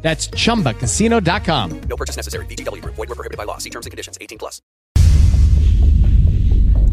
That's 0.00 0.30
chumbacasino.com. 0.30 1.80
No 1.88 1.96
purchase 1.96 2.16
necessary. 2.16 2.46
BGW. 2.46 2.82
Void 2.84 2.96
were 2.96 3.14
prohibited 3.14 3.36
by 3.36 3.44
law. 3.44 3.58
See 3.58 3.70
terms 3.70 3.84
and 3.84 3.90
conditions. 3.90 4.16
18 4.20 4.38
plus. 4.38 4.62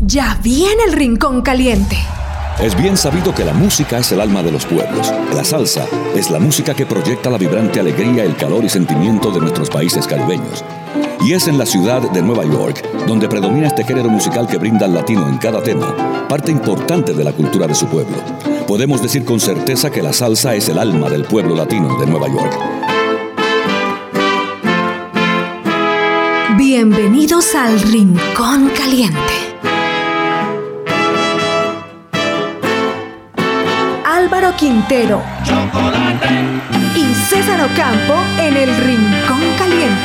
Ya 0.02 0.38
viene 0.44 0.84
el 0.88 0.94
rincón 0.94 1.42
caliente. 1.42 1.98
Es 2.60 2.76
bien 2.76 2.96
sabido 2.96 3.34
que 3.34 3.44
la 3.44 3.54
música 3.54 3.98
es 3.98 4.12
el 4.12 4.22
alma 4.22 4.42
de 4.42 4.52
los 4.52 4.66
pueblos. 4.66 5.12
La 5.34 5.44
salsa 5.44 5.86
es 6.16 6.30
la 6.30 6.40
música 6.40 6.74
que 6.74 6.86
proyecta 6.86 7.30
la 7.30 7.38
vibrante 7.38 7.80
alegría, 7.80 8.24
el 8.24 8.38
calor 8.38 8.64
y 8.64 8.70
sentimiento 8.70 9.32
de 9.32 9.42
nuestros 9.42 9.70
países 9.70 10.08
caribeños. 10.08 10.64
Y 11.22 11.34
es 11.34 11.48
en 11.48 11.58
la 11.58 11.66
ciudad 11.66 12.02
de 12.12 12.22
Nueva 12.22 12.46
York 12.46 12.86
donde 13.08 13.30
predomina 13.30 13.68
este 13.68 13.84
género 13.84 14.10
musical 14.10 14.48
que 14.48 14.58
brinda 14.58 14.86
al 14.86 14.94
latino 14.94 15.28
en 15.28 15.38
cada 15.38 15.62
tema, 15.62 16.28
parte 16.28 16.52
importante 16.52 17.14
de 17.14 17.24
la 17.24 17.34
cultura 17.34 17.68
de 17.68 17.76
su 17.76 17.88
pueblo. 17.88 18.16
Podemos 18.68 19.02
decir 19.02 19.26
con 19.26 19.40
certeza 19.40 19.92
que 19.92 20.02
la 20.02 20.14
salsa 20.14 20.56
es 20.56 20.70
el 20.70 20.80
alma 20.80 21.10
del 21.10 21.26
pueblo 21.26 21.56
latino 21.56 22.00
de 22.00 22.08
Nueva 22.08 22.28
York. 22.28 22.85
Bienvenidos 26.58 27.54
al 27.54 27.78
rincón 27.82 28.70
caliente. 28.70 29.18
Álvaro 34.06 34.56
Quintero 34.56 35.22
y 36.96 37.14
César 37.14 37.60
Ocampo 37.60 38.16
en 38.40 38.56
el 38.56 38.70
rincón 38.78 39.42
caliente. 39.58 39.96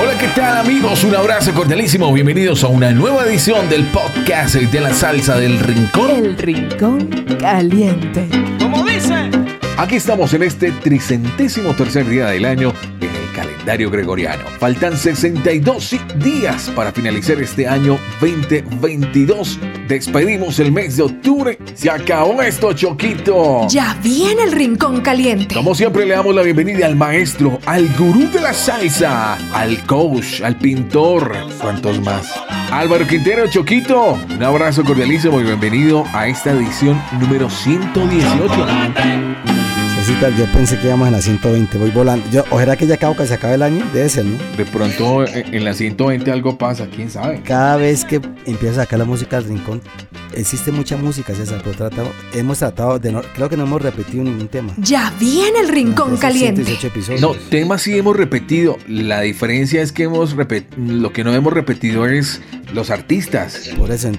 Hola, 0.00 0.18
¿qué 0.18 0.26
tal 0.28 0.58
amigos? 0.58 1.04
Un 1.04 1.14
abrazo 1.14 1.54
cordialísimo. 1.54 2.12
Bienvenidos 2.12 2.64
a 2.64 2.68
una 2.68 2.90
nueva 2.90 3.24
edición 3.24 3.68
del 3.68 3.84
podcast 3.84 4.56
de 4.56 4.80
la 4.80 4.92
salsa 4.92 5.36
del 5.36 5.60
rincón. 5.60 6.10
El 6.10 6.36
rincón 6.36 7.08
caliente. 7.38 8.28
Aquí 9.78 9.96
estamos 9.96 10.34
en 10.34 10.42
este 10.42 10.72
tricentésimo 10.72 11.74
tercer 11.74 12.08
día 12.08 12.26
del 12.26 12.44
año 12.44 12.72
en 13.00 13.14
el 13.14 13.25
calendario 13.36 13.90
gregoriano. 13.90 14.44
Faltan 14.58 14.96
62 14.96 15.96
días 16.16 16.72
para 16.74 16.90
finalizar 16.90 17.40
este 17.40 17.68
año 17.68 17.98
2022. 18.20 19.60
Despedimos 19.86 20.58
el 20.58 20.72
mes 20.72 20.96
de 20.96 21.02
octubre. 21.02 21.58
Se 21.74 21.90
acabó 21.90 22.42
esto, 22.42 22.72
Choquito. 22.72 23.68
Ya 23.68 23.96
viene 24.02 24.44
el 24.44 24.52
rincón 24.52 25.02
caliente. 25.02 25.54
Como 25.54 25.74
siempre 25.74 26.06
le 26.06 26.14
damos 26.14 26.34
la 26.34 26.42
bienvenida 26.42 26.86
al 26.86 26.96
maestro, 26.96 27.60
al 27.66 27.86
gurú 27.96 28.30
de 28.30 28.40
la 28.40 28.54
salsa, 28.54 29.36
al 29.52 29.84
coach, 29.84 30.40
al 30.40 30.56
pintor, 30.56 31.36
¿cuántos 31.60 32.00
más? 32.00 32.32
Álvaro 32.72 33.06
Quintero, 33.06 33.46
Choquito, 33.48 34.18
un 34.28 34.42
abrazo 34.42 34.82
cordialísimo 34.82 35.40
y 35.40 35.44
bienvenido 35.44 36.04
a 36.12 36.26
esta 36.26 36.52
edición 36.52 37.00
número 37.20 37.50
118. 37.50 39.65
Yo 40.06 40.46
pensé 40.52 40.78
que 40.78 40.86
íbamos 40.86 41.08
en 41.08 41.14
la 41.14 41.20
120, 41.20 41.78
voy 41.78 41.90
volando. 41.90 42.24
Yo, 42.30 42.44
ojalá 42.50 42.76
que 42.76 42.86
ya 42.86 42.94
acabo 42.94 43.16
que 43.16 43.26
se 43.26 43.34
acabe 43.34 43.54
el 43.54 43.62
año, 43.62 43.84
debe 43.92 44.08
ser, 44.08 44.24
¿no? 44.24 44.38
De 44.56 44.64
pronto 44.64 45.24
eh, 45.24 45.44
en 45.50 45.64
la 45.64 45.74
120 45.74 46.30
algo 46.30 46.56
pasa, 46.56 46.86
quién 46.86 47.10
sabe. 47.10 47.42
Cada 47.42 47.76
vez 47.76 48.04
que 48.04 48.20
empieza 48.44 48.82
a 48.82 48.84
sacar 48.84 49.00
la 49.00 49.04
música 49.04 49.36
al 49.36 49.44
rincón, 49.44 49.82
existe 50.32 50.70
mucha 50.70 50.96
música, 50.96 51.34
César, 51.34 51.60
pero 51.64 51.76
tratamos, 51.76 52.12
hemos 52.32 52.58
tratado 52.58 53.00
de 53.00 53.10
no, 53.10 53.20
creo 53.34 53.48
que 53.48 53.56
no 53.56 53.64
hemos 53.64 53.82
repetido 53.82 54.22
ningún 54.22 54.46
tema. 54.46 54.72
Ya 54.78 55.12
viene 55.18 55.58
el 55.58 55.68
rincón 55.68 56.16
caliente. 56.18 56.64
118 56.64 56.86
episodios. 56.86 57.20
No, 57.20 57.34
temas 57.50 57.82
sí 57.82 57.98
hemos 57.98 58.16
repetido. 58.16 58.78
La 58.86 59.22
diferencia 59.22 59.82
es 59.82 59.90
que 59.90 60.04
hemos 60.04 60.36
lo 60.76 61.12
que 61.12 61.24
no 61.24 61.34
hemos 61.34 61.52
repetido 61.52 62.06
es 62.06 62.40
los 62.72 62.90
artistas. 62.90 63.70
Por 63.76 63.90
eso, 63.90 64.12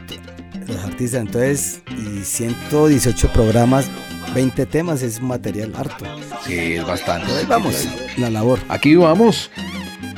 los 0.68 0.84
artistas, 0.84 1.22
entonces, 1.22 1.82
y 1.98 2.26
118 2.26 3.32
programas, 3.32 3.90
20 4.38 4.68
temas, 4.68 5.02
es 5.02 5.20
material 5.20 5.74
harto. 5.76 6.06
Sí, 6.46 6.76
es 6.76 6.86
bastante. 6.86 7.26
Ahí 7.32 7.46
vamos, 7.48 7.88
la 8.18 8.30
labor. 8.30 8.60
Aquí 8.70 8.96
vamos. 8.96 9.50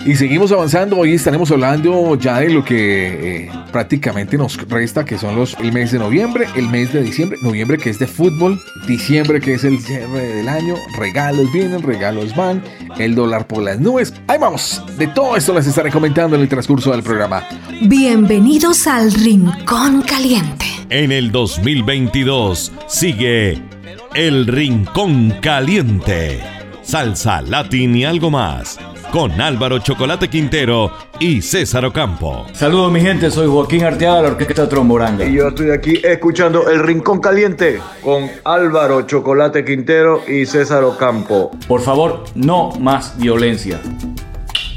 Y 0.06 0.18
seguimos 0.18 0.52
avanzando. 0.52 0.98
Hoy 0.98 1.14
estaremos 1.14 1.50
hablando 1.52 2.16
ya 2.16 2.42
de 2.42 2.50
lo 2.50 2.66
que 2.66 3.46
eh, 3.46 3.52
prácticamente 3.72 4.38
nos 4.38 4.58
resta, 4.68 5.06
que 5.06 5.18
son 5.18 5.38
los 5.38 5.58
el 5.60 5.72
mes 5.72 5.94
de 5.94 6.00
noviembre, 6.00 6.48
el 6.58 6.68
mes 6.68 6.92
de 6.92 7.02
diciembre, 7.02 7.40
noviembre 7.42 7.78
que 7.78 7.92
es 7.92 7.98
de 7.98 8.08
fútbol, 8.08 8.60
diciembre 8.86 9.40
que 9.40 9.54
es 9.54 9.64
el 9.64 9.80
cierre 9.80 10.36
del 10.36 10.50
año, 10.50 10.76
regalos 10.98 11.50
vienen, 11.54 11.82
regalos 11.82 12.36
van, 12.36 12.62
el 12.98 13.16
dólar 13.16 13.48
por 13.48 13.64
las 13.64 13.80
nubes. 13.80 14.14
Ahí 14.28 14.38
vamos. 14.38 14.84
De 14.98 15.08
todo 15.08 15.38
esto 15.38 15.54
les 15.54 15.66
estaré 15.66 15.92
comentando 15.92 16.36
en 16.36 16.42
el 16.42 16.50
transcurso 16.50 16.92
del 16.92 17.04
programa. 17.04 17.48
Bienvenidos 17.84 18.86
al 18.86 19.14
rincón 19.14 20.02
caliente. 20.02 20.66
En 20.90 21.14
el 21.14 21.32
2022 21.32 22.74
sigue 22.88 23.79
El 24.16 24.48
Rincón 24.48 25.38
Caliente. 25.40 26.42
Salsa, 26.82 27.42
latín 27.42 27.96
y 27.96 28.06
algo 28.06 28.32
más. 28.32 28.80
Con 29.12 29.40
Álvaro 29.40 29.80
Chocolate 29.80 30.30
Quintero 30.30 30.92
y 31.20 31.42
César 31.42 31.86
Ocampo. 31.86 32.48
Saludos 32.54 32.92
mi 32.92 33.02
gente, 33.02 33.30
soy 33.30 33.48
Joaquín 33.48 33.84
Arteaga 33.84 34.18
de 34.18 34.24
la 34.24 34.28
Orquesta 34.30 34.68
Tromboranga. 34.68 35.26
Y 35.26 35.36
yo 35.36 35.50
estoy 35.50 35.72
aquí 35.72 36.02
escuchando 36.04 36.70
El 36.70 36.82
Rincón 36.82 37.20
Caliente 37.20 37.80
con 38.04 38.30
Álvaro 38.44 39.04
Chocolate 39.04 39.64
Quintero 39.64 40.24
y 40.28 40.46
César 40.46 40.84
Ocampo. 40.84 41.52
Por 41.68 41.82
favor, 41.82 42.24
no 42.34 42.72
más 42.80 43.18
violencia. 43.18 43.80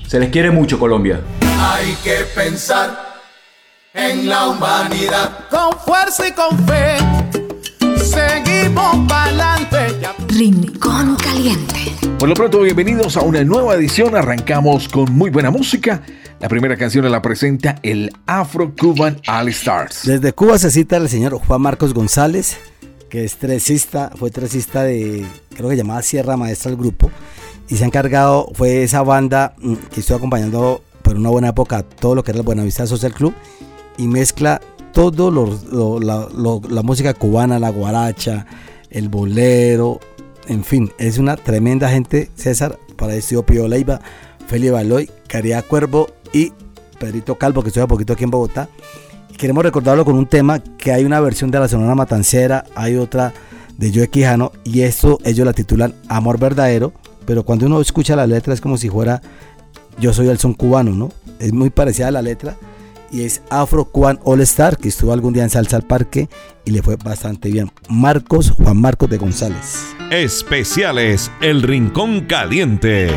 Se 0.06 0.20
les 0.20 0.30
quiere 0.30 0.50
mucho 0.50 0.78
Colombia. 0.78 1.20
Hay 1.58 1.94
que 2.04 2.24
pensar 2.34 3.12
en 3.94 4.28
la 4.28 4.48
humanidad. 4.48 5.48
Con 5.50 5.78
fuerza 5.78 6.28
y 6.28 6.32
con 6.32 6.58
fe, 6.66 6.96
seguimos 8.12 9.08
para 9.08 9.54
adelante. 9.54 9.78
Rincón 10.28 11.16
caliente. 11.16 11.92
Por 12.18 12.28
lo 12.28 12.34
pronto, 12.34 12.60
bienvenidos 12.60 13.16
a 13.16 13.22
una 13.22 13.42
nueva 13.42 13.74
edición. 13.74 14.14
Arrancamos 14.14 14.88
con 14.88 15.12
muy 15.12 15.30
buena 15.30 15.50
música. 15.50 16.02
La 16.40 16.48
primera 16.48 16.76
canción 16.76 17.10
la 17.10 17.22
presenta 17.22 17.76
el 17.82 18.10
Afro 18.26 18.74
Cuban 18.78 19.20
All 19.28 19.48
Stars. 19.48 20.02
Desde 20.04 20.32
Cuba 20.32 20.58
se 20.58 20.70
cita 20.70 20.96
el 20.96 21.08
señor 21.08 21.34
Juan 21.38 21.60
Marcos 21.60 21.94
González, 21.94 22.58
que 23.08 23.24
es 23.24 23.36
tresista, 23.36 24.10
fue 24.16 24.30
tresista 24.30 24.82
de, 24.82 25.24
creo 25.54 25.68
que 25.68 25.76
llamaba 25.76 26.02
Sierra 26.02 26.36
Maestra 26.36 26.70
el 26.70 26.76
grupo, 26.76 27.10
y 27.68 27.76
se 27.76 27.84
ha 27.84 27.86
encargado, 27.86 28.50
fue 28.54 28.82
esa 28.82 29.02
banda 29.02 29.54
mm, 29.58 29.74
que 29.92 30.00
estuvo 30.00 30.16
acompañando 30.16 30.82
por 31.02 31.16
una 31.16 31.30
buena 31.30 31.48
época 31.48 31.82
todo 31.82 32.14
lo 32.14 32.24
que 32.24 32.32
era 32.32 32.40
el 32.40 32.46
Buenavista 32.46 32.86
Social 32.86 33.12
Club, 33.12 33.34
y 33.96 34.08
mezcla 34.08 34.60
todo 34.92 35.30
lo- 35.30 36.00
la, 36.00 36.28
la 36.68 36.82
música 36.82 37.14
cubana, 37.14 37.58
la 37.58 37.70
guaracha, 37.70 38.46
el 38.90 39.08
bolero, 39.08 40.00
en 40.46 40.64
fin, 40.64 40.92
es 40.98 41.18
una 41.18 41.36
tremenda 41.36 41.88
gente, 41.88 42.30
César, 42.34 42.78
para 42.96 43.14
esto 43.14 43.44
Pío 43.44 43.68
Leiva, 43.68 44.00
Felipe 44.46 44.72
Baloy, 44.72 45.10
Caridad 45.28 45.64
Cuervo 45.64 46.08
y 46.32 46.52
Pedrito 46.98 47.36
Calvo, 47.36 47.62
que 47.62 47.68
estuvo 47.68 47.84
a 47.84 47.88
poquito 47.88 48.12
aquí 48.12 48.24
en 48.24 48.30
Bogotá. 48.30 48.68
Queremos 49.36 49.64
recordarlo 49.64 50.04
con 50.04 50.16
un 50.16 50.26
tema 50.26 50.60
que 50.60 50.92
hay 50.92 51.04
una 51.04 51.20
versión 51.20 51.50
de 51.50 51.58
la 51.58 51.68
Sonora 51.68 51.94
Matancera, 51.94 52.64
hay 52.74 52.96
otra 52.96 53.32
de 53.78 53.90
Joe 53.92 54.08
Quijano, 54.08 54.52
y 54.62 54.82
esto 54.82 55.18
ellos 55.24 55.46
la 55.46 55.52
titulan 55.52 55.94
Amor 56.08 56.38
Verdadero, 56.38 56.92
pero 57.24 57.44
cuando 57.44 57.66
uno 57.66 57.80
escucha 57.80 58.14
la 58.14 58.26
letra 58.26 58.52
es 58.52 58.60
como 58.60 58.76
si 58.76 58.88
fuera 58.88 59.22
Yo 59.98 60.12
soy 60.12 60.28
el 60.28 60.38
son 60.38 60.54
cubano, 60.54 60.90
¿no? 60.92 61.10
Es 61.38 61.52
muy 61.52 61.70
parecida 61.70 62.08
a 62.08 62.10
la 62.10 62.22
letra 62.22 62.56
y 63.12 63.22
es 63.22 63.42
Afro 63.50 63.84
Cuban 63.84 64.18
All 64.24 64.40
Star, 64.40 64.76
que 64.78 64.88
estuvo 64.88 65.12
algún 65.12 65.34
día 65.34 65.44
en 65.44 65.50
Salsa 65.50 65.76
al 65.76 65.82
Parque 65.82 66.28
y 66.64 66.70
le 66.70 66.82
fue 66.82 66.96
bastante 66.96 67.50
bien. 67.50 67.70
Marcos, 67.88 68.50
Juan 68.50 68.80
Marcos 68.80 69.10
de 69.10 69.18
González. 69.18 69.84
Especiales 70.10 71.30
El 71.40 71.62
Rincón 71.62 72.22
Caliente. 72.22 73.08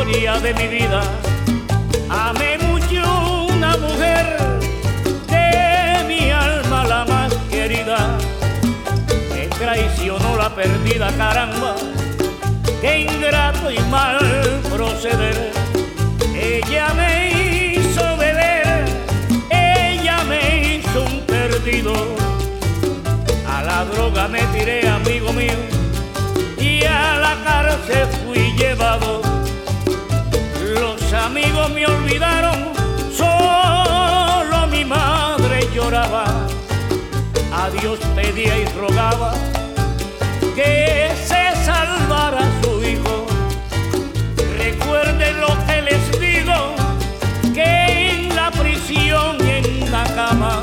historia 0.00 0.40
de 0.40 0.54
mi 0.54 0.66
vida. 0.66 1.02
Amé 2.08 2.56
mucho 2.58 3.46
una 3.52 3.76
mujer 3.76 4.24
de 5.28 6.04
mi 6.08 6.30
alma 6.30 6.84
la 6.86 7.04
más 7.04 7.34
querida. 7.50 8.16
Me 9.34 9.46
traicionó 9.48 10.38
la 10.38 10.54
perdida 10.54 11.12
caramba. 11.18 11.74
Qué 12.80 13.00
ingrato 13.00 13.70
y 13.70 13.78
mal 13.90 14.18
proceder. 14.74 15.52
Ella 16.34 16.94
me 16.94 17.74
hizo 17.74 18.16
beber, 18.16 18.86
ella 19.50 20.24
me 20.24 20.76
hizo 20.76 21.04
un 21.04 21.20
perdido. 21.26 21.92
A 23.46 23.62
la 23.62 23.84
droga 23.84 24.28
me 24.28 24.40
tiré, 24.54 24.88
amigo 24.88 25.30
mío, 25.34 25.60
y 26.58 26.84
a 26.84 27.16
la 27.18 27.34
cárcel 27.44 28.08
fui 28.24 28.54
llevado 28.56 29.29
amigos 31.24 31.70
me 31.70 31.86
olvidaron, 31.86 32.72
solo 33.16 34.66
mi 34.68 34.84
madre 34.84 35.68
lloraba. 35.74 36.24
A 37.52 37.70
Dios 37.70 37.98
pedía 38.14 38.58
y 38.58 38.64
rogaba 38.78 39.34
que 40.54 41.10
se 41.24 41.64
salvara 41.64 42.42
su 42.62 42.82
hijo. 42.82 43.26
Recuerden 44.58 45.40
lo 45.40 45.48
que 45.66 45.82
les 45.82 46.20
digo, 46.20 46.74
que 47.54 48.10
en 48.10 48.34
la 48.34 48.50
prisión 48.50 49.36
y 49.46 49.50
en 49.50 49.92
la 49.92 50.04
cama 50.04 50.59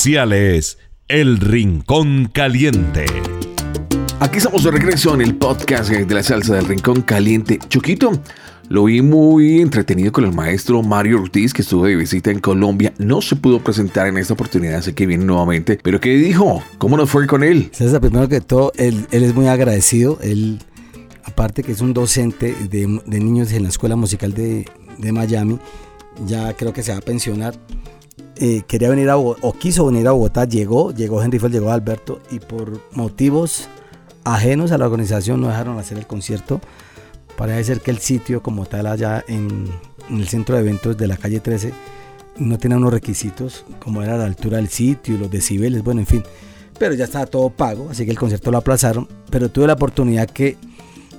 Especiales 0.00 0.78
El 1.08 1.36
Rincón 1.36 2.30
Caliente. 2.32 3.04
Aquí 4.18 4.38
estamos 4.38 4.64
de 4.64 4.70
regreso 4.70 5.12
en 5.12 5.20
el 5.20 5.34
podcast 5.34 5.90
de 5.90 6.14
la 6.14 6.22
salsa 6.22 6.54
del 6.54 6.64
Rincón 6.64 7.02
Caliente. 7.02 7.58
Choquito, 7.68 8.10
lo 8.70 8.84
vi 8.84 9.02
muy 9.02 9.60
entretenido 9.60 10.10
con 10.10 10.24
el 10.24 10.32
maestro 10.32 10.82
Mario 10.82 11.20
Ortiz, 11.20 11.52
que 11.52 11.60
estuvo 11.60 11.84
de 11.84 11.96
visita 11.96 12.30
en 12.30 12.40
Colombia. 12.40 12.94
No 12.96 13.20
se 13.20 13.36
pudo 13.36 13.62
presentar 13.62 14.06
en 14.06 14.16
esta 14.16 14.32
oportunidad, 14.32 14.76
así 14.76 14.94
que 14.94 15.04
viene 15.04 15.26
nuevamente. 15.26 15.78
¿Pero 15.82 16.00
qué 16.00 16.16
dijo? 16.16 16.62
¿Cómo 16.78 16.96
nos 16.96 17.10
fue 17.10 17.26
con 17.26 17.44
él? 17.44 17.68
César, 17.70 18.00
primero 18.00 18.26
que 18.26 18.40
todo, 18.40 18.72
él, 18.76 19.06
él 19.10 19.22
es 19.22 19.34
muy 19.34 19.48
agradecido. 19.48 20.18
Él, 20.22 20.60
aparte 21.24 21.62
que 21.62 21.72
es 21.72 21.82
un 21.82 21.92
docente 21.92 22.54
de, 22.70 23.02
de 23.04 23.20
niños 23.20 23.52
en 23.52 23.64
la 23.64 23.68
Escuela 23.68 23.96
Musical 23.96 24.32
de, 24.32 24.64
de 24.96 25.12
Miami, 25.12 25.58
ya 26.24 26.54
creo 26.54 26.72
que 26.72 26.82
se 26.82 26.90
va 26.90 26.98
a 26.98 27.02
pensionar. 27.02 27.54
Eh, 28.42 28.62
quería 28.66 28.88
venir 28.88 29.10
a 29.10 29.16
Bogotá, 29.16 29.46
o 29.46 29.52
quiso 29.52 29.84
venir 29.84 30.08
a 30.08 30.12
Bogotá, 30.12 30.46
llegó, 30.46 30.94
llegó 30.94 31.22
Henry 31.22 31.38
Ford, 31.38 31.52
llegó 31.52 31.70
Alberto, 31.72 32.22
y 32.30 32.38
por 32.38 32.80
motivos 32.92 33.68
ajenos 34.24 34.72
a 34.72 34.78
la 34.78 34.86
organización 34.86 35.42
no 35.42 35.48
dejaron 35.48 35.78
hacer 35.78 35.98
el 35.98 36.06
concierto. 36.06 36.58
Parece 37.36 37.64
ser 37.64 37.80
que 37.82 37.90
el 37.90 37.98
sitio 37.98 38.42
como 38.42 38.64
tal 38.64 38.86
allá 38.86 39.22
en, 39.28 39.68
en 40.08 40.16
el 40.16 40.26
centro 40.26 40.54
de 40.54 40.62
eventos 40.62 40.96
de 40.96 41.06
la 41.06 41.18
calle 41.18 41.40
13 41.40 41.74
no 42.38 42.56
tenía 42.56 42.78
unos 42.78 42.94
requisitos 42.94 43.66
como 43.78 44.02
era 44.02 44.16
la 44.16 44.24
altura 44.24 44.56
del 44.56 44.68
sitio 44.68 45.18
los 45.18 45.30
decibeles, 45.30 45.84
bueno, 45.84 46.00
en 46.00 46.06
fin. 46.06 46.22
Pero 46.78 46.94
ya 46.94 47.04
estaba 47.04 47.26
todo 47.26 47.50
pago, 47.50 47.88
así 47.90 48.06
que 48.06 48.10
el 48.10 48.18
concierto 48.18 48.50
lo 48.50 48.56
aplazaron. 48.56 49.06
Pero 49.28 49.50
tuve 49.50 49.66
la 49.66 49.74
oportunidad 49.74 50.30
que 50.30 50.56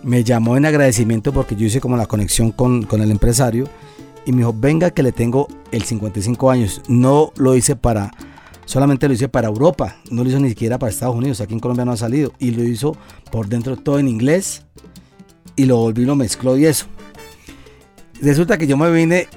me 0.01 0.23
llamó 0.23 0.57
en 0.57 0.65
agradecimiento 0.65 1.31
porque 1.31 1.55
yo 1.55 1.67
hice 1.67 1.79
como 1.79 1.97
la 1.97 2.07
conexión 2.07 2.51
con, 2.51 2.81
con 2.81 2.99
el 3.01 3.11
empresario 3.11 3.67
y 4.25 4.31
me 4.31 4.39
dijo, 4.39 4.53
venga 4.57 4.91
que 4.91 5.03
le 5.03 5.11
tengo 5.11 5.47
el 5.71 5.83
55 5.83 6.51
años. 6.51 6.81
No 6.87 7.31
lo 7.35 7.55
hice 7.55 7.75
para, 7.75 8.11
solamente 8.65 9.07
lo 9.07 9.13
hice 9.13 9.29
para 9.29 9.47
Europa, 9.47 9.97
no 10.09 10.23
lo 10.23 10.29
hizo 10.29 10.39
ni 10.39 10.49
siquiera 10.49 10.77
para 10.77 10.91
Estados 10.91 11.15
Unidos, 11.15 11.41
aquí 11.41 11.53
en 11.53 11.59
Colombia 11.59 11.85
no 11.85 11.91
ha 11.91 11.97
salido. 11.97 12.33
Y 12.39 12.51
lo 12.51 12.63
hizo 12.63 12.95
por 13.31 13.47
dentro 13.47 13.77
todo 13.77 13.99
en 13.99 14.07
inglés 14.07 14.63
y 15.55 15.65
lo 15.65 15.77
volví, 15.77 16.05
lo 16.05 16.15
mezcló 16.15 16.57
y 16.57 16.65
eso. 16.65 16.85
Resulta 18.21 18.57
que 18.57 18.67
yo 18.67 18.77
me 18.77 18.91
vine, 18.91 19.27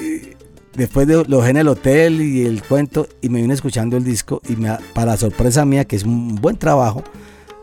eh, 0.00 0.36
después 0.74 1.06
de 1.06 1.24
lo 1.24 1.38
dejé 1.38 1.50
en 1.50 1.56
el 1.58 1.68
hotel 1.68 2.20
y 2.20 2.44
el 2.44 2.62
cuento, 2.62 3.08
y 3.22 3.28
me 3.28 3.40
vine 3.40 3.54
escuchando 3.54 3.96
el 3.96 4.04
disco 4.04 4.42
y 4.48 4.56
me, 4.56 4.76
para 4.94 5.16
sorpresa 5.16 5.64
mía, 5.64 5.84
que 5.84 5.96
es 5.96 6.02
un 6.02 6.34
buen 6.36 6.56
trabajo, 6.56 7.04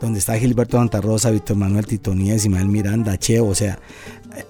donde 0.04 0.20
está 0.20 0.38
Gilberto 0.38 0.78
Santa 0.78 1.00
Rosa, 1.00 1.32
Víctor 1.32 1.56
Manuel 1.56 1.86
Titonías, 1.86 2.44
Ismael 2.44 2.68
Miranda, 2.68 3.18
Cheo, 3.18 3.48
o 3.48 3.56
sea, 3.56 3.80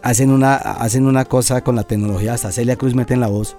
hacen 0.01 0.31
una, 0.31 0.55
hacen 0.55 1.05
una 1.05 1.25
cosa 1.25 1.63
con 1.63 1.75
la 1.75 1.83
tecnología, 1.83 2.33
hasta 2.33 2.51
Celia 2.51 2.75
Cruz 2.75 2.95
mete 2.95 3.13
en 3.13 3.19
la 3.19 3.27
voz, 3.27 3.55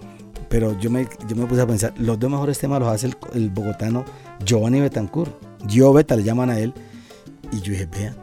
pero 0.48 0.78
yo 0.80 0.90
me, 0.90 1.06
yo 1.28 1.36
me 1.36 1.46
puse 1.46 1.60
a 1.60 1.66
pensar, 1.66 1.94
los 1.96 2.18
dos 2.18 2.30
mejores 2.30 2.58
temas 2.58 2.80
los 2.80 2.88
hace 2.88 3.06
el, 3.06 3.16
el 3.34 3.48
bogotano 3.48 4.04
Giovanni 4.44 4.80
Betancourt, 4.80 5.32
Gio 5.68 5.92
Beta 5.92 6.16
le 6.16 6.24
llaman 6.24 6.50
a 6.50 6.58
él, 6.58 6.74
y 7.52 7.60
yo 7.60 7.72
dije, 7.72 7.86
vea, 7.86 8.16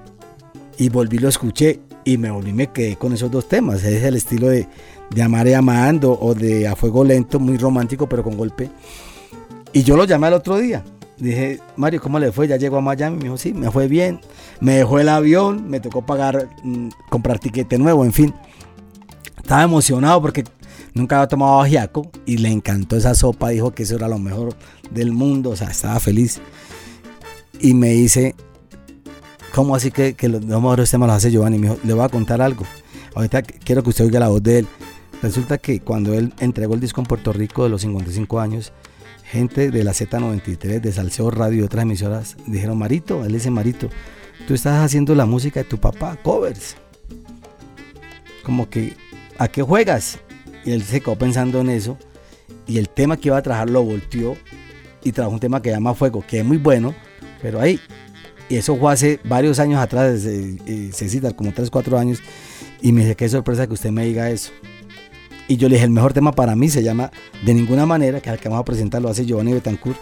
y 0.77 0.89
volví, 0.89 1.17
lo 1.17 1.29
escuché, 1.29 1.79
y 2.03 2.17
me 2.17 2.29
volví, 2.29 2.51
me 2.51 2.67
quedé 2.67 2.97
con 2.97 3.13
esos 3.13 3.31
dos 3.31 3.47
temas, 3.47 3.83
es 3.85 4.03
el 4.03 4.17
estilo 4.17 4.49
de, 4.49 4.67
de 5.09 5.23
Amar 5.23 5.47
y 5.47 5.53
Amando, 5.53 6.17
o 6.19 6.33
de 6.33 6.67
A 6.67 6.75
Fuego 6.75 7.05
Lento, 7.05 7.39
muy 7.39 7.57
romántico, 7.57 8.09
pero 8.09 8.21
con 8.21 8.35
golpe, 8.35 8.69
y 9.71 9.83
yo 9.83 9.95
lo 9.95 10.03
llamé 10.03 10.27
al 10.27 10.33
otro 10.33 10.57
día, 10.57 10.83
dije, 11.21 11.59
Mario, 11.75 12.01
¿cómo 12.01 12.19
le 12.19 12.31
fue? 12.31 12.47
Ya 12.47 12.57
llegó 12.57 12.77
a 12.77 12.81
Miami. 12.81 13.17
Me 13.17 13.23
dijo, 13.23 13.37
sí, 13.37 13.53
me 13.53 13.71
fue 13.71 13.87
bien. 13.87 14.19
Me 14.59 14.77
dejó 14.77 14.99
el 14.99 15.09
avión, 15.09 15.69
me 15.69 15.79
tocó 15.79 16.05
pagar, 16.05 16.49
mm, 16.63 16.89
comprar 17.09 17.39
tiquete 17.39 17.77
nuevo, 17.77 18.03
en 18.03 18.13
fin. 18.13 18.33
Estaba 19.37 19.63
emocionado 19.63 20.21
porque 20.21 20.43
nunca 20.93 21.17
había 21.17 21.27
tomado 21.27 21.61
ajiaco 21.61 22.09
y 22.25 22.37
le 22.37 22.49
encantó 22.49 22.97
esa 22.97 23.15
sopa. 23.15 23.49
Dijo 23.49 23.71
que 23.71 23.83
eso 23.83 23.95
era 23.95 24.07
lo 24.07 24.19
mejor 24.19 24.55
del 24.89 25.11
mundo, 25.11 25.51
o 25.51 25.55
sea, 25.55 25.69
estaba 25.69 25.99
feliz. 25.99 26.39
Y 27.59 27.73
me 27.73 27.89
dice, 27.89 28.35
¿cómo 29.53 29.75
así 29.75 29.91
que, 29.91 30.15
que 30.15 30.27
los 30.27 30.43
mejores 30.43 30.89
temas 30.89 31.07
los 31.07 31.17
hace 31.17 31.31
Giovanni? 31.31 31.59
Me 31.59 31.69
dijo, 31.69 31.79
le 31.83 31.93
voy 31.93 32.03
a 32.03 32.09
contar 32.09 32.41
algo. 32.41 32.65
Ahorita 33.13 33.41
quiero 33.41 33.83
que 33.83 33.89
usted 33.89 34.05
oiga 34.05 34.19
la 34.19 34.29
voz 34.29 34.41
de 34.41 34.59
él. 34.59 34.67
Resulta 35.21 35.59
que 35.59 35.81
cuando 35.81 36.13
él 36.13 36.33
entregó 36.39 36.73
el 36.73 36.79
disco 36.79 37.01
en 37.01 37.05
Puerto 37.05 37.31
Rico 37.31 37.63
de 37.63 37.69
los 37.69 37.81
55 37.81 38.39
años, 38.39 38.73
gente 39.31 39.71
de 39.71 39.83
la 39.83 39.93
Z93, 39.93 40.81
de 40.81 40.91
Salseo 40.91 41.31
Radio 41.31 41.59
y 41.59 41.61
otras 41.61 41.83
emisoras 41.83 42.35
dijeron, 42.47 42.77
Marito, 42.77 43.23
él 43.23 43.31
dice 43.31 43.49
Marito, 43.49 43.89
tú 44.45 44.53
estás 44.53 44.83
haciendo 44.83 45.15
la 45.15 45.25
música 45.25 45.61
de 45.61 45.63
tu 45.63 45.79
papá, 45.79 46.17
covers. 46.21 46.75
Como 48.43 48.69
que, 48.69 48.97
¿a 49.37 49.47
qué 49.47 49.61
juegas? 49.61 50.19
Y 50.65 50.71
él 50.71 50.83
se 50.83 50.99
quedó 50.99 51.17
pensando 51.17 51.61
en 51.61 51.69
eso. 51.69 51.97
Y 52.67 52.77
el 52.77 52.89
tema 52.89 53.15
que 53.15 53.29
iba 53.29 53.37
a 53.37 53.41
trabajar 53.41 53.69
lo 53.69 53.83
volteó 53.83 54.35
y 55.01 55.13
trajo 55.13 55.31
un 55.31 55.39
tema 55.39 55.61
que 55.61 55.69
se 55.69 55.75
llama 55.75 55.93
Fuego, 55.93 56.23
que 56.27 56.39
es 56.39 56.45
muy 56.45 56.57
bueno, 56.57 56.93
pero 57.41 57.61
ahí, 57.61 57.79
y 58.49 58.57
eso 58.57 58.75
fue 58.75 58.91
hace 58.91 59.19
varios 59.23 59.59
años 59.59 59.79
atrás, 59.79 60.25
eh, 60.25 60.89
Cecita, 60.93 61.31
como 61.31 61.53
3, 61.53 61.69
4 61.69 61.97
años, 61.97 62.19
y 62.81 62.91
me 62.91 63.01
dice, 63.01 63.15
qué 63.15 63.29
sorpresa 63.29 63.65
que 63.65 63.73
usted 63.73 63.91
me 63.91 64.05
diga 64.05 64.29
eso. 64.29 64.51
Y 65.51 65.57
yo 65.57 65.67
le 65.67 65.75
dije, 65.75 65.83
el 65.83 65.91
mejor 65.91 66.13
tema 66.13 66.31
para 66.31 66.55
mí 66.55 66.69
se 66.69 66.81
llama 66.81 67.11
De 67.43 67.53
ninguna 67.53 67.85
manera, 67.85 68.21
que 68.21 68.29
es 68.29 68.35
el 68.35 68.39
que 68.39 68.47
vamos 68.47 68.61
a 68.61 68.65
presentar, 68.65 69.01
lo 69.01 69.09
hace 69.09 69.25
Giovanni 69.25 69.51
Betancourt. 69.51 69.97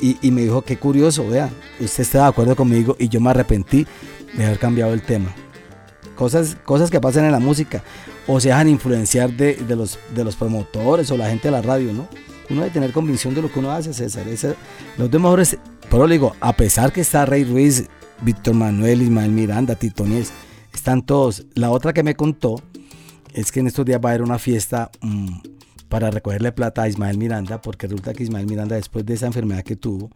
Y, 0.00 0.16
y 0.22 0.30
me 0.30 0.42
dijo, 0.42 0.62
qué 0.62 0.76
curioso, 0.76 1.26
vea, 1.26 1.50
usted 1.80 2.04
está 2.04 2.18
de 2.18 2.28
acuerdo 2.28 2.54
conmigo 2.54 2.94
y 2.96 3.08
yo 3.08 3.20
me 3.20 3.30
arrepentí 3.30 3.88
de 4.36 4.46
haber 4.46 4.60
cambiado 4.60 4.94
el 4.94 5.02
tema. 5.02 5.34
Cosas, 6.14 6.56
cosas 6.64 6.92
que 6.92 7.00
pasan 7.00 7.24
en 7.24 7.32
la 7.32 7.40
música 7.40 7.82
o 8.28 8.38
se 8.38 8.50
dejan 8.50 8.68
influenciar 8.68 9.32
de, 9.32 9.56
de, 9.56 9.74
los, 9.74 9.98
de 10.14 10.22
los 10.22 10.36
promotores 10.36 11.10
o 11.10 11.16
la 11.16 11.28
gente 11.28 11.48
de 11.48 11.52
la 11.52 11.62
radio, 11.62 11.92
¿no? 11.92 12.06
Uno 12.48 12.60
debe 12.60 12.72
tener 12.72 12.92
convicción 12.92 13.34
de 13.34 13.42
lo 13.42 13.50
que 13.50 13.58
uno 13.58 13.72
hace, 13.72 13.92
César. 13.92 14.26
Los 14.96 15.10
dos 15.10 15.20
mejores, 15.20 15.58
pero 15.90 16.06
le 16.06 16.14
digo, 16.14 16.36
a 16.38 16.52
pesar 16.52 16.92
que 16.92 17.00
está 17.00 17.26
Rey 17.26 17.42
Ruiz, 17.42 17.88
Víctor 18.22 18.54
Manuel, 18.54 19.02
Ismael 19.02 19.32
Miranda, 19.32 19.74
Tito 19.74 20.04
Nies, 20.04 20.30
están 20.72 21.02
todos. 21.02 21.46
La 21.54 21.72
otra 21.72 21.92
que 21.92 22.04
me 22.04 22.14
contó 22.14 22.62
es 23.34 23.52
que 23.52 23.60
en 23.60 23.66
estos 23.66 23.84
días 23.84 24.00
va 24.04 24.10
a 24.10 24.12
haber 24.12 24.22
una 24.22 24.38
fiesta 24.38 24.90
mmm, 25.00 25.28
para 25.88 26.10
recogerle 26.10 26.52
plata 26.52 26.82
a 26.82 26.88
Ismael 26.88 27.18
Miranda, 27.18 27.60
porque 27.60 27.86
resulta 27.86 28.12
que 28.12 28.22
Ismael 28.22 28.46
Miranda, 28.46 28.76
después 28.76 29.06
de 29.06 29.14
esa 29.14 29.26
enfermedad 29.26 29.62
que 29.62 29.76
tuvo, 29.76 30.10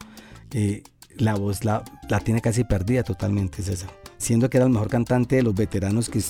eh, 0.53 0.83
la 1.17 1.35
voz 1.35 1.65
la, 1.65 1.85
la, 2.09 2.21
tiene 2.21 2.41
casi 2.41 2.65
perdida 2.65 3.03
totalmente, 3.03 3.63
César. 3.63 3.91
Siendo 4.19 4.49
que 4.49 4.59
era 4.59 4.67
el 4.67 4.73
mejor 4.73 4.89
cantante 4.89 5.37
de 5.37 5.43
los 5.43 5.55
veteranos 5.55 6.09
que, 6.09 6.23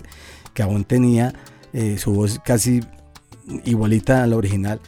que 0.54 0.62
aún 0.62 0.84
tenía 0.84 1.32
eh, 1.72 1.98
su 1.98 2.12
voz 2.12 2.40
casi 2.44 2.80
igualita 3.64 4.22
a 4.22 4.26
la 4.26 4.36
original. 4.36 4.80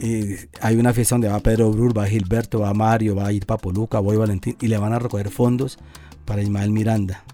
Eh, 0.00 0.48
hay 0.60 0.76
una 0.76 0.92
fiesta 0.92 1.14
donde 1.14 1.28
va 1.28 1.40
Pedro 1.40 1.70
Brul, 1.70 1.96
va 1.96 2.06
Gilberto, 2.06 2.60
va 2.60 2.74
Mario, 2.74 3.16
va 3.16 3.26
a 3.26 3.32
ir 3.32 3.46
Papoluca, 3.46 3.98
voy 4.00 4.16
Valentín 4.16 4.56
y 4.60 4.68
le 4.68 4.78
van 4.78 4.92
a 4.92 4.98
recoger 4.98 5.30
fondos 5.30 5.78
para 6.24 6.42
Ismael 6.42 6.70
Miranda. 6.70 7.24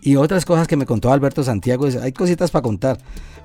Y 0.00 0.16
otras 0.16 0.44
cosas 0.44 0.68
que 0.68 0.76
me 0.76 0.86
contó 0.86 1.12
Alberto 1.12 1.42
Santiago, 1.42 1.86
hay 2.00 2.12
cositas 2.12 2.50
para 2.50 2.62
contar. 2.62 2.98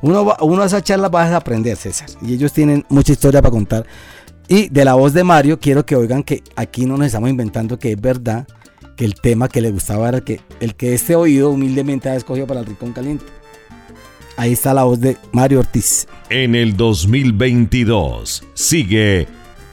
Uno, 0.04 0.26
va, 0.26 0.38
uno 0.42 0.62
a 0.62 0.66
esa 0.66 0.84
charla 0.84 1.08
vas 1.08 1.32
a 1.32 1.38
aprender, 1.38 1.78
César. 1.78 2.10
Y 2.22 2.34
ellos 2.34 2.52
tienen 2.52 2.86
mucha 2.90 3.14
historia 3.14 3.42
para 3.42 3.52
contar. 3.52 3.86
Y 4.50 4.68
de 4.68 4.84
la 4.84 4.96
voz 4.96 5.14
de 5.14 5.24
Mario, 5.24 5.62
quiero 5.62 5.86
que 5.86 5.96
oigan 5.96 6.24
que 6.24 6.44
aquí 6.58 6.86
no 6.86 6.98
nos 6.98 7.08
estamos 7.08 7.30
inventando 7.30 7.80
que 7.80 7.94
es 7.94 8.02
verdad 8.02 8.46
que 8.98 9.06
el 9.06 9.16
tema 9.16 9.48
que 9.48 9.62
le 9.62 9.72
gustaba 9.72 10.10
era 10.10 10.18
el 10.18 10.24
que, 10.26 10.42
el 10.60 10.76
que 10.76 10.94
este 10.94 11.16
oído 11.16 11.52
humildemente 11.52 12.10
ha 12.10 12.16
escogido 12.16 12.46
para 12.46 12.60
el 12.60 12.66
Rincón 12.66 12.92
Caliente. 12.92 13.24
Ahí 14.36 14.52
está 14.52 14.74
la 14.74 14.84
voz 14.84 15.00
de 15.00 15.16
Mario 15.32 15.60
Ortiz. 15.60 16.06
En 16.30 16.54
el 16.54 16.76
2022 16.76 18.44
sigue 18.56 19.26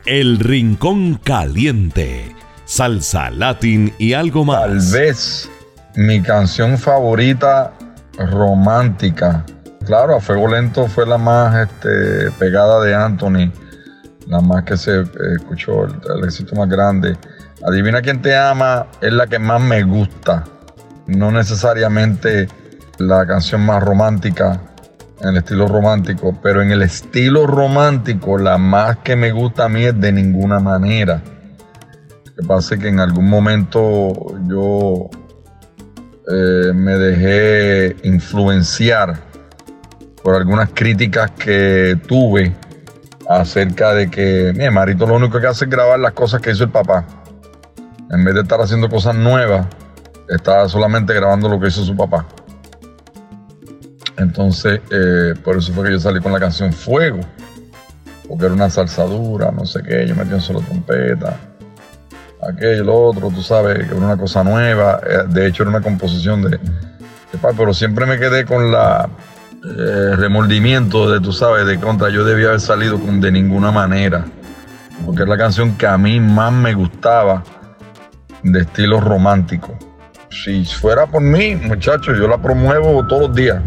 El 0.07 0.39
Rincón 0.39 1.19
Caliente, 1.25 2.33
salsa, 2.67 3.31
latín 3.31 3.93
y 3.99 4.13
algo 4.13 4.45
más. 4.45 4.61
Tal 4.61 5.01
vez 5.01 5.51
mi 5.97 6.23
canción 6.23 6.79
favorita 6.79 7.73
romántica. 8.17 9.45
Claro, 9.85 10.17
a 10.17 10.21
Fuego 10.21 10.47
Lento 10.47 10.87
fue 10.87 11.07
la 11.07 11.19
más 11.19 11.69
este, 11.69 12.31
pegada 12.39 12.83
de 12.85 12.95
Anthony, 12.95 13.51
la 14.27 14.41
más 14.41 14.65
que 14.65 14.77
se 14.77 15.01
eh, 15.01 15.07
escuchó, 15.37 15.85
el, 15.85 16.25
éxito 16.25 16.55
más 16.55 16.69
grande. 16.69 17.17
Adivina 17.67 18.03
quién 18.03 18.21
te 18.23 18.37
ama 18.37 18.87
es 19.01 19.13
la 19.13 19.27
que 19.27 19.39
más 19.39 19.61
me 19.61 19.83
gusta, 19.83 20.45
no 21.07 21.33
necesariamente 21.33 22.49
la 22.99 23.27
canción 23.27 23.65
más 23.65 23.83
romántica 23.83 24.61
en 25.21 25.31
el 25.31 25.39
estilo 25.39 25.67
romántico, 25.67 26.39
pero 26.43 26.63
en 26.63 26.71
el 26.71 26.83
estilo 26.83 27.47
romántico 27.47 28.39
la 28.39 28.59
más 28.59 28.99
que 28.99 29.17
me 29.17 29.33
gusta 29.33 29.65
a 29.65 29.69
mí 29.69 29.85
es 29.85 29.99
de 29.99 30.13
ninguna 30.13 30.61
manera. 30.61 31.23
Lo 32.25 32.35
que 32.35 32.47
pasa 32.47 32.75
es 32.75 32.81
que 32.81 32.89
en 32.89 33.01
algún 33.01 33.29
momento 33.29 34.13
yo 34.47 35.09
eh, 36.31 36.73
me 36.75 36.93
dejé 36.97 37.97
influenciar 38.05 39.30
por 40.23 40.37
algunas 40.37 40.71
críticas 40.71 41.31
que 41.33 41.99
tuve 42.07 42.55
acerca 43.29 43.95
de 43.95 44.11
que 44.11 44.53
mi 44.57 44.69
Marito 44.71 45.07
lo 45.07 45.15
único 45.15 45.41
que 45.41 45.47
hace 45.47 45.65
es 45.65 45.71
grabar 45.71 45.99
las 45.99 46.13
cosas 46.13 46.41
que 46.41 46.51
hizo 46.51 46.65
el 46.65 46.71
papá. 46.71 47.07
En 48.11 48.25
vez 48.25 48.35
de 48.35 48.41
estar 48.41 48.61
haciendo 48.61 48.89
cosas 48.89 49.15
nuevas, 49.15 49.67
estaba 50.29 50.69
solamente 50.69 51.15
grabando 51.15 51.49
lo 51.49 51.61
que 51.61 51.69
hizo 51.69 51.85
su 51.85 51.97
papá. 51.97 52.27
Entonces, 54.17 54.81
eh, 54.91 55.35
por 55.43 55.57
eso 55.57 55.73
fue 55.73 55.85
que 55.85 55.93
yo 55.93 56.01
salí 56.01 56.21
con 56.21 56.33
la 56.33 56.41
canción 56.41 56.73
Fuego, 56.73 57.21
porque 58.29 58.47
era 58.47 58.55
una 58.55 58.69
salsa 58.69 59.05
dura, 59.05 59.51
no 59.51 59.65
sé 59.65 59.83
qué, 59.83 60.07
yo 60.07 60.15
metí 60.15 60.35
un 60.35 60.41
solo 60.41 60.61
trompeta, 60.61 61.37
aquello, 62.43 62.85
lo 62.85 63.01
otro, 63.01 63.31
tú 63.31 63.43
sabes, 63.43 63.79
que 63.79 63.85
era 63.85 63.97
una 63.97 64.17
cosa 64.17 64.45
nueva, 64.45 65.01
eh, 65.07 65.23
de 65.29 65.47
hecho 65.47 65.63
era 65.63 65.71
una 65.71 65.81
composición 65.81 66.43
de, 66.43 66.51
de 66.51 67.39
papá, 67.41 67.55
pero 67.57 67.73
siempre 67.73 68.07
me 68.07 68.19
quedé 68.19 68.45
con 68.45 68.71
la 68.71 69.09
eh, 69.63 70.17
remordimiento 70.17 71.11
de, 71.11 71.21
tú 71.21 71.33
sabes, 71.33 71.67
de 71.67 71.79
contra, 71.79 72.09
yo 72.09 72.25
debía 72.25 72.49
haber 72.49 72.61
salido 72.61 72.99
con 72.99 73.21
de 73.21 73.31
ninguna 73.31 73.71
manera, 73.71 74.25
porque 75.05 75.23
es 75.23 75.29
la 75.29 75.37
canción 75.37 75.77
que 75.77 75.87
a 75.87 75.99
mí 75.99 76.19
más 76.19 76.53
me 76.53 76.73
gustaba 76.73 77.43
de 78.43 78.61
estilo 78.61 79.01
romántico. 79.01 79.77
Si 80.31 80.65
fuera 80.65 81.07
por 81.07 81.21
mí, 81.21 81.57
muchachos, 81.57 82.17
yo 82.17 82.27
la 82.27 82.39
promuevo 82.39 83.07
todos 83.07 83.29
los 83.29 83.35
días. 83.35 83.61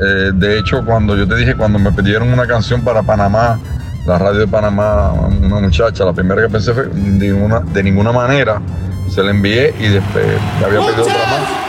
Eh, 0.00 0.32
de 0.34 0.58
hecho, 0.58 0.84
cuando 0.84 1.16
yo 1.16 1.28
te 1.28 1.36
dije, 1.36 1.54
cuando 1.54 1.78
me 1.78 1.92
pidieron 1.92 2.32
una 2.32 2.46
canción 2.46 2.82
para 2.82 3.02
Panamá, 3.02 3.60
la 4.06 4.18
radio 4.18 4.40
de 4.40 4.48
Panamá, 4.48 5.12
una 5.12 5.60
muchacha, 5.60 6.04
la 6.04 6.12
primera 6.12 6.42
que 6.42 6.48
pensé 6.48 6.74
fue 6.74 6.86
de 6.86 7.28
ninguna, 7.28 7.60
de 7.60 7.82
ninguna 7.82 8.12
manera, 8.12 8.60
se 9.08 9.22
la 9.22 9.30
envié 9.30 9.74
y 9.78 9.88
después 9.88 10.26
le 10.58 10.66
había 10.66 10.80
pedido 10.80 11.02
otra 11.02 11.26
más. 11.30 11.63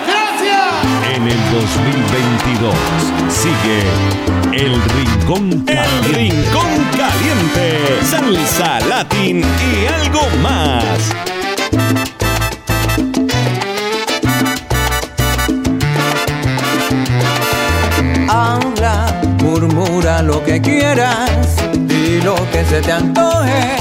En 1.25 1.31
el 1.31 1.37
2022 1.51 2.75
sigue 3.29 3.79
El 4.53 4.79
Rincón 4.79 5.65
Caliente. 5.65 6.09
El 6.09 6.13
Rincón 6.13 6.85
Caliente. 6.95 7.65
Salsa, 8.07 8.79
latín 8.81 9.41
y 9.41 9.87
algo 9.87 10.21
más. 10.43 10.85
Habla, 18.29 19.19
murmura 19.41 20.21
lo 20.21 20.43
que 20.43 20.61
quieras 20.61 21.55
y 21.89 22.21
lo 22.21 22.35
que 22.51 22.63
se 22.65 22.81
te 22.81 22.91
antoje. 22.91 23.77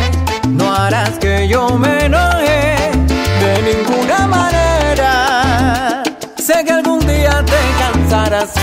No 0.48 0.74
harás 0.74 1.18
que 1.18 1.46
yo 1.46 1.68
me 1.78 2.06
enoje 2.06 2.76
de 3.38 3.76
ninguna 3.76 4.26
manera. 4.28 6.02
Sé 6.38 6.64
que 6.64 6.72
algún 6.72 7.03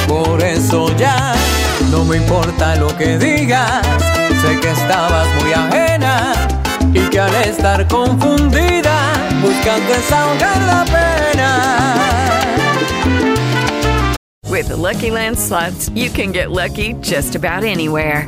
por 0.07 0.43
eso 0.43 0.95
ya 0.97 1.33
no 1.89 2.03
me 2.05 2.17
importa 2.17 2.75
lo 2.75 2.95
que 2.97 3.17
digas. 3.17 3.85
Sé 4.41 4.59
que 4.59 4.71
estabas 4.71 5.27
muy 5.41 5.53
ajena 5.53 6.33
y 6.93 6.99
que 7.09 7.19
al 7.19 7.33
estar 7.35 7.87
confundida 7.87 9.13
buscas 9.41 9.79
desahogar 9.87 10.61
la 10.61 10.85
pena. 10.85 12.01
With 14.49 14.67
the 14.67 14.75
Lucky 14.75 15.11
Land 15.11 15.37
slots, 15.37 15.89
you 15.95 16.09
can 16.09 16.31
get 16.31 16.51
lucky 16.51 16.93
just 17.01 17.35
about 17.35 17.63
anywhere. 17.63 18.27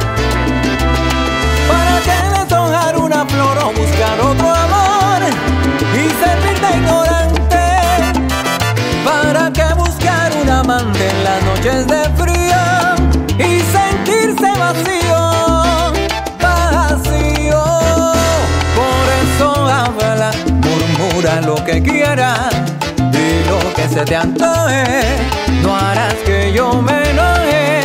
En 10.79 11.23
las 11.25 11.43
noches 11.43 11.85
de 11.85 12.01
frío 12.15 12.61
y 13.37 13.59
sentirse 13.59 14.49
vacío? 14.57 15.91
Vacío. 16.41 17.63
Por 18.79 19.05
eso 19.21 19.67
habla, 19.67 20.31
murmura 20.63 21.41
lo 21.41 21.55
que 21.65 21.83
quieras 21.83 22.51
y 22.97 23.49
lo 23.49 23.73
que 23.73 23.89
se 23.89 24.05
te 24.05 24.15
antoje. 24.15 24.83
No 25.61 25.75
harás 25.75 26.15
que 26.25 26.53
yo 26.53 26.81
me 26.81 27.09
enoje 27.09 27.81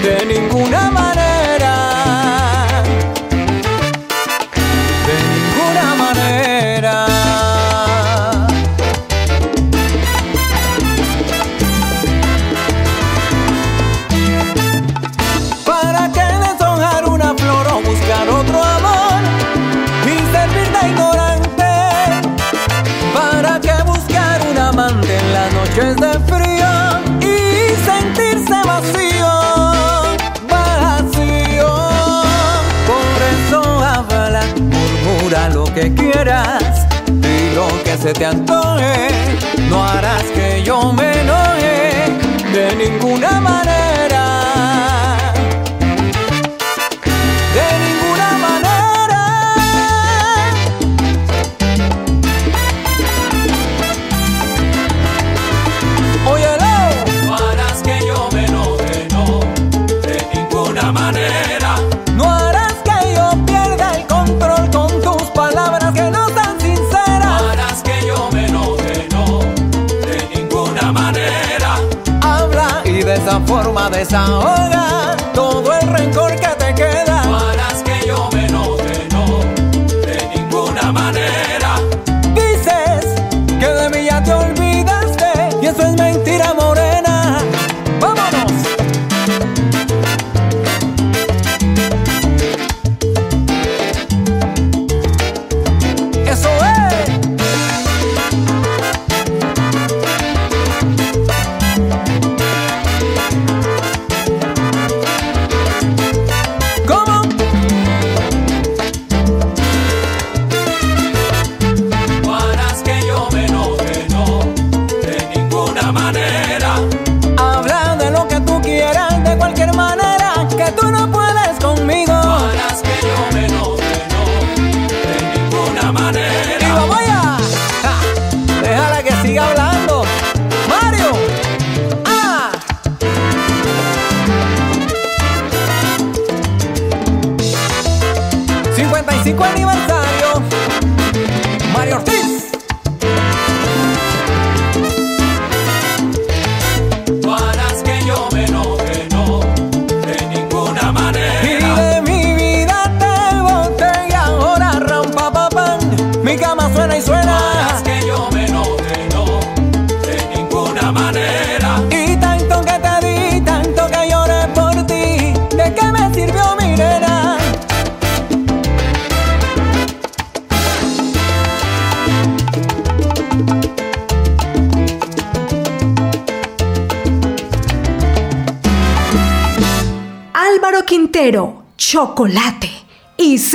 de 0.00 0.26
ninguna 0.26 0.88
manera. 0.90 1.39
Te 38.12 38.26
antoje. 38.26 39.08
No 39.68 39.84
harás 39.84 40.24
que 40.34 40.62
yo 40.62 40.92
me 40.92 41.20
enoje 41.20 42.06
de 42.52 42.76
ninguna 42.76 43.40
manera. 43.40 43.89
Y 73.50 73.90
de 73.90 74.02
esa 74.02 74.69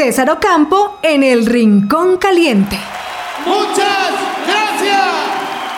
César 0.05 0.29
Ocampo 0.29 0.99
en 1.01 1.23
el 1.23 1.47
Rincón 1.47 2.17
Caliente. 2.17 2.77
Muchas 3.43 4.11
gracias. 4.45 5.01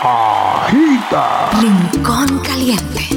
Agita. 0.03 1.51
Rincón 1.61 2.39
Caliente. 2.39 3.07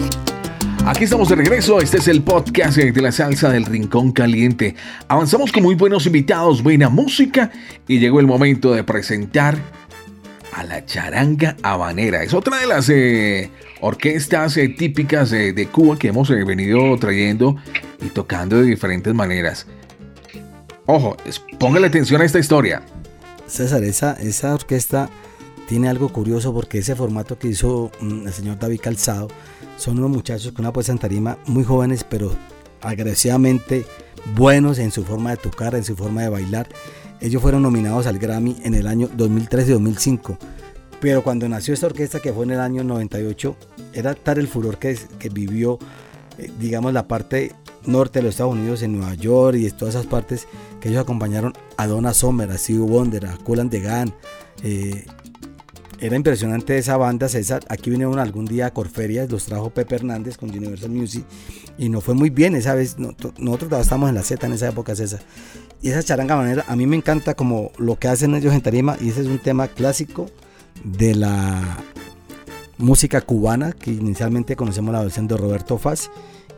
Aquí 0.86 1.02
estamos 1.02 1.28
de 1.28 1.34
regreso, 1.34 1.80
este 1.80 1.96
es 1.96 2.06
el 2.06 2.22
podcast 2.22 2.76
de 2.76 3.02
la 3.02 3.10
salsa 3.10 3.50
del 3.50 3.66
Rincón 3.66 4.12
Caliente. 4.12 4.76
Avanzamos 5.08 5.50
con 5.50 5.64
muy 5.64 5.74
buenos 5.74 6.06
invitados, 6.06 6.62
buena 6.62 6.88
música 6.88 7.50
y 7.88 7.98
llegó 7.98 8.20
el 8.20 8.28
momento 8.28 8.72
de 8.72 8.84
presentar 8.84 9.58
a 10.52 10.62
la 10.62 10.86
charanga 10.86 11.56
habanera. 11.64 12.22
Es 12.22 12.34
otra 12.34 12.58
de 12.58 12.68
las 12.68 12.88
eh, 12.88 13.50
orquestas 13.80 14.56
eh, 14.56 14.68
típicas 14.68 15.30
de, 15.30 15.54
de 15.54 15.66
Cuba 15.66 15.98
que 15.98 16.06
hemos 16.06 16.30
eh, 16.30 16.44
venido 16.44 16.96
trayendo 16.98 17.56
y 18.00 18.10
tocando 18.10 18.58
de 18.58 18.62
diferentes 18.62 19.12
maneras. 19.12 19.66
Ojo, 20.92 21.16
póngale 21.60 21.86
atención 21.86 22.20
a 22.20 22.24
esta 22.24 22.40
historia. 22.40 22.82
César, 23.46 23.84
esa, 23.84 24.14
esa 24.14 24.52
orquesta 24.52 25.08
tiene 25.68 25.88
algo 25.88 26.08
curioso 26.08 26.52
porque 26.52 26.78
ese 26.78 26.96
formato 26.96 27.38
que 27.38 27.46
hizo 27.46 27.92
mm, 28.00 28.26
el 28.26 28.32
señor 28.32 28.58
David 28.58 28.80
Calzado 28.82 29.28
son 29.76 29.98
unos 29.98 30.10
muchachos 30.10 30.50
con 30.50 30.64
una 30.64 30.72
puesta 30.72 30.90
en 30.90 30.98
tarima 30.98 31.38
muy 31.46 31.62
jóvenes, 31.62 32.02
pero 32.02 32.34
agresivamente 32.80 33.86
buenos 34.34 34.80
en 34.80 34.90
su 34.90 35.04
forma 35.04 35.30
de 35.30 35.36
tocar, 35.36 35.76
en 35.76 35.84
su 35.84 35.94
forma 35.94 36.22
de 36.22 36.28
bailar. 36.28 36.68
Ellos 37.20 37.40
fueron 37.40 37.62
nominados 37.62 38.08
al 38.08 38.18
Grammy 38.18 38.56
en 38.64 38.74
el 38.74 38.88
año 38.88 39.08
2003 39.14 39.68
y 39.68 39.70
2005. 39.70 40.38
Pero 41.00 41.22
cuando 41.22 41.48
nació 41.48 41.72
esta 41.72 41.86
orquesta, 41.86 42.18
que 42.18 42.32
fue 42.32 42.46
en 42.46 42.50
el 42.50 42.60
año 42.60 42.82
98, 42.82 43.56
era 43.92 44.14
tal 44.14 44.38
el 44.38 44.48
furor 44.48 44.78
que, 44.78 44.98
que 45.20 45.28
vivió, 45.28 45.78
eh, 46.36 46.50
digamos, 46.58 46.92
la 46.92 47.06
parte 47.06 47.52
norte 47.86 48.18
de 48.18 48.24
los 48.24 48.30
Estados 48.34 48.54
Unidos, 48.54 48.82
en 48.82 48.92
Nueva 48.98 49.14
York 49.14 49.56
y 49.58 49.64
de 49.64 49.70
todas 49.70 49.94
esas 49.94 50.06
partes, 50.06 50.46
que 50.80 50.88
ellos 50.88 51.00
acompañaron 51.02 51.52
a 51.76 51.86
Donna 51.86 52.12
Summer, 52.14 52.50
a 52.50 52.58
Stevie 52.58 52.80
Wonder, 52.80 53.26
a 53.26 53.36
Cool 53.38 53.68
the 53.70 53.80
Gang. 53.80 54.10
eh, 54.62 55.04
era 56.02 56.16
impresionante 56.16 56.78
esa 56.78 56.96
banda, 56.96 57.28
César. 57.28 57.62
Aquí 57.68 57.90
vinieron 57.90 58.18
algún 58.18 58.46
día 58.46 58.64
a 58.66 58.70
Corferias, 58.72 59.30
los 59.30 59.44
trajo 59.44 59.68
Pepe 59.68 59.96
Hernández 59.96 60.38
con 60.38 60.48
Universal 60.48 60.88
Music 60.88 61.26
y 61.76 61.90
nos 61.90 62.02
fue 62.02 62.14
muy 62.14 62.30
bien 62.30 62.54
esa 62.56 62.74
vez. 62.74 62.98
no- 62.98 63.14
Nosotros 63.36 63.70
estábamos 63.82 64.08
en 64.08 64.14
la 64.14 64.22
Z 64.22 64.46
en 64.46 64.54
esa 64.54 64.68
época, 64.70 64.96
César. 64.96 65.20
Y 65.82 65.90
esa 65.90 66.02
charanga 66.02 66.36
manera, 66.36 66.64
a 66.68 66.74
mí 66.74 66.86
me 66.86 66.96
encanta 66.96 67.34
como 67.34 67.70
lo 67.76 67.98
que 67.98 68.08
hacen 68.08 68.34
ellos 68.34 68.54
en 68.54 68.62
tarima 68.62 68.96
y 68.98 69.10
ese 69.10 69.20
es 69.20 69.26
un 69.26 69.40
tema 69.40 69.68
clásico 69.68 70.24
de 70.84 71.14
la 71.16 71.76
música 72.78 73.20
cubana, 73.20 73.72
que 73.72 73.90
inicialmente 73.92 74.56
conocemos 74.56 74.92
la 74.94 75.02
versión 75.02 75.28
de 75.28 75.36
Roberto 75.36 75.76
Faz 75.76 76.10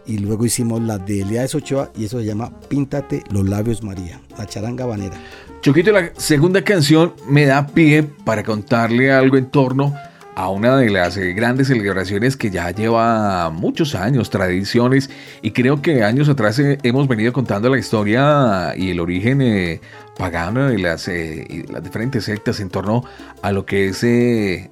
y 0.07 0.19
luego 0.19 0.45
hicimos 0.45 0.81
la 0.83 0.99
de 0.99 1.23
Elías 1.23 1.55
Ochoa 1.55 1.91
y 1.97 2.05
eso 2.05 2.19
se 2.19 2.27
llama 2.27 2.53
Píntate 2.69 3.23
los 3.31 3.49
labios 3.49 3.83
María, 3.83 4.21
la 4.38 4.47
charanga 4.47 4.87
banera. 4.87 5.17
Choquito, 5.61 5.93
la 5.93 6.11
segunda 6.17 6.62
canción 6.62 7.15
me 7.29 7.47
da 7.47 7.67
pie 7.67 8.03
para 8.03 8.43
contarle 8.43 9.12
algo 9.12 9.37
en 9.37 9.47
torno 9.47 9.95
una 10.37 10.77
de 10.77 10.90
las 10.90 11.16
eh, 11.16 11.33
grandes 11.33 11.68
celebraciones 11.68 12.37
que 12.37 12.51
ya 12.51 12.71
lleva 12.71 13.51
muchos 13.51 13.95
años, 13.95 14.31
tradiciones, 14.31 15.11
y 15.42 15.51
creo 15.51 15.83
que 15.83 16.05
años 16.05 16.29
atrás 16.29 16.59
eh, 16.59 16.79
hemos 16.83 17.07
venido 17.09 17.33
contando 17.33 17.68
la 17.68 17.79
historia 17.79 18.75
y 18.77 18.90
el 18.90 19.01
origen 19.01 19.42
eh, 19.42 19.81
pagano 20.16 20.71
las, 20.71 21.09
y 21.09 21.64
las 21.64 21.83
diferentes 21.83 22.25
sectas 22.25 22.61
en 22.61 22.71
torno 22.71 23.05
a 23.42 23.53
lo 23.53 23.66
que 23.66 23.88
es 23.88 24.05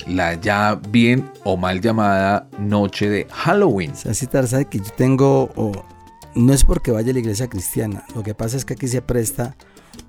la 0.07 0.35
ya 0.35 0.81
bien 0.89 1.31
o 1.45 1.57
mal 1.57 1.81
llamada 1.81 2.49
noche 2.59 3.09
de 3.09 3.27
Halloween. 3.31 3.93
Así 4.09 4.27
tal, 4.27 4.49
sabe 4.49 4.67
que 4.67 4.79
yo 4.79 4.91
tengo, 4.97 5.51
no 6.35 6.53
es 6.53 6.65
porque 6.65 6.91
vaya 6.91 7.11
a 7.11 7.15
la 7.15 7.21
iglesia 7.21 7.49
cristiana, 7.49 8.05
lo 8.15 8.23
que 8.23 8.35
pasa 8.35 8.57
es 8.57 8.65
que 8.65 8.75
aquí 8.75 8.89
se 8.89 9.03
presta, 9.03 9.57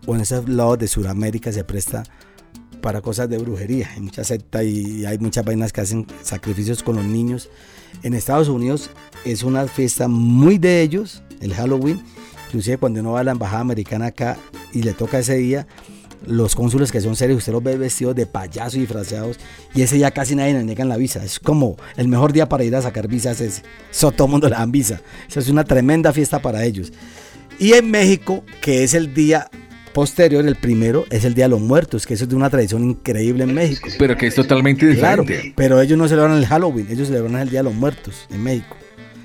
o 0.06 0.16
en 0.16 0.22
esos 0.22 0.48
lados 0.48 0.80
de 0.80 0.88
Sudamérica 0.88 1.52
se 1.52 1.64
presta 1.64 2.04
para 2.82 3.02
cosas 3.02 3.30
de 3.30 3.38
brujería. 3.38 3.90
Hay 3.94 4.02
mucha 4.02 4.24
secta 4.24 4.64
y 4.64 5.06
hay 5.06 5.18
muchas 5.20 5.46
vainas 5.46 5.72
que 5.72 5.82
hacen 5.82 6.08
sacrificios 6.24 6.84
con 6.84 6.96
los 6.96 7.06
niños. 7.06 7.50
En 8.04 8.14
Estados 8.14 8.50
Unidos 8.50 8.90
es 9.26 9.44
una 9.44 9.68
fiesta 9.68 10.08
muy 10.08 10.58
de 10.58 10.82
ellos, 10.82 11.24
el 11.40 11.54
Halloween. 11.54 12.02
Inclusive 12.48 12.78
cuando 12.78 13.00
uno 13.00 13.14
va 13.14 13.22
a 13.22 13.24
la 13.24 13.32
embajada 13.32 13.62
americana 13.62 14.08
acá 14.08 14.38
y 14.74 14.84
le 14.84 14.94
toca 14.94 15.20
ese 15.20 15.36
día, 15.36 15.68
los 16.26 16.56
cónsules 16.56 16.92
que 16.92 17.02
son 17.02 17.16
serios, 17.16 17.40
usted 17.40 17.54
los 17.54 17.64
ve 17.64 17.78
vestidos 17.78 18.16
de 18.16 18.26
payaso 18.26 18.78
y 18.78 18.82
disfrazados 18.82 19.38
y 19.74 19.82
ese 19.82 19.96
día 19.96 20.12
casi 20.12 20.36
nadie 20.36 20.54
le 20.54 20.64
niegan 20.64 20.90
la 20.90 20.98
visa. 20.98 21.24
Es 21.24 21.40
como 21.40 21.78
el 21.96 22.08
mejor 22.08 22.34
día 22.34 22.50
para 22.50 22.64
ir 22.64 22.76
a 22.76 22.82
sacar 22.82 23.08
visas 23.08 23.42
es 23.42 23.64
eso, 23.90 24.12
todo 24.12 24.26
el 24.26 24.32
mundo 24.32 24.50
le 24.50 24.56
dan 24.56 24.72
visa. 24.72 25.02
Eso 25.28 25.40
es 25.40 25.50
una 25.50 25.64
tremenda 25.64 26.14
fiesta 26.14 26.42
para 26.42 26.64
ellos. 26.64 26.92
Y 27.60 27.74
en 27.74 27.92
México, 27.92 28.44
que 28.62 28.84
es 28.84 28.94
el 28.94 29.14
día 29.14 29.50
posterior, 29.94 30.46
el 30.46 30.56
primero, 30.56 31.06
es 31.10 31.26
el 31.26 31.34
Día 31.34 31.46
de 31.46 31.50
los 31.50 31.62
Muertos, 31.62 32.06
que 32.06 32.14
eso 32.14 32.24
es 32.26 32.30
de 32.30 32.36
una 32.36 32.50
tradición 32.50 32.84
increíble 32.84 33.44
en 33.44 33.54
México. 33.54 33.90
Pero 34.00 34.18
que 34.18 34.28
es 34.28 34.36
totalmente 34.36 34.96
Claro, 34.96 35.24
diferente. 35.24 35.54
pero 35.56 35.82
ellos 35.82 35.98
no 35.98 36.08
celebran 36.08 36.38
el 36.38 36.46
Halloween, 36.46 36.88
ellos 36.90 37.08
celebran 37.08 37.36
el 37.42 37.50
Día 37.50 37.60
de 37.60 37.64
los 37.66 37.74
Muertos 37.76 38.28
en 38.32 38.44
México. 38.44 38.76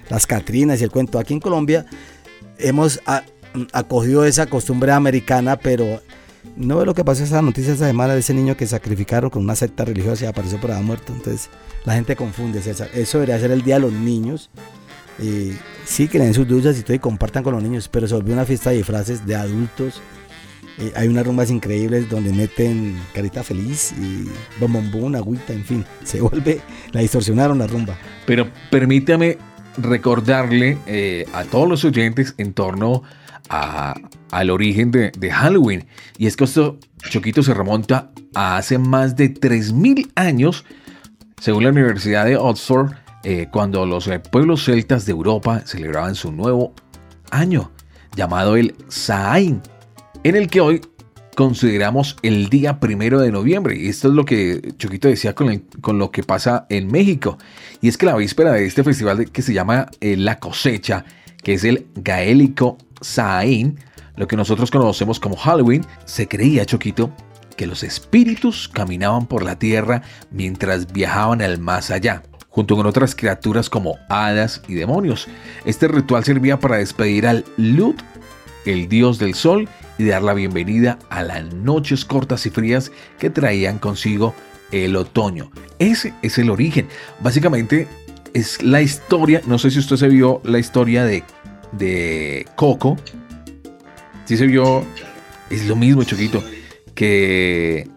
Las 0.09 0.27
Catrinas 0.27 0.81
y 0.81 0.85
el 0.85 0.91
cuento. 0.91 1.19
Aquí 1.19 1.35
en 1.35 1.41
Colombia 1.41 1.85
hemos 2.59 3.01
acogido 3.73 4.25
esa 4.25 4.47
costumbre 4.47 4.93
americana, 4.93 5.57
pero 5.57 6.01
no 6.57 6.79
ve 6.79 6.87
lo 6.87 6.95
que 6.95 7.05
pasó 7.05 7.25
esa 7.25 7.43
noticia 7.43 7.73
esa 7.73 7.87
semana 7.87 8.15
de 8.15 8.21
ese 8.21 8.35
niño 8.35 8.57
que 8.57 8.67
sacrificaron 8.67 9.31
con 9.31 9.43
una 9.43 9.57
secta 9.57 9.85
religiosa 9.85 10.25
y 10.25 10.29
apareció 10.29 10.61
por 10.61 10.71
ahí 10.73 10.83
muerto. 10.83 11.13
Entonces 11.13 11.49
la 11.85 11.95
gente 11.95 12.15
confunde, 12.17 12.63
César. 12.63 12.89
Eso 12.95 13.19
debería 13.19 13.39
ser 13.41 13.51
el 13.51 13.63
Día 13.63 13.77
de 13.77 13.81
los 13.83 13.93
Niños. 13.93 14.51
Eh, 15.19 15.57
sí, 15.87 16.09
que 16.09 16.19
le 16.19 16.25
den 16.25 16.35
sus 16.35 16.47
dulces 16.47 16.79
y 16.79 16.83
todo 16.83 16.95
y 16.95 16.99
compartan 16.99 17.43
con 17.43 17.55
los 17.55 17.63
niños, 17.63 17.89
pero 17.89 18.07
se 18.07 18.15
volvió 18.15 18.35
una 18.35 18.45
fiesta 18.45 18.71
de 18.71 18.77
disfraces 18.77 19.27
de 19.27 19.35
adultos. 19.35 20.01
Eh, 20.79 20.93
hay 20.95 21.09
unas 21.09 21.27
rumbas 21.27 21.51
increíbles 21.51 22.09
donde 22.09 22.33
meten 22.33 22.97
carita 23.15 23.43
feliz 23.43 23.95
y 23.99 24.29
bombombón, 24.61 25.17
agüita, 25.17 25.53
en 25.53 25.65
fin. 25.65 25.85
Se 26.05 26.21
vuelve, 26.21 26.61
la 26.93 27.01
distorsionaron 27.01 27.59
la 27.59 27.67
rumba. 27.67 27.97
Pero 28.27 28.49
permítame 28.71 29.39
recordarle 29.79 30.79
eh, 30.87 31.27
a 31.33 31.45
todos 31.45 31.69
los 31.69 31.85
oyentes 31.85 32.35
en 32.39 32.53
torno 32.53 33.03
al 33.49 34.51
origen 34.51 34.91
de, 34.91 35.31
Halloween. 35.31 35.87
Y 36.19 36.27
es 36.27 36.37
que 36.37 36.45
esto, 36.45 36.79
Choquito, 37.09 37.43
se 37.43 37.55
remonta 37.55 38.11
a 38.35 38.57
hace 38.57 38.77
más 38.77 39.15
de 39.15 39.33
3.000 39.33 40.11
años, 40.17 40.65
según 41.41 41.63
la 41.63 41.71
Universidad 41.71 42.25
de 42.25 42.37
Oxford, 42.37 42.93
eh, 43.23 43.47
cuando 43.53 43.87
los 43.87 44.11
pueblos 44.33 44.65
celtas 44.65 45.07
de 45.07 45.13
Europa 45.13 45.63
celebraban 45.65 46.17
su 46.17 46.33
nuevo 46.33 46.75
año, 47.31 47.71
llamado 48.17 48.57
el 48.57 48.75
Saain, 48.89 49.63
en 50.29 50.35
el 50.35 50.49
que 50.49 50.61
hoy 50.61 50.81
consideramos 51.37 52.17
el 52.23 52.49
día 52.49 52.81
primero 52.81 53.21
de 53.21 53.31
noviembre. 53.31 53.77
Y 53.77 53.87
esto 53.87 54.09
es 54.09 54.15
lo 54.15 54.25
que 54.25 54.73
Choquito 54.77 55.07
decía 55.07 55.37
con, 55.37 55.63
lo 55.99 56.11
que 56.11 56.25
pasa 56.25 56.67
en 56.69 56.89
México. 56.91 57.39
Y 57.81 57.87
es 57.87 57.97
que 57.97 58.07
la 58.07 58.17
víspera 58.17 58.51
de 58.53 58.67
este 58.67 58.83
festival 58.83 59.31
que 59.31 59.43
se 59.43 59.53
llama 59.53 59.87
eh, 60.01 60.17
La 60.17 60.41
Cosecha, 60.41 61.05
que 61.45 61.55
es 61.55 61.63
el 61.63 61.87
gaélico 61.95 62.77
Saain, 63.01 63.79
lo 64.17 64.27
que 64.27 64.37
nosotros 64.37 64.73
conocemos 64.73 65.21
como 65.21 65.37
Halloween, 65.37 65.87
se 66.07 66.27
creía, 66.27 66.67
Choquito, 66.67 67.13
que 67.57 67.69
los 67.69 67.85
espíritus 67.85 68.69
caminaban 68.69 69.27
por 69.27 69.45
la 69.45 69.61
tierra 69.61 70.03
mientras 70.33 70.93
viajaban 70.93 71.41
al 71.41 71.61
más 71.61 71.93
allá, 71.93 72.25
junto 72.49 72.75
con 72.75 72.87
otras 72.87 73.15
criaturas 73.15 73.71
como 73.71 73.97
hadas 74.09 74.61
y 74.67 74.75
demonios. 74.75 75.29
Este 75.65 75.87
ritual 75.87 76.25
servía 76.25 76.59
para 76.59 76.79
despedir 76.79 77.29
al 77.29 77.45
Lut, 77.57 78.03
el 78.65 78.89
dios 78.89 79.21
del 79.21 79.35
sol, 79.35 79.69
y 79.99 80.05
dar 80.05 80.23
la 80.23 80.35
bienvenida 80.35 80.99
a 81.09 81.23
las 81.23 81.53
noches 81.55 82.05
cortas 82.05 82.47
y 82.47 82.51
frías 82.51 82.93
que 83.19 83.31
traían 83.31 83.79
consigo 83.79 84.35
el 84.73 84.97
otoño. 84.97 85.51
Ese 85.79 86.15
es 86.23 86.39
el 86.39 86.51
origen. 86.51 86.89
Básicamente 87.21 87.89
es 88.35 88.63
la 88.63 88.83
historia, 88.83 89.41
no 89.47 89.59
sé 89.59 89.71
si 89.71 89.79
usted 89.79 89.97
se 89.97 90.09
vio 90.09 90.41
la 90.45 90.59
historia 90.59 91.05
de, 91.05 91.23
de 91.73 92.47
Coco. 92.57 92.97
Si 94.25 94.37
se 94.37 94.47
vio, 94.47 94.85
es 95.51 95.67
lo 95.67 95.77
mismo, 95.77 96.03
Choquito, 96.03 96.43
que, 96.95 97.89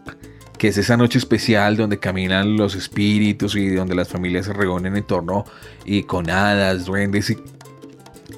que 0.57 0.67
es 0.69 0.77
esa 0.77 0.95
noche 0.95 1.17
especial 1.17 1.75
donde 1.75 1.99
caminan 1.99 2.55
los 2.55 2.75
espíritus 2.75 3.55
y 3.55 3.69
donde 3.69 3.95
las 3.95 4.07
familias 4.07 4.45
se 4.45 4.53
reúnen 4.53 4.95
en 4.95 5.03
torno 5.03 5.45
y 5.85 6.03
con 6.03 6.29
hadas, 6.29 6.85
duendes 6.85 7.31
y, 7.31 7.37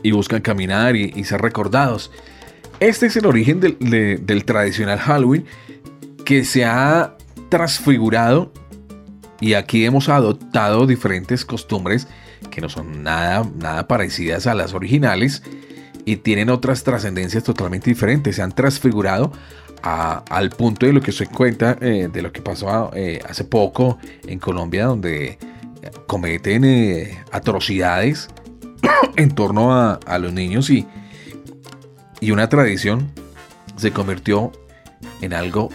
y 0.02 0.12
buscan 0.12 0.42
caminar 0.42 0.96
y 0.96 1.24
ser 1.26 1.42
recordados. 1.42 2.12
Este 2.82 3.06
es 3.06 3.16
el 3.16 3.28
origen 3.28 3.60
del, 3.60 3.78
de- 3.80 4.18
del 4.18 4.44
tradicional 4.44 4.98
Halloween 4.98 5.46
que 6.26 6.44
se 6.44 6.66
ha 6.66 7.16
transfigurado 7.50 8.52
y 9.40 9.54
aquí 9.54 9.86
hemos 9.86 10.10
adoptado 10.10 10.88
diferentes 10.88 11.46
costumbres 11.46 12.08
que 12.50 12.60
no 12.60 12.70
son 12.70 13.04
nada, 13.04 13.88
parecidas 13.88 14.48
a 14.48 14.56
las 14.56 14.74
originales 14.74 15.44
y 16.06 16.16
tienen 16.18 16.50
otras 16.50 16.84
trascendencias 16.84 17.44
totalmente 17.44 17.88
diferentes. 17.88 18.38
Se 18.38 18.42
han 18.42 18.52
transfigurado 18.52 19.32
al 19.84 20.50
punto 20.50 20.88
de 20.88 20.94
lo 20.94 21.02
que 21.02 21.12
se 21.12 21.28
cuenta 21.28 21.78
eh, 21.82 22.10
de 22.12 22.22
lo 22.24 22.32
que 22.32 22.42
pasó 22.42 22.90
eh, 22.96 23.20
hace 23.30 23.44
poco 23.44 24.00
en 24.26 24.40
Colombia, 24.40 24.86
donde 24.86 25.38
cometen 26.08 26.64
eh, 26.66 27.20
atrocidades 27.32 28.28
en 29.18 29.36
torno 29.36 29.72
a, 29.72 30.00
a 30.06 30.18
los 30.18 30.34
niños 30.34 30.72
y, 30.72 30.88
y 32.22 32.32
una 32.32 32.48
tradición 32.48 33.12
se 33.76 33.92
convirtió 33.92 34.52
en 35.22 35.34
algo 35.34 35.70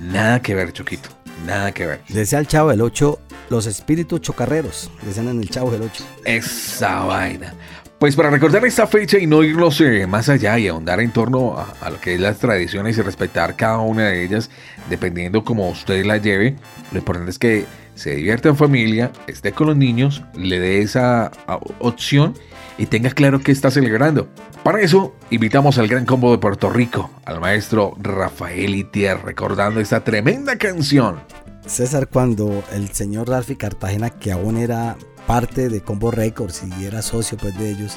nada 0.00 0.40
que 0.40 0.54
ver, 0.54 0.72
Choquito. 0.72 1.10
Nada 1.46 1.70
que 1.72 1.86
ver. 1.86 2.00
Decía 2.08 2.38
el 2.38 2.48
Chavo 2.48 2.70
del 2.70 2.80
8, 2.80 3.20
los 3.50 3.66
espíritus 3.66 4.22
chocarreros. 4.22 4.90
Decían 5.02 5.28
en 5.28 5.40
el 5.40 5.50
Chavo 5.50 5.70
del 5.70 5.82
8. 5.82 6.04
Esa 6.24 7.00
vaina. 7.04 7.54
Pues 7.98 8.16
para 8.16 8.30
recordar 8.30 8.64
esta 8.64 8.86
fecha 8.86 9.18
y 9.18 9.26
no 9.26 9.42
irnos 9.42 9.80
eh, 9.80 10.06
más 10.06 10.28
allá 10.28 10.58
y 10.58 10.68
ahondar 10.68 11.00
en 11.00 11.12
torno 11.12 11.58
a, 11.58 11.74
a 11.80 11.90
lo 11.90 12.00
que 12.00 12.14
es 12.14 12.20
las 12.20 12.38
tradiciones 12.38 12.98
y 12.98 13.02
respetar 13.02 13.56
cada 13.56 13.78
una 13.78 14.08
de 14.08 14.24
ellas, 14.24 14.50
dependiendo 14.90 15.44
como 15.44 15.68
usted 15.68 16.04
la 16.04 16.16
lleve, 16.18 16.56
lo 16.92 16.98
importante 16.98 17.30
es 17.30 17.38
que 17.38 17.64
se 17.94 18.14
divierta 18.14 18.50
en 18.50 18.56
familia, 18.56 19.12
esté 19.26 19.52
con 19.52 19.68
los 19.68 19.76
niños, 19.76 20.22
le 20.34 20.58
dé 20.58 20.82
esa 20.82 21.30
opción 21.78 22.34
y 22.78 22.86
tenga 22.86 23.10
claro 23.10 23.40
que 23.40 23.52
está 23.52 23.70
celebrando. 23.70 24.28
Para 24.62 24.80
eso, 24.80 25.14
invitamos 25.30 25.78
al 25.78 25.88
gran 25.88 26.04
combo 26.04 26.32
de 26.32 26.38
Puerto 26.38 26.70
Rico, 26.70 27.10
al 27.24 27.40
maestro 27.40 27.94
Rafael 27.98 28.74
Itier, 28.74 29.22
recordando 29.24 29.80
esta 29.80 30.02
tremenda 30.02 30.56
canción. 30.56 31.20
César, 31.66 32.08
cuando 32.08 32.62
el 32.72 32.90
señor 32.90 33.28
Ralphie 33.28 33.56
Cartagena, 33.56 34.10
que 34.10 34.32
aún 34.32 34.56
era 34.56 34.96
parte 35.26 35.68
de 35.68 35.80
Combo 35.80 36.10
Records 36.10 36.62
y 36.78 36.84
era 36.84 37.02
socio 37.02 37.36
pues 37.38 37.58
de 37.58 37.70
ellos, 37.70 37.96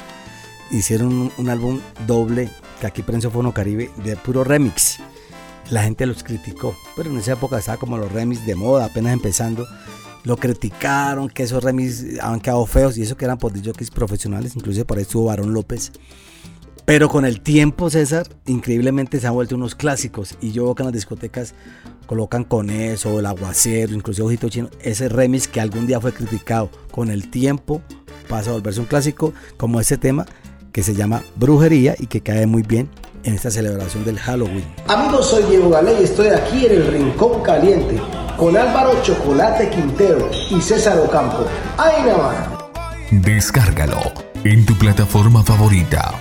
hicieron 0.70 1.08
un, 1.08 1.32
un 1.38 1.48
álbum 1.48 1.80
doble 2.06 2.50
que 2.80 2.86
aquí 2.86 3.02
prensa 3.02 3.30
Fono 3.30 3.52
Caribe 3.52 3.90
de 4.04 4.16
puro 4.16 4.42
remix. 4.44 4.98
La 5.70 5.84
gente 5.84 6.06
los 6.06 6.24
criticó, 6.24 6.74
pero 6.96 7.10
en 7.10 7.18
esa 7.18 7.34
época 7.34 7.58
estaba 7.58 7.78
como 7.78 7.96
los 7.96 8.10
remix 8.10 8.44
de 8.44 8.56
moda, 8.56 8.86
apenas 8.86 9.12
empezando. 9.12 9.66
Lo 10.24 10.36
criticaron, 10.36 11.28
que 11.28 11.44
esos 11.44 11.64
remix 11.64 12.04
habían 12.20 12.40
quedado 12.40 12.66
feos 12.66 12.98
y 12.98 13.02
eso 13.02 13.16
que 13.16 13.24
eran 13.24 13.38
por 13.38 13.52
jockeys 13.52 13.90
profesionales, 13.90 14.54
inclusive 14.54 14.84
por 14.84 14.98
ahí 14.98 15.02
estuvo 15.02 15.26
Barón 15.26 15.54
López. 15.54 15.92
Pero 16.84 17.08
con 17.08 17.24
el 17.24 17.40
tiempo, 17.40 17.88
César, 17.88 18.26
increíblemente 18.46 19.20
se 19.20 19.26
han 19.26 19.34
vuelto 19.34 19.54
unos 19.54 19.74
clásicos. 19.74 20.36
Y 20.40 20.50
yo 20.52 20.64
veo 20.64 20.74
que 20.74 20.82
en 20.82 20.86
las 20.88 20.94
discotecas 20.94 21.54
colocan 22.06 22.42
con 22.42 22.68
eso, 22.68 23.20
el 23.20 23.26
aguacero, 23.26 23.94
inclusive 23.94 24.26
Ojito 24.26 24.48
Chino, 24.48 24.70
ese 24.80 25.08
remix 25.08 25.46
que 25.46 25.60
algún 25.60 25.86
día 25.86 26.00
fue 26.00 26.12
criticado. 26.12 26.68
Con 26.90 27.10
el 27.10 27.30
tiempo 27.30 27.80
pasa 28.28 28.50
a 28.50 28.54
volverse 28.54 28.80
un 28.80 28.86
clásico, 28.86 29.32
como 29.56 29.80
ese 29.80 29.98
tema 29.98 30.26
que 30.72 30.82
se 30.82 30.94
llama 30.94 31.22
Brujería 31.36 31.94
y 31.98 32.06
que 32.06 32.22
cae 32.22 32.46
muy 32.46 32.62
bien 32.62 32.88
en 33.24 33.34
esta 33.34 33.50
celebración 33.50 34.04
del 34.04 34.18
Halloween. 34.18 34.64
Amigos, 34.86 35.30
soy 35.30 35.44
Diego 35.44 35.70
Galé 35.70 36.00
y 36.00 36.04
estoy 36.04 36.28
aquí 36.28 36.66
en 36.66 36.72
el 36.72 36.86
Rincón 36.86 37.42
Caliente 37.42 38.00
con 38.36 38.56
Álvaro 38.56 39.00
Chocolate 39.02 39.68
Quintero 39.70 40.30
y 40.50 40.60
César 40.60 40.98
Ocampo. 40.98 41.46
¡Ay, 41.76 42.02
nada 42.06 42.18
más! 42.18 42.60
Descárgalo 43.10 44.00
en 44.44 44.64
tu 44.64 44.76
plataforma 44.76 45.42
favorita. 45.42 46.14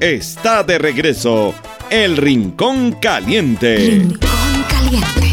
Está 0.00 0.62
de 0.64 0.78
regreso 0.78 1.54
El 1.90 2.16
Rincón 2.16 2.92
Caliente. 3.00 3.76
Rincón 3.76 4.64
Caliente. 4.68 5.32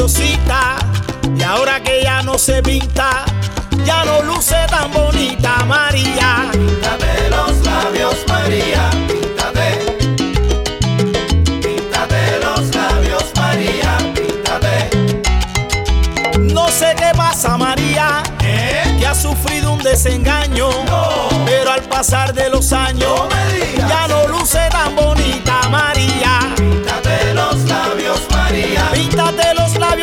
Y 0.00 1.42
ahora 1.42 1.82
que 1.82 2.02
ya 2.04 2.22
no 2.22 2.38
se 2.38 2.62
pinta, 2.62 3.24
ya 3.84 4.04
no 4.04 4.22
luce 4.22 4.54
tan 4.70 4.92
bonita 4.92 5.64
María. 5.66 6.48
Píntate 6.52 7.28
los 7.28 7.66
labios, 7.66 8.16
María, 8.28 8.90
píntate. 9.08 9.96
Píntate 11.60 12.38
los 12.44 12.74
labios, 12.74 13.24
María, 13.34 13.98
píntate. 14.14 14.88
No 16.38 16.68
sé 16.68 16.94
qué 16.96 17.10
pasa 17.16 17.58
María, 17.58 18.22
que 18.38 19.04
ha 19.04 19.14
sufrido 19.16 19.72
un 19.72 19.82
desengaño. 19.82 20.70
Pero 21.44 21.72
al 21.72 21.82
pasar 21.82 22.32
de 22.32 22.48
los 22.50 22.72
años, 22.72 23.22
ya 23.76 24.06
no 24.06 24.28
luce 24.28 24.60
tan 24.70 24.94
bonita 24.94 25.68
María. 25.70 26.54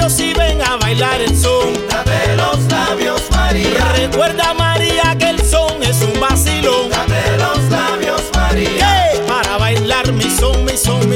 Labios 0.06 0.20
y 0.20 0.34
ven 0.34 0.62
a 0.62 0.78
bailar 0.78 1.22
el 1.22 1.36
son. 1.36 1.74
Píntate 1.74 2.36
los 2.36 2.60
labios, 2.72 3.22
María. 3.32 3.94
Recuerda 3.96 4.54
María 4.54 5.16
que 5.18 5.30
el 5.30 5.42
son 5.42 5.82
es 5.82 6.02
un 6.02 6.20
vacilón. 6.20 6.90
Píntate 6.90 7.38
los 7.38 7.72
labios, 7.72 8.22
María. 8.34 9.12
Para 9.28 9.58
bailar 9.58 10.12
mi 10.12 10.30
son, 10.30 10.64
mi 10.66 10.78
son, 10.78 11.10
mi 11.10 11.15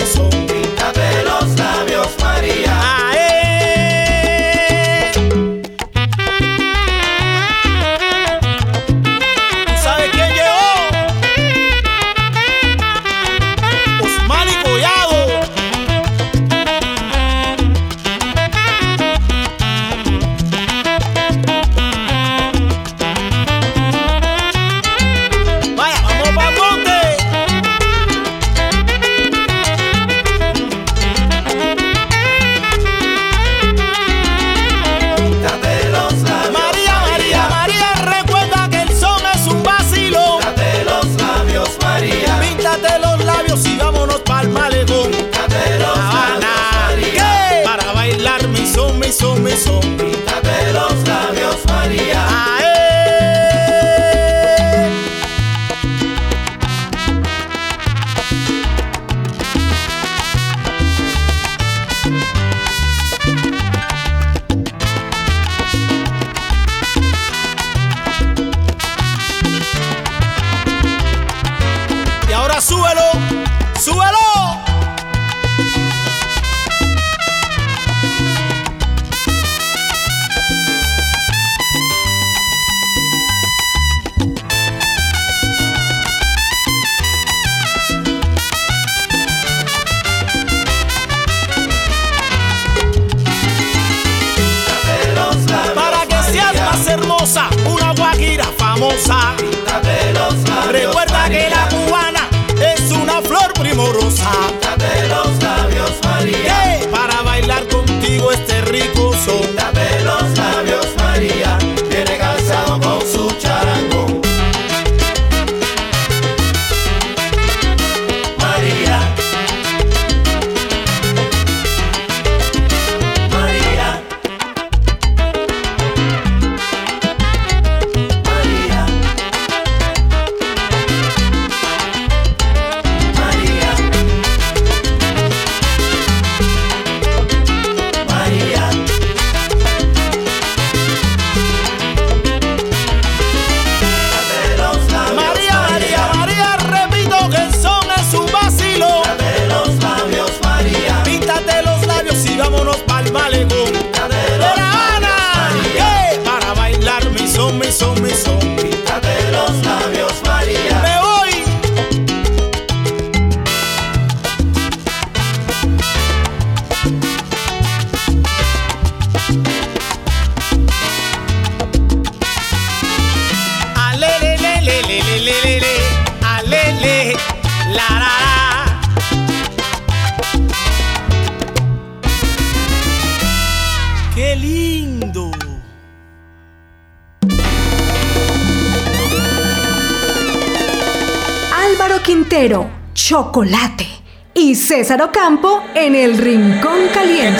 Chocolate 193.40 193.88
y 194.34 194.54
César 194.54 195.02
Ocampo 195.02 195.64
en 195.74 195.96
el 195.96 196.18
Rincón 196.18 196.90
Caliente. 196.94 197.40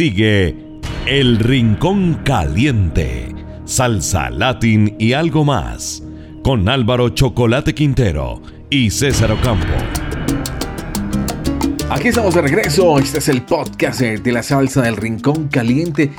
Sigue 0.00 0.56
El 1.04 1.38
Rincón 1.38 2.22
Caliente, 2.24 3.34
Salsa 3.66 4.30
Latin 4.30 4.96
y 4.98 5.12
algo 5.12 5.44
más, 5.44 6.02
con 6.42 6.70
Álvaro 6.70 7.10
Chocolate 7.10 7.74
Quintero 7.74 8.40
y 8.70 8.88
César 8.88 9.30
Ocampo. 9.30 9.66
Aquí 11.90 12.08
estamos 12.08 12.34
de 12.34 12.40
regreso. 12.40 12.98
Este 12.98 13.18
es 13.18 13.28
el 13.28 13.42
podcast 13.42 14.00
eh, 14.00 14.16
de 14.16 14.32
la 14.32 14.42
salsa 14.42 14.80
del 14.80 14.96
Rincón 14.96 15.48
Caliente. 15.48 16.10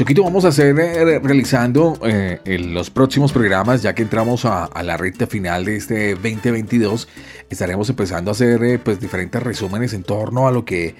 Choquito, 0.00 0.22
vamos 0.22 0.44
a 0.44 0.48
hacer 0.48 0.78
eh, 0.78 1.18
realizando 1.18 1.98
eh, 2.04 2.40
en 2.44 2.72
los 2.72 2.88
próximos 2.90 3.32
programas, 3.32 3.82
ya 3.82 3.94
que 3.94 4.02
entramos 4.02 4.44
a, 4.44 4.64
a 4.64 4.82
la 4.82 4.96
recta 4.96 5.26
final 5.26 5.64
de 5.64 5.76
este 5.76 6.14
2022. 6.14 7.08
Estaremos 7.50 7.90
empezando 7.90 8.30
a 8.30 8.32
hacer 8.32 8.62
eh, 8.64 8.78
pues 8.78 9.00
diferentes 9.00 9.42
resúmenes 9.42 9.92
en 9.92 10.02
torno 10.02 10.46
a 10.46 10.52
lo 10.52 10.64
que 10.64 10.94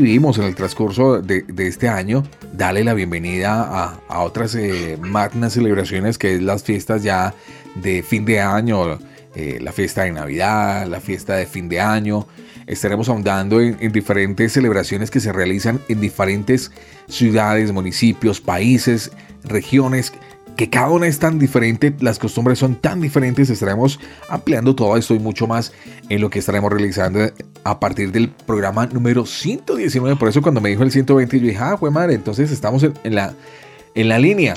vivimos 0.00 0.38
en 0.38 0.44
el 0.44 0.54
transcurso 0.54 1.20
de, 1.20 1.44
este 1.58 1.88
año. 1.88 2.24
Dale 2.52 2.84
la 2.84 2.94
bienvenida 2.94 3.98
a, 4.08 4.20
otras 4.22 4.54
eh, 4.54 4.98
magnas 5.00 5.52
celebraciones 5.52 6.18
que 6.18 6.34
es 6.34 6.42
las 6.42 6.64
fiestas 6.64 7.02
ya 7.02 7.34
de 7.74 8.02
fin 8.02 8.24
de 8.24 8.40
año, 8.40 8.98
eh, 9.34 9.58
la 9.60 9.72
fiesta 9.72 10.02
de 10.02 10.12
Navidad, 10.12 10.86
la 10.86 11.00
fiesta 11.00 11.36
de 11.36 11.46
fin 11.46 11.68
de 11.68 11.80
año. 11.80 12.26
Estaremos 12.66 13.08
ahondando 13.08 13.60
en 13.60 13.92
diferentes 13.92 14.52
celebraciones 14.52 15.10
que 15.10 15.20
se 15.20 15.32
realizan 15.32 15.80
en 15.88 16.00
diferentes 16.00 16.72
ciudades, 17.08 17.70
municipios, 17.72 18.40
países, 18.40 19.12
regiones, 19.44 20.14
que 20.56 20.70
cada 20.70 20.90
una 20.90 21.06
es 21.06 21.18
tan 21.18 21.38
diferente, 21.38 21.94
las 22.00 22.18
costumbres 22.18 22.58
son 22.58 22.76
tan 22.76 23.00
diferentes, 23.00 23.50
estaremos 23.50 23.98
ampliando 24.28 24.74
todo 24.74 24.96
esto 24.96 25.14
y 25.14 25.18
mucho 25.18 25.46
más 25.46 25.72
en 26.08 26.20
lo 26.20 26.30
que 26.30 26.38
estaremos 26.38 26.72
realizando 26.72 27.20
a 27.64 27.80
partir 27.80 28.12
del 28.12 28.28
programa 28.28 28.86
número 28.86 29.26
119. 29.26 30.16
Por 30.16 30.28
eso 30.28 30.42
cuando 30.42 30.60
me 30.60 30.70
dijo 30.70 30.82
el 30.82 30.92
120 30.92 31.40
yo 31.40 31.46
dije, 31.46 31.58
ah, 31.60 31.76
fue 31.76 31.90
madre, 31.90 32.14
entonces 32.14 32.52
estamos 32.52 32.84
en, 32.84 33.14
la, 33.14 33.34
en 33.94 34.08
la 34.08 34.18
línea. 34.18 34.54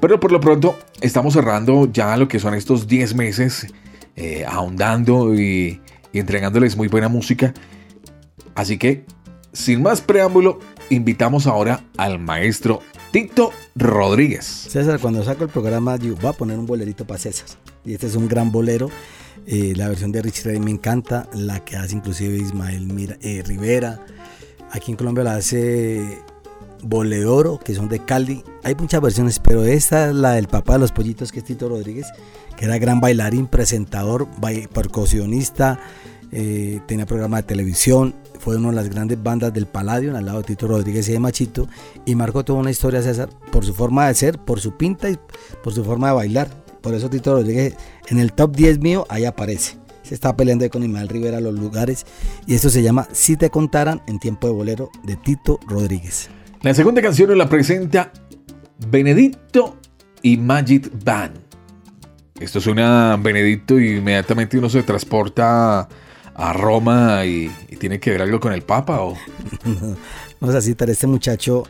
Pero 0.00 0.20
por 0.20 0.30
lo 0.30 0.40
pronto 0.40 0.78
estamos 1.00 1.34
cerrando 1.34 1.90
ya 1.90 2.16
lo 2.16 2.28
que 2.28 2.38
son 2.38 2.54
estos 2.54 2.86
10 2.86 3.14
meses, 3.14 3.66
eh, 4.14 4.44
ahondando 4.46 5.34
y 5.34 5.80
entregándoles 6.12 6.76
muy 6.76 6.88
buena 6.88 7.08
música. 7.08 7.52
Así 8.54 8.78
que, 8.78 9.04
sin 9.52 9.82
más 9.82 10.00
preámbulo, 10.00 10.60
invitamos 10.90 11.46
ahora 11.46 11.80
al 11.96 12.18
maestro 12.18 12.82
Tito 13.16 13.50
Rodríguez. 13.74 14.44
César, 14.44 15.00
cuando 15.00 15.24
saco 15.24 15.44
el 15.44 15.48
programa, 15.48 15.96
digo, 15.96 16.16
voy 16.20 16.28
a 16.28 16.32
poner 16.34 16.58
un 16.58 16.66
bolerito 16.66 17.06
para 17.06 17.18
César. 17.18 17.46
Y 17.82 17.94
este 17.94 18.08
es 18.08 18.14
un 18.14 18.28
gran 18.28 18.52
bolero. 18.52 18.90
Eh, 19.46 19.72
la 19.74 19.88
versión 19.88 20.12
de 20.12 20.20
Rich 20.20 20.44
Ray 20.44 20.60
me 20.60 20.70
encanta, 20.70 21.26
la 21.32 21.64
que 21.64 21.78
hace 21.78 21.94
inclusive 21.94 22.36
Ismael 22.36 23.16
eh, 23.22 23.42
Rivera. 23.46 24.04
Aquí 24.70 24.90
en 24.90 24.98
Colombia 24.98 25.24
la 25.24 25.36
hace 25.36 26.18
Boledoro, 26.82 27.58
que 27.58 27.74
son 27.74 27.88
de 27.88 28.04
Cali. 28.04 28.44
Hay 28.64 28.74
muchas 28.74 29.00
versiones, 29.00 29.38
pero 29.38 29.64
esta 29.64 30.10
es 30.10 30.14
la 30.14 30.32
del 30.32 30.48
papá 30.48 30.74
de 30.74 30.80
los 30.80 30.92
pollitos, 30.92 31.32
que 31.32 31.38
es 31.38 31.44
Tito 31.46 31.70
Rodríguez, 31.70 32.08
que 32.58 32.66
era 32.66 32.76
gran 32.76 33.00
bailarín, 33.00 33.46
presentador, 33.46 34.28
percusionista, 34.74 35.80
eh, 36.32 36.80
tenía 36.86 37.06
programa 37.06 37.38
de 37.38 37.44
televisión, 37.44 38.14
fue 38.38 38.56
una 38.56 38.70
de 38.70 38.76
las 38.76 38.88
grandes 38.88 39.22
bandas 39.22 39.52
del 39.52 39.66
Palladium, 39.66 40.14
al 40.16 40.26
lado 40.26 40.38
de 40.38 40.44
Tito 40.44 40.66
Rodríguez 40.66 41.08
y 41.08 41.12
de 41.12 41.18
Machito, 41.20 41.68
y 42.04 42.14
marcó 42.14 42.44
toda 42.44 42.60
una 42.60 42.70
historia, 42.70 43.02
César, 43.02 43.28
por 43.52 43.64
su 43.64 43.74
forma 43.74 44.06
de 44.06 44.14
ser, 44.14 44.38
por 44.38 44.60
su 44.60 44.76
pinta 44.76 45.10
y 45.10 45.18
por 45.62 45.72
su 45.72 45.84
forma 45.84 46.08
de 46.08 46.14
bailar. 46.14 46.48
Por 46.80 46.94
eso 46.94 47.10
Tito 47.10 47.34
Rodríguez 47.34 47.74
en 48.08 48.18
el 48.18 48.32
top 48.32 48.54
10 48.54 48.78
mío, 48.80 49.06
ahí 49.08 49.24
aparece. 49.24 49.78
Se 50.02 50.14
está 50.14 50.36
peleando 50.36 50.64
ahí 50.64 50.70
con 50.70 50.84
Ismael 50.84 51.08
Rivera 51.08 51.40
los 51.40 51.54
lugares, 51.54 52.06
y 52.46 52.54
esto 52.54 52.70
se 52.70 52.82
llama 52.82 53.08
Si 53.12 53.36
te 53.36 53.50
contaran 53.50 54.02
en 54.06 54.20
tiempo 54.20 54.46
de 54.46 54.52
bolero 54.52 54.90
de 55.02 55.16
Tito 55.16 55.58
Rodríguez. 55.66 56.28
La 56.62 56.74
segunda 56.74 57.02
canción 57.02 57.36
la 57.36 57.48
presenta 57.48 58.12
Benedicto 58.88 59.76
y 60.22 60.36
Magic 60.36 60.90
Band. 61.04 61.38
Esto 62.38 62.60
suena 62.60 63.16
Benedicto 63.16 63.80
y 63.80 63.96
inmediatamente 63.96 64.58
uno 64.58 64.68
se 64.68 64.82
transporta 64.82 65.88
a 66.38 66.52
Roma 66.52 67.24
y, 67.24 67.50
tiene 67.80 67.98
que 67.98 68.10
ver 68.10 68.22
algo 68.22 68.38
con 68.40 68.52
el 68.52 68.62
Papa 68.62 69.00
o 69.00 69.16
Vamos 70.40 70.54
a 70.56 70.60
citar 70.60 70.88
este 70.90 71.06
muchacho. 71.06 71.64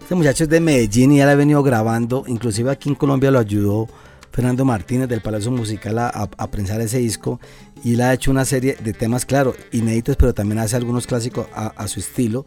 Este 0.00 0.14
muchacho 0.14 0.44
es 0.44 0.50
de 0.50 0.60
Medellín 0.60 1.12
y 1.12 1.18
ya 1.18 1.26
le 1.26 1.32
ha 1.32 1.36
venido 1.36 1.62
grabando. 1.62 2.24
Inclusive 2.26 2.70
aquí 2.70 2.88
en 2.88 2.94
Colombia 2.94 3.30
lo 3.30 3.38
ayudó 3.38 3.88
Fernando 4.30 4.64
Martínez 4.64 5.08
del 5.08 5.20
Palacio 5.22 5.50
Musical 5.50 5.98
a, 5.98 6.08
a- 6.08 6.28
a 6.36 6.50
prensar 6.50 6.80
ese 6.80 6.98
disco. 6.98 7.40
Y 7.84 7.94
él 7.94 8.00
ha 8.02 8.12
hecho 8.14 8.30
una 8.30 8.44
serie 8.44 8.76
de 8.82 8.92
temas, 8.92 9.24
claro, 9.26 9.54
inéditos, 9.72 10.16
pero 10.16 10.32
también 10.34 10.58
hace 10.58 10.76
algunos 10.76 11.06
clásicos 11.06 11.46
a, 11.54 11.68
a 11.68 11.88
su 11.88 12.00
estilo. 12.00 12.44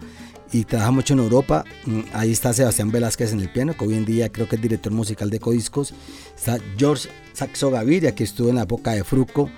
Y 0.51 0.63
trabaja 0.63 0.91
mucho 0.91 1.13
en 1.13 1.19
Europa. 1.19 1.65
Mm, 1.85 2.01
Ahí 2.13 2.31
está 2.31 2.53
Sebastián 2.53 2.91
Velázquez 2.91 3.33
en 3.33 3.41
el 3.41 3.51
piano, 3.51 3.73
que 3.77 3.83
hoy 3.85 3.95
en 3.95 4.05
día 4.05 4.29
creo 4.31 4.47
que 4.47 4.55
es 4.55 4.61
director 4.61 4.93
musical 4.93 5.29
de 5.29 5.39
Codiscos. 5.39 5.93
Está 6.35 6.57
George 6.77 7.09
Saxo 7.33 7.71
Gaviria, 7.71 8.13
que 8.15 8.23
estuvo 8.23 8.49
en 8.49 8.55
la 8.55 8.63
época 8.63 8.91
de 8.91 9.03
Fruco. 9.03 9.49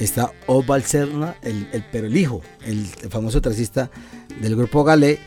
Está 0.00 0.32
Osval 0.46 0.82
Serna, 0.82 1.36
el, 1.42 1.68
el- 1.72 1.84
pero 1.92 2.06
el 2.08 2.16
hijo, 2.16 2.40
el, 2.64 2.86
el 3.02 3.10
famoso 3.10 3.40
tracista 3.40 3.90
del 4.40 4.56
grupo 4.56 4.82
Galé. 4.82 5.18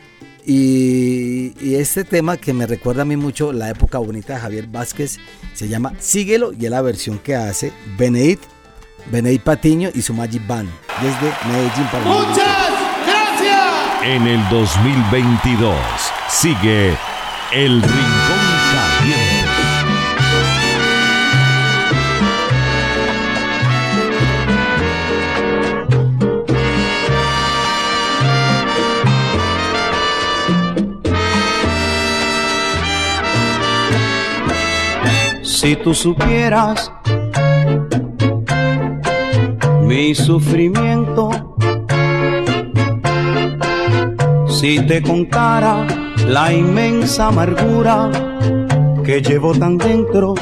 Y, 0.46 1.54
y 1.64 1.76
este 1.76 2.04
tema 2.04 2.36
que 2.36 2.52
me 2.52 2.66
recuerda 2.66 3.00
a 3.02 3.04
mí 3.06 3.16
mucho 3.16 3.50
la 3.52 3.70
época 3.70 3.96
bonita 3.98 4.34
de 4.34 4.40
Javier 4.40 4.66
Vázquez 4.66 5.18
se 5.54 5.68
llama 5.68 5.94
Síguelo 5.98 6.52
y 6.52 6.66
es 6.66 6.70
la 6.70 6.82
versión 6.82 7.18
que 7.18 7.34
hace 7.34 7.72
Beneit, 7.96 8.40
Beneit 9.10 9.40
Patiño 9.42 9.88
y 9.94 10.02
su 10.02 10.12
Magic 10.12 10.46
Band 10.46 10.68
desde 11.00 11.32
Medellín 11.50 11.86
para 11.90 11.98
el 12.04 12.08
mundo. 12.10 12.40
gracias. 13.06 14.04
En 14.04 14.26
el 14.26 14.48
2022 14.50 15.74
sigue 16.28 16.94
El 17.52 17.80
Rincón 17.80 18.33
Si 35.64 35.76
tú 35.76 35.94
supieras 35.94 36.92
mi 39.80 40.14
sufrimiento, 40.14 41.30
si 44.46 44.78
te 44.80 45.00
contara 45.00 45.86
la 46.26 46.52
inmensa 46.52 47.28
amargura 47.28 48.10
que 49.06 49.22
llevo 49.22 49.54
tan 49.54 49.78
dentro, 49.78 50.34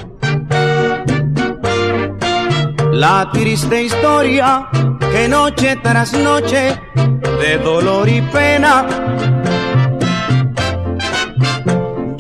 la 2.91 3.31
triste 3.33 3.81
historia 3.81 4.66
que 5.12 5.29
noche 5.29 5.77
tras 5.85 6.14
noche 6.14 6.81
de 7.41 7.59
dolor 7.59 8.09
y 8.09 8.23
pena 8.23 8.85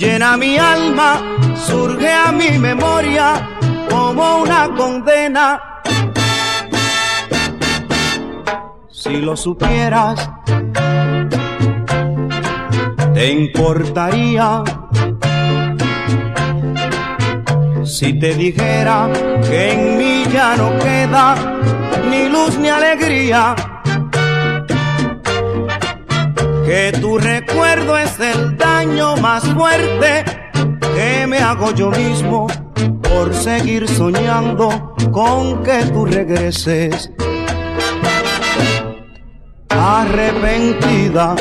llena 0.02 0.36
mi 0.36 0.58
alma, 0.58 1.10
surge 1.54 2.12
a 2.12 2.32
mi 2.32 2.58
memoria 2.58 3.48
como 3.88 4.38
una 4.38 4.68
condena. 4.76 5.60
Si 8.90 9.20
lo 9.20 9.36
supieras, 9.36 10.28
te 13.14 13.30
importaría 13.30 14.64
si 17.84 18.12
te 18.14 18.34
dijera 18.34 19.08
que 19.46 19.72
en 19.72 19.98
mí 19.98 20.24
ya 20.32 20.56
no 20.56 20.76
queda 20.78 21.36
ni 22.10 22.28
luz 22.28 22.58
ni 22.58 22.68
alegría 22.68 23.54
que 26.64 26.92
tu 27.00 27.18
recuerdo 27.18 27.96
es 27.96 28.18
el 28.20 28.56
daño 28.56 29.16
más 29.16 29.44
fuerte 29.52 30.24
que 30.94 31.26
me 31.26 31.38
hago 31.38 31.72
yo 31.72 31.90
mismo 31.90 32.46
por 33.02 33.34
seguir 33.34 33.88
soñando 33.88 34.94
con 35.10 35.62
que 35.62 35.84
tú 35.92 36.04
regreses. 36.04 37.10
Arrepentida 39.68 41.34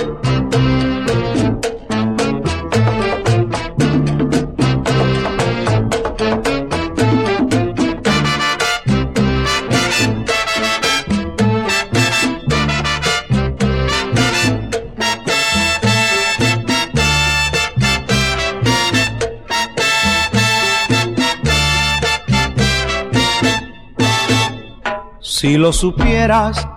Si 25.41 25.57
lo 25.57 25.73
supieras, 25.73 26.67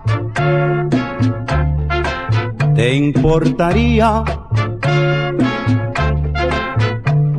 te 2.74 2.94
importaría. 2.94 4.24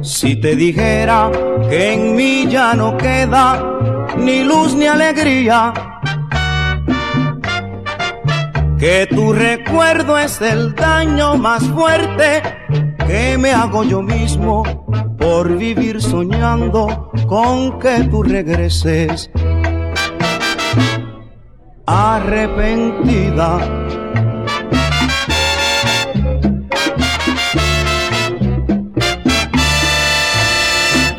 Si 0.03 0.35
te 0.35 0.55
dijera 0.55 1.31
que 1.67 1.93
en 1.93 2.15
mí 2.15 2.45
ya 2.47 2.75
no 2.75 2.95
queda 2.95 3.59
ni 4.19 4.43
luz 4.43 4.75
ni 4.75 4.85
alegría, 4.85 5.73
que 8.77 9.07
tu 9.09 9.33
recuerdo 9.33 10.19
es 10.19 10.39
el 10.41 10.75
daño 10.75 11.37
más 11.37 11.63
fuerte 11.69 12.43
que 13.07 13.35
me 13.39 13.51
hago 13.51 13.83
yo 13.83 14.03
mismo 14.03 14.61
por 15.17 15.57
vivir 15.57 16.03
soñando 16.03 17.09
con 17.27 17.79
que 17.79 18.03
tú 18.11 18.21
regreses 18.21 19.31
arrepentida. 21.85 23.59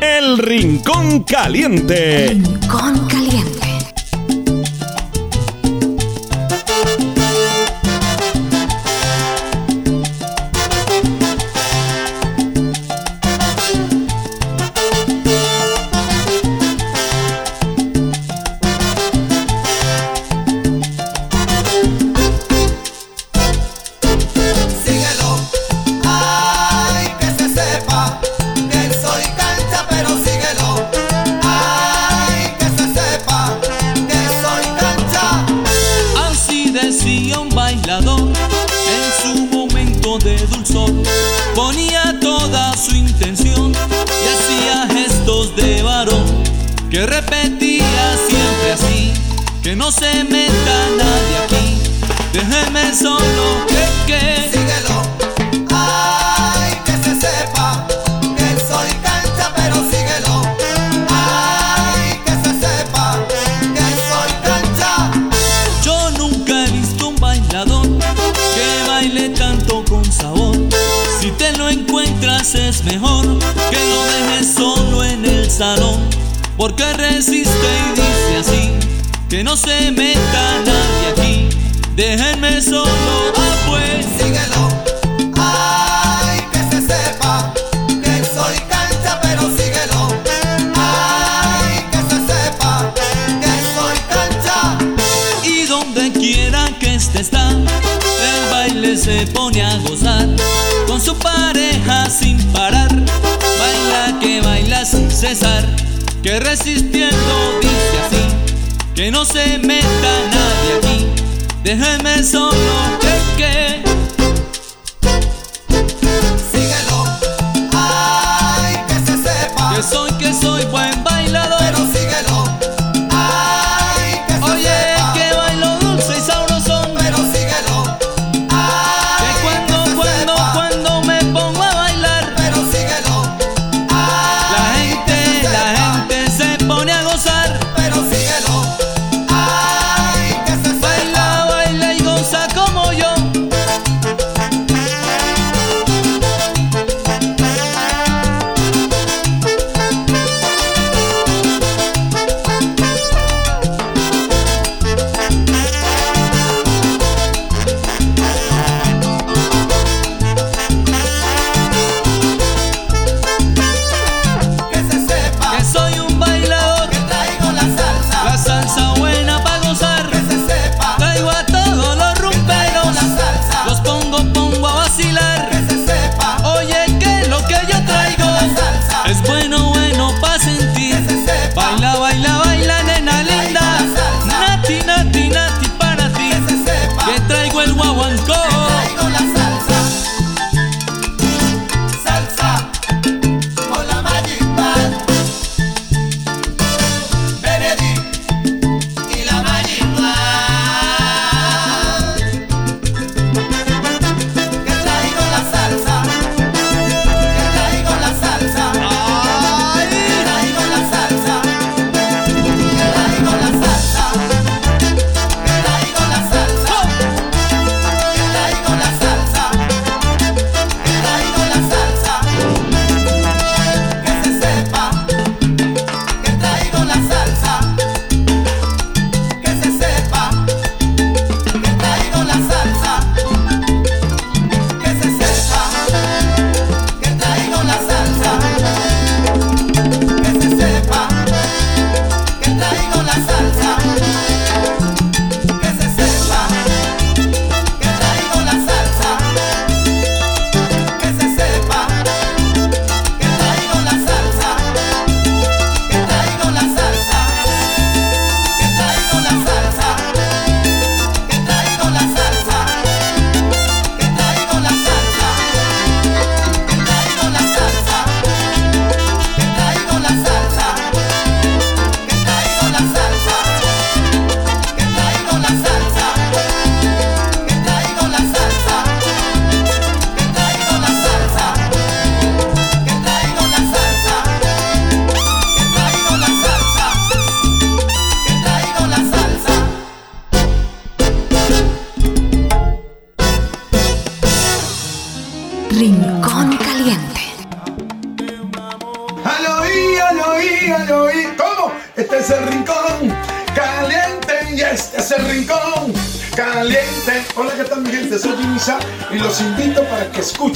El 0.01 0.37
Rincón 0.37 1.23
Caliente. 1.23 2.29
Rincón 2.29 3.07
Caliente. 3.07 3.56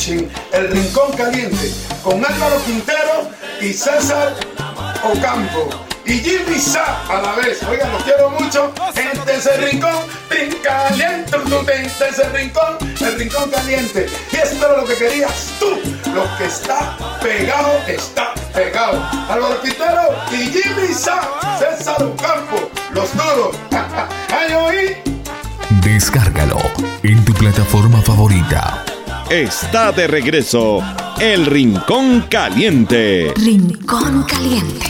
El 0.02 0.68
Rincón 0.72 1.12
Caliente 1.16 1.72
con 2.04 2.26
Álvaro 2.26 2.60
Quintero 2.66 3.30
y 3.62 3.72
César 3.72 4.34
Ocampo. 5.04 5.70
Y 6.06 6.14
Jimmy 6.14 6.58
Sá 6.60 7.04
a 7.08 7.22
la 7.22 7.34
vez. 7.34 7.62
Oigan, 7.70 7.92
los 7.92 8.02
quiero 8.02 8.32
mucho. 8.32 8.74
Gente, 8.96 9.36
ese 9.36 9.56
rincón, 9.58 9.94
rin 10.32 10.58
caliente. 10.64 11.38
Ese 12.10 12.30
rincón, 12.30 12.78
el 13.00 13.20
rincón 13.20 13.52
caliente. 13.52 14.10
Y 14.32 14.38
esto 14.38 14.66
era 14.66 14.78
lo 14.78 14.88
que 14.88 14.96
querías 14.96 15.52
tú. 15.60 15.80
Lo 16.16 16.26
que 16.36 16.46
está 16.46 16.98
pegado, 17.22 17.72
está 17.88 18.34
pegado. 18.56 19.08
Álvaro 19.30 19.62
Quintero 19.62 20.16
y 20.32 20.38
Jimmy 20.48 20.96
Sá, 20.96 21.22
César 21.60 22.02
Ocampo, 22.02 22.72
los 22.92 23.16
duros. 23.16 23.56
¡Ay, 23.70 24.54
oí! 24.56 24.98
Descárgalo 25.84 26.58
en 27.04 27.24
tu 27.24 27.34
plataforma 27.36 28.02
favorita. 28.02 28.84
Está 29.32 29.94
de 29.94 30.08
regreso 30.08 30.80
El 31.22 31.46
Rincón 31.46 32.26
Caliente. 32.30 33.32
Rincón 33.38 34.24
Caliente. 34.24 34.86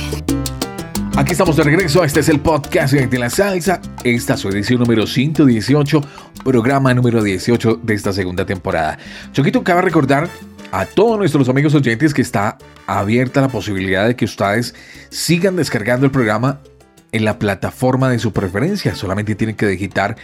Aquí 1.16 1.34
estamos 1.34 1.56
de 1.58 1.64
regreso. 1.64 2.04
Este 2.04 2.22
es 2.22 2.30
el 2.30 2.40
podcast 2.40 2.92
de 2.92 3.20
la 3.20 3.30
salsa. 3.30 3.80
Esta 4.04 4.34
es 4.34 4.40
su 4.40 4.50
edición 4.50 4.80
número 4.80 5.06
118, 5.06 6.02
programa 6.44 6.92
número 6.96 7.22
18 7.22 7.82
de 7.84 7.94
esta 7.94 8.14
segunda 8.14 8.44
temporada. 8.44 8.98
Choquito, 9.32 9.64
cabe 9.64 9.84
recordar 9.84 10.28
a 10.72 10.88
todos 10.88 11.20
nuestros 11.20 11.48
amigos 11.48 11.76
oyentes 11.76 12.12
que 12.12 12.24
está 12.24 12.58
abierta 12.88 13.42
la 13.42 13.50
posibilidad 13.50 14.08
de 14.08 14.16
que 14.16 14.26
ustedes 14.26 14.74
sigan 15.12 15.56
descargando 15.56 16.08
el 16.08 16.12
programa 16.12 16.62
en 17.12 17.26
la 17.26 17.38
plataforma 17.38 18.10
de 18.10 18.18
su 18.18 18.34
preferencia. 18.34 18.96
Solamente 18.96 19.36
tienen 19.36 19.56
que 19.56 19.68
digitar 19.68 20.16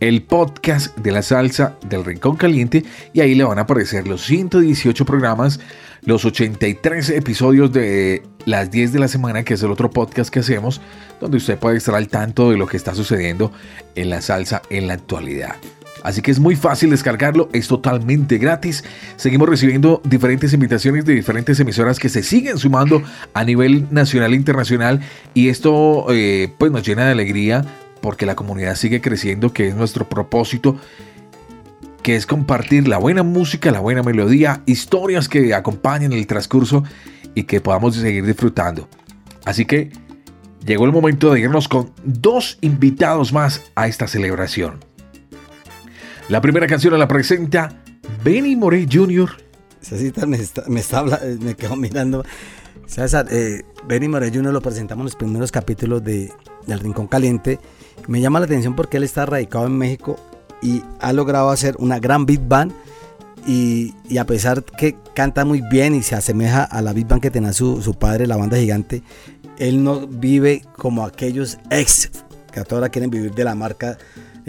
el 0.00 0.22
podcast 0.22 0.96
de 0.98 1.12
la 1.12 1.22
salsa 1.22 1.76
del 1.88 2.04
Rincón 2.04 2.36
Caliente 2.36 2.84
y 3.12 3.20
ahí 3.20 3.34
le 3.34 3.44
van 3.44 3.58
a 3.58 3.62
aparecer 3.62 4.06
los 4.06 4.24
118 4.24 5.04
programas, 5.04 5.60
los 6.02 6.24
83 6.24 7.10
episodios 7.10 7.72
de 7.72 8.22
las 8.44 8.70
10 8.70 8.92
de 8.92 8.98
la 8.98 9.08
semana, 9.08 9.42
que 9.42 9.54
es 9.54 9.62
el 9.62 9.70
otro 9.70 9.90
podcast 9.90 10.30
que 10.30 10.40
hacemos, 10.40 10.80
donde 11.20 11.36
usted 11.36 11.58
puede 11.58 11.76
estar 11.76 11.94
al 11.94 12.08
tanto 12.08 12.50
de 12.50 12.56
lo 12.56 12.66
que 12.66 12.76
está 12.76 12.94
sucediendo 12.94 13.52
en 13.94 14.10
la 14.10 14.20
salsa 14.20 14.62
en 14.70 14.86
la 14.86 14.94
actualidad. 14.94 15.56
Así 16.04 16.22
que 16.22 16.30
es 16.30 16.38
muy 16.38 16.54
fácil 16.54 16.90
descargarlo, 16.90 17.48
es 17.52 17.66
totalmente 17.66 18.38
gratis. 18.38 18.84
Seguimos 19.16 19.48
recibiendo 19.48 20.00
diferentes 20.04 20.52
invitaciones 20.52 21.04
de 21.04 21.14
diferentes 21.14 21.58
emisoras 21.58 21.98
que 21.98 22.08
se 22.08 22.22
siguen 22.22 22.58
sumando 22.58 23.02
a 23.34 23.44
nivel 23.44 23.88
nacional 23.90 24.32
e 24.32 24.36
internacional 24.36 25.00
y 25.34 25.48
esto 25.48 26.06
eh, 26.10 26.52
pues 26.56 26.70
nos 26.70 26.86
llena 26.86 27.06
de 27.06 27.12
alegría 27.12 27.64
porque 28.00 28.26
la 28.26 28.36
comunidad 28.36 28.74
sigue 28.74 29.00
creciendo, 29.00 29.52
que 29.52 29.68
es 29.68 29.74
nuestro 29.74 30.08
propósito, 30.08 30.76
que 32.02 32.16
es 32.16 32.26
compartir 32.26 32.88
la 32.88 32.98
buena 32.98 33.22
música, 33.22 33.70
la 33.70 33.80
buena 33.80 34.02
melodía, 34.02 34.62
historias 34.66 35.28
que 35.28 35.54
acompañen 35.54 36.12
el 36.12 36.26
transcurso 36.26 36.84
y 37.34 37.44
que 37.44 37.60
podamos 37.60 37.96
seguir 37.96 38.24
disfrutando. 38.24 38.88
Así 39.44 39.64
que 39.64 39.90
llegó 40.64 40.84
el 40.84 40.92
momento 40.92 41.32
de 41.32 41.40
irnos 41.40 41.68
con 41.68 41.92
dos 42.04 42.58
invitados 42.60 43.32
más 43.32 43.62
a 43.74 43.88
esta 43.88 44.08
celebración. 44.08 44.78
La 46.28 46.40
primera 46.40 46.66
canción 46.66 46.98
la 46.98 47.08
presenta 47.08 47.82
Benny 48.22 48.56
Morey 48.56 48.86
Jr. 48.90 49.30
Me 50.26 50.36
está, 50.36 50.64
me 50.66 50.80
está 50.80 51.04
me 51.40 51.54
quedo 51.54 51.76
mirando. 51.76 52.24
César, 52.88 53.26
eh, 53.30 53.64
Benny 53.86 54.08
Morey 54.08 54.30
Jr. 54.32 54.52
lo 54.52 54.62
presentamos 54.62 55.02
en 55.02 55.04
los 55.04 55.14
primeros 55.14 55.52
capítulos 55.52 56.02
de, 56.02 56.32
del 56.66 56.80
Rincón 56.80 57.06
Caliente. 57.06 57.60
Me 58.08 58.20
llama 58.20 58.40
la 58.40 58.46
atención 58.46 58.74
porque 58.74 58.96
él 58.96 59.04
está 59.04 59.26
radicado 59.26 59.66
en 59.66 59.76
México 59.76 60.16
y 60.62 60.82
ha 60.98 61.12
logrado 61.12 61.50
hacer 61.50 61.76
una 61.78 62.00
gran 62.00 62.26
big 62.26 62.40
band. 62.40 62.72
Y, 63.46 63.94
y 64.08 64.18
a 64.18 64.26
pesar 64.26 64.64
que 64.64 64.96
canta 65.14 65.44
muy 65.44 65.62
bien 65.70 65.94
y 65.94 66.02
se 66.02 66.14
asemeja 66.14 66.64
a 66.64 66.82
la 66.82 66.92
big 66.92 67.06
band 67.06 67.22
que 67.22 67.30
tenía 67.30 67.52
su, 67.52 67.80
su 67.82 67.94
padre, 67.94 68.26
la 68.26 68.36
banda 68.36 68.56
gigante, 68.56 69.02
él 69.58 69.84
no 69.84 70.06
vive 70.06 70.64
como 70.76 71.04
aquellos 71.04 71.58
ex 71.70 72.10
que 72.52 72.60
a 72.60 72.64
toda 72.64 72.80
hora 72.80 72.88
quieren 72.88 73.10
vivir 73.10 73.34
de 73.34 73.44
la 73.44 73.54
marca 73.54 73.98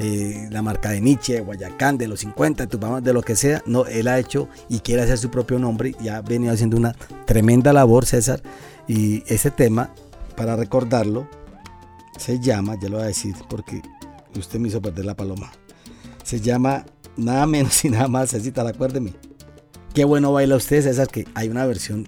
eh, 0.02 0.48
la 0.50 0.62
marca 0.62 0.92
de 0.92 1.02
Nietzsche, 1.02 1.34
de 1.34 1.42
Guayacán, 1.42 1.98
de 1.98 2.08
los 2.08 2.22
50, 2.22 2.68
de 2.68 3.02
de 3.02 3.14
lo 3.14 3.22
que 3.22 3.36
sea. 3.36 3.62
No, 3.66 3.86
él 3.86 4.08
ha 4.08 4.18
hecho 4.18 4.48
y 4.70 4.80
quiere 4.80 5.02
hacer 5.02 5.18
su 5.18 5.30
propio 5.30 5.60
nombre 5.60 5.94
y 6.02 6.08
ha 6.08 6.22
venido 6.22 6.54
haciendo 6.54 6.78
una 6.78 6.96
tremenda 7.26 7.74
labor, 7.74 8.06
César. 8.06 8.42
Y 8.88 9.24
ese 9.28 9.52
tema, 9.52 9.94
para 10.38 10.56
recordarlo, 10.56 11.28
se 12.18 12.40
llama, 12.40 12.78
ya 12.82 12.88
lo 12.88 12.96
voy 12.96 13.04
a 13.04 13.08
decir 13.08 13.36
porque 13.50 13.82
usted 14.38 14.58
me 14.58 14.70
hizo 14.70 14.82
perder 14.82 15.04
la 15.04 15.18
paloma. 15.18 15.52
Se 16.24 16.40
llama 16.40 16.86
nada 17.18 17.46
menos 17.46 17.84
y 17.84 17.90
nada 17.90 18.08
más, 18.08 18.30
Cecita, 18.30 18.66
acuérdeme. 18.66 19.14
Qué 19.94 20.06
bueno 20.06 20.32
baila 20.32 20.56
usted, 20.56 20.82
César, 20.82 21.10
que 21.10 21.28
hay 21.36 21.50
una 21.50 21.66
versión 21.66 22.08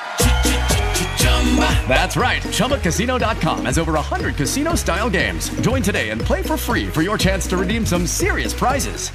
That's 1.87 2.15
right. 2.15 2.41
ChumbaCasino.com 2.43 3.65
has 3.65 3.77
over 3.77 3.93
100 3.93 4.35
casino 4.35 4.75
style 4.75 5.09
games. 5.09 5.49
Join 5.61 5.81
today 5.81 6.09
and 6.11 6.21
play 6.21 6.41
for 6.43 6.55
free 6.57 6.87
for 6.87 7.01
your 7.01 7.17
chance 7.17 7.47
to 7.49 7.57
redeem 7.57 7.85
some 7.85 8.07
serious 8.07 8.53
prizes. 8.53 9.11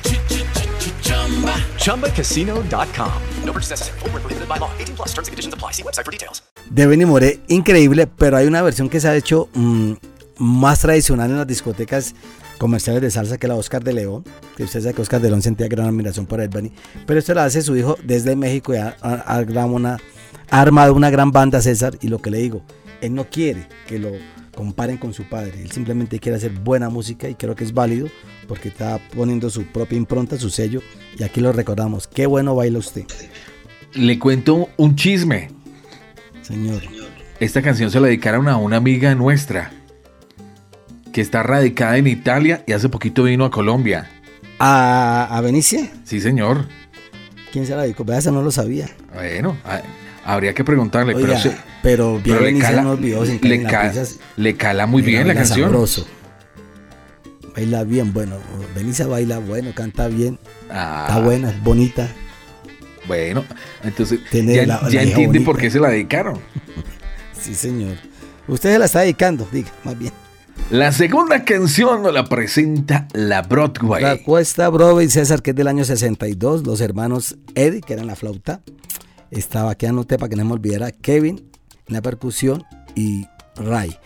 ChumbaCasino.com. 1.78 3.12
No 3.44 3.52
purchase 3.52 3.70
necessary. 3.70 3.98
Void 4.00 4.12
were 4.12 4.20
prohibited 4.20 4.48
by 4.48 4.58
law. 4.58 4.70
18 4.78 4.96
plus. 4.96 5.08
Terms 5.14 5.28
and 5.28 5.32
conditions 5.32 5.54
apply. 5.54 5.72
See 5.72 5.82
website 5.82 6.04
for 6.04 6.10
details. 6.12 6.42
de 6.70 6.86
Benny 6.86 7.04
Moré, 7.06 7.40
increíble, 7.48 8.06
pero 8.08 8.36
hay 8.36 8.46
una 8.46 8.60
versión 8.62 8.88
que 8.88 9.00
se 9.00 9.08
ha 9.08 9.14
hecho 9.14 9.48
mm, 9.54 9.92
más 10.38 10.80
tradicional 10.80 11.30
en 11.30 11.36
las 11.38 11.46
discotecas 11.46 12.14
comerciales 12.58 13.02
de 13.02 13.10
salsa 13.10 13.38
que 13.38 13.46
la 13.46 13.54
Oscar 13.54 13.84
de 13.84 13.92
León, 13.92 14.24
que 14.56 14.64
usted 14.64 14.80
sabe 14.80 14.94
que 14.94 15.02
Oscar 15.02 15.20
de 15.20 15.28
León 15.28 15.42
sentía 15.42 15.68
gran 15.68 15.86
admiración 15.86 16.26
por 16.26 16.40
Ed 16.40 16.50
Bunny, 16.50 16.72
pero 17.06 17.20
esto 17.20 17.34
la 17.34 17.44
hace 17.44 17.62
su 17.62 17.76
hijo 17.76 17.96
desde 18.02 18.34
México 18.34 18.74
y 18.74 18.78
ha, 18.78 18.96
ha- 19.00 19.44
una- 19.66 19.98
ha 20.50 20.60
armado 20.60 20.94
una 20.94 21.10
gran 21.10 21.30
banda 21.32 21.60
César 21.60 21.96
y 22.00 22.08
lo 22.08 22.20
que 22.20 22.30
le 22.30 22.38
digo, 22.38 22.62
él 23.00 23.14
no 23.14 23.24
quiere 23.28 23.66
que 23.86 23.98
lo 23.98 24.10
comparen 24.54 24.96
con 24.96 25.12
su 25.12 25.24
padre, 25.24 25.60
él 25.62 25.70
simplemente 25.70 26.18
quiere 26.18 26.38
hacer 26.38 26.50
buena 26.52 26.88
música 26.88 27.28
y 27.28 27.34
creo 27.34 27.54
que 27.54 27.64
es 27.64 27.74
válido 27.74 28.08
porque 28.48 28.68
está 28.68 28.98
poniendo 29.14 29.50
su 29.50 29.64
propia 29.64 29.98
impronta, 29.98 30.38
su 30.38 30.48
sello 30.50 30.80
y 31.18 31.22
aquí 31.24 31.40
lo 31.40 31.52
recordamos, 31.52 32.06
qué 32.06 32.26
bueno 32.26 32.54
baila 32.54 32.78
usted. 32.78 33.04
Le 33.94 34.18
cuento 34.18 34.68
un 34.76 34.96
chisme. 34.96 35.50
Señor. 36.42 36.82
Esta 37.40 37.60
canción 37.60 37.90
se 37.90 38.00
la 38.00 38.06
dedicaron 38.06 38.48
a 38.48 38.56
una 38.56 38.76
amiga 38.76 39.14
nuestra 39.14 39.72
que 41.12 41.20
está 41.20 41.42
radicada 41.42 41.96
en 41.98 42.06
Italia 42.06 42.62
y 42.66 42.72
hace 42.72 42.88
poquito 42.88 43.24
vino 43.24 43.44
a 43.44 43.50
Colombia. 43.50 44.10
¿A, 44.58 45.28
a 45.36 45.40
Benicia? 45.40 45.90
Sí, 46.04 46.20
señor. 46.20 46.66
¿Quién 47.52 47.66
se 47.66 47.74
la 47.74 47.82
dedicó? 47.82 48.04
Vea, 48.04 48.18
esa 48.18 48.30
no 48.30 48.42
lo 48.42 48.50
sabía. 48.50 48.88
Bueno, 49.14 49.56
a- 49.64 49.82
habría 50.26 50.52
que 50.54 50.64
preguntarle. 50.64 51.14
Oiga, 51.14 51.28
pero, 51.28 51.40
se- 51.40 51.56
pero 51.82 52.18
bien 52.18 52.54
le 52.54 52.58
cala, 52.60 52.96
sin 53.26 53.40
le, 53.42 53.54
en 53.54 53.64
ca- 53.64 53.88
pizzas. 53.90 54.18
le 54.36 54.56
cala 54.56 54.86
muy 54.86 55.02
bien 55.02 55.26
la 55.28 55.34
canción. 55.34 55.68
sabroso. 55.70 56.06
Baila 57.54 57.84
bien, 57.84 58.12
bueno. 58.12 58.36
Benicia 58.74 59.06
baila 59.06 59.38
bueno, 59.38 59.70
canta 59.74 60.08
bien. 60.08 60.38
Ah. 60.70 61.06
Está 61.08 61.20
buena, 61.20 61.50
es 61.50 61.62
bonita. 61.62 62.08
Bueno, 63.06 63.44
entonces 63.84 64.18
ya, 64.32 64.66
la- 64.66 64.88
ya 64.90 65.02
entiende 65.02 65.26
bonita. 65.38 65.44
por 65.44 65.56
qué 65.58 65.70
se 65.70 65.80
la 65.80 65.88
dedicaron. 65.88 66.38
Sí, 67.40 67.54
señor. 67.54 67.96
Usted 68.48 68.72
se 68.72 68.78
la 68.80 68.86
está 68.86 69.00
dedicando, 69.02 69.46
diga, 69.52 69.68
más 69.84 69.96
bien. 69.96 70.12
La 70.70 70.90
segunda 70.90 71.44
canción 71.44 72.02
nos 72.02 72.12
la 72.12 72.24
presenta 72.24 73.06
la 73.12 73.42
Broadway. 73.42 74.02
La 74.02 74.16
Cuesta 74.24 74.68
Broadway 74.68 75.08
César, 75.08 75.42
que 75.42 75.50
es 75.50 75.56
del 75.56 75.68
año 75.68 75.84
62, 75.84 76.66
los 76.66 76.80
hermanos 76.80 77.36
Eddie, 77.54 77.82
que 77.82 77.92
eran 77.92 78.08
la 78.08 78.16
flauta. 78.16 78.62
Estaba, 79.30 79.72
aquí 79.72 79.86
anoté 79.86 80.18
para 80.18 80.28
que 80.30 80.36
no 80.36 80.44
me 80.44 80.52
olvidara, 80.52 80.90
Kevin 80.92 81.50
en 81.86 81.94
la 81.94 82.02
percusión 82.02 82.64
y 82.94 83.26
Ray. 83.56 83.96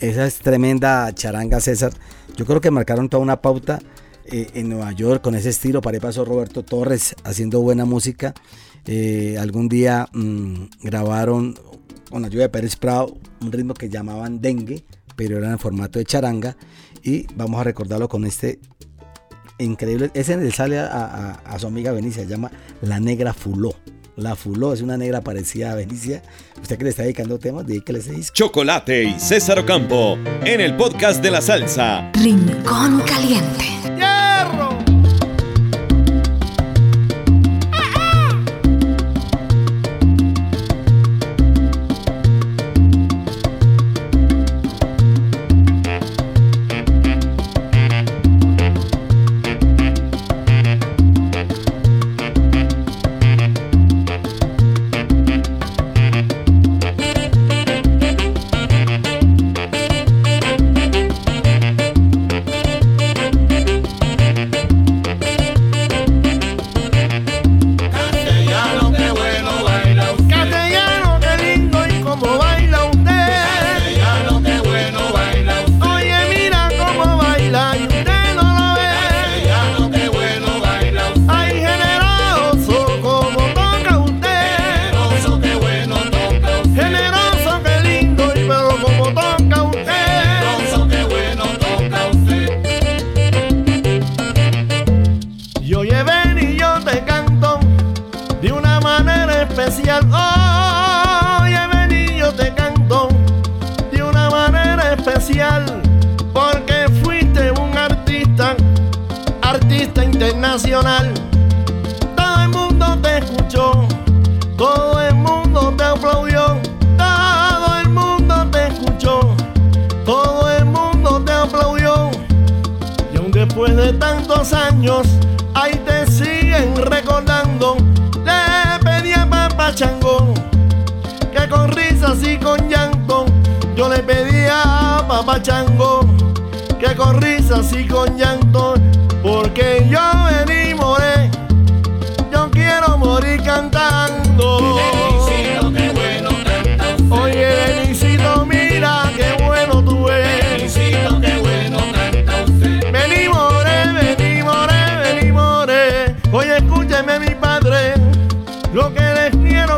Esa 0.00 0.26
es 0.26 0.38
tremenda 0.38 1.12
charanga, 1.14 1.60
César. 1.60 1.92
Yo 2.36 2.46
creo 2.46 2.60
que 2.60 2.70
marcaron 2.70 3.08
toda 3.08 3.22
una 3.22 3.40
pauta 3.42 3.80
eh, 4.26 4.48
en 4.54 4.68
Nueva 4.68 4.92
York 4.92 5.22
con 5.22 5.34
ese 5.34 5.48
estilo. 5.48 5.80
Para 5.80 5.96
ahí 5.96 6.00
pasó 6.00 6.24
Roberto 6.24 6.64
Torres 6.64 7.14
haciendo 7.24 7.60
buena 7.60 7.84
música. 7.84 8.34
Eh, 8.86 9.36
algún 9.38 9.68
día 9.68 10.08
mm, 10.12 10.64
grabaron 10.82 11.54
con 12.10 12.22
la 12.22 12.28
ayuda 12.28 12.44
de 12.44 12.48
Pérez 12.48 12.76
Prado 12.76 13.16
un 13.40 13.52
ritmo 13.52 13.74
que 13.74 13.88
llamaban 13.88 14.40
dengue, 14.40 14.84
pero 15.16 15.38
era 15.38 15.50
en 15.50 15.58
formato 15.58 15.98
de 15.98 16.04
charanga. 16.04 16.56
Y 17.02 17.26
vamos 17.34 17.60
a 17.60 17.64
recordarlo 17.64 18.08
con 18.08 18.24
este 18.24 18.60
increíble. 19.58 20.10
Ese 20.14 20.36
le 20.36 20.50
sale 20.52 20.78
a, 20.78 20.86
a- 20.86 21.32
a 21.32 21.58
su 21.58 21.66
amiga 21.66 21.92
Benicia, 21.92 22.22
se 22.22 22.28
llama 22.28 22.50
La 22.82 23.00
Negra 23.00 23.32
Fuló. 23.34 23.74
La 24.18 24.34
Fuló 24.34 24.72
es 24.72 24.82
una 24.82 24.96
negra 24.96 25.20
parecida 25.20 25.70
a 25.70 25.76
Benicia. 25.76 26.22
Usted 26.60 26.76
que 26.76 26.82
le 26.82 26.90
está 26.90 27.04
dedicando 27.04 27.38
temas, 27.38 27.64
dedíquele 27.64 28.00
ese 28.00 28.12
disco. 28.12 28.34
Chocolate 28.34 29.04
y 29.04 29.20
César 29.20 29.60
Ocampo 29.60 30.18
en 30.44 30.60
el 30.60 30.76
podcast 30.76 31.22
de 31.22 31.30
la 31.30 31.40
salsa. 31.40 32.10
Rincón 32.14 33.00
Caliente. 33.02 34.27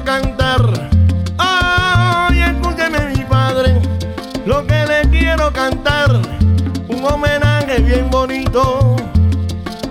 Cantar. 0.05 0.61
Oye, 2.29 2.45
escúcheme, 2.45 2.99
mi 3.15 3.25
padre, 3.25 3.81
lo 4.47 4.67
que 4.67 4.87
les 4.87 5.07
quiero 5.09 5.53
cantar. 5.53 6.21
Un 6.89 7.05
homenaje 7.05 7.81
bien 7.81 8.11
bonito 8.11 8.97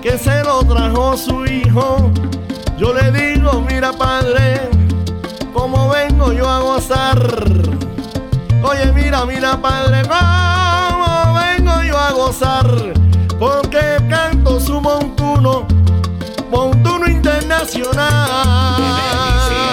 que 0.01 0.17
se 0.17 0.43
lo 0.43 0.63
trajo 0.63 1.17
su 1.17 1.45
hijo. 1.45 2.11
Yo 2.77 2.93
le 2.93 3.11
digo, 3.11 3.61
mira, 3.61 3.91
padre, 3.91 4.69
cómo 5.53 5.89
vengo 5.89 6.31
yo 6.33 6.49
a 6.49 6.59
gozar. 6.59 7.19
Oye, 8.63 8.91
mira, 8.93 9.25
mira, 9.25 9.57
padre, 9.61 10.01
cómo 10.03 11.39
vengo 11.39 11.83
yo 11.83 11.97
a 11.97 12.11
gozar. 12.11 12.67
Porque 13.39 13.97
canto 14.09 14.59
su 14.59 14.81
montuno, 14.81 15.65
montuno 16.51 17.07
internacional. 17.07 19.68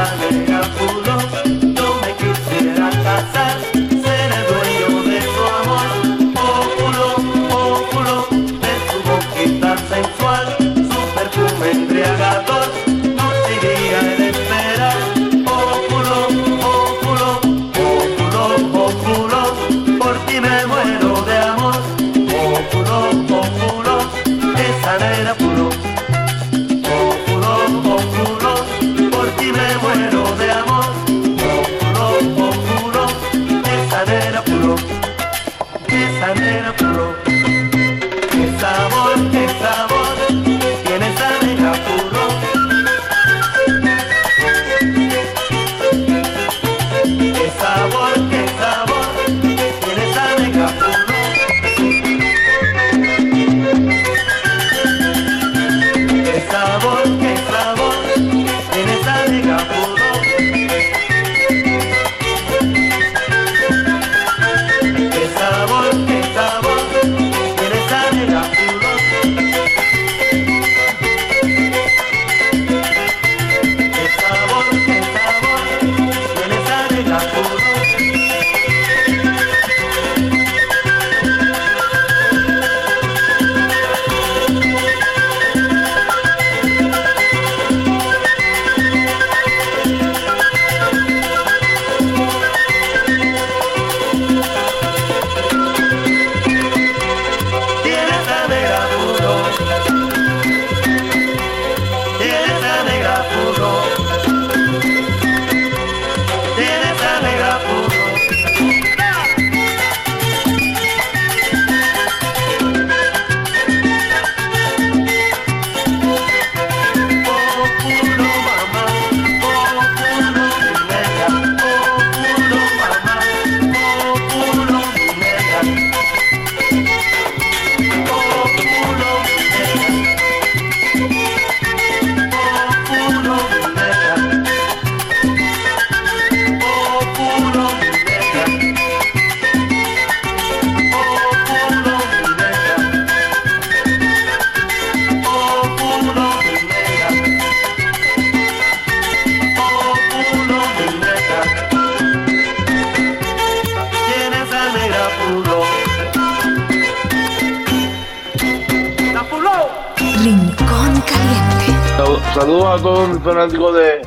Fanáticos 163.22 163.74
de, 163.74 164.02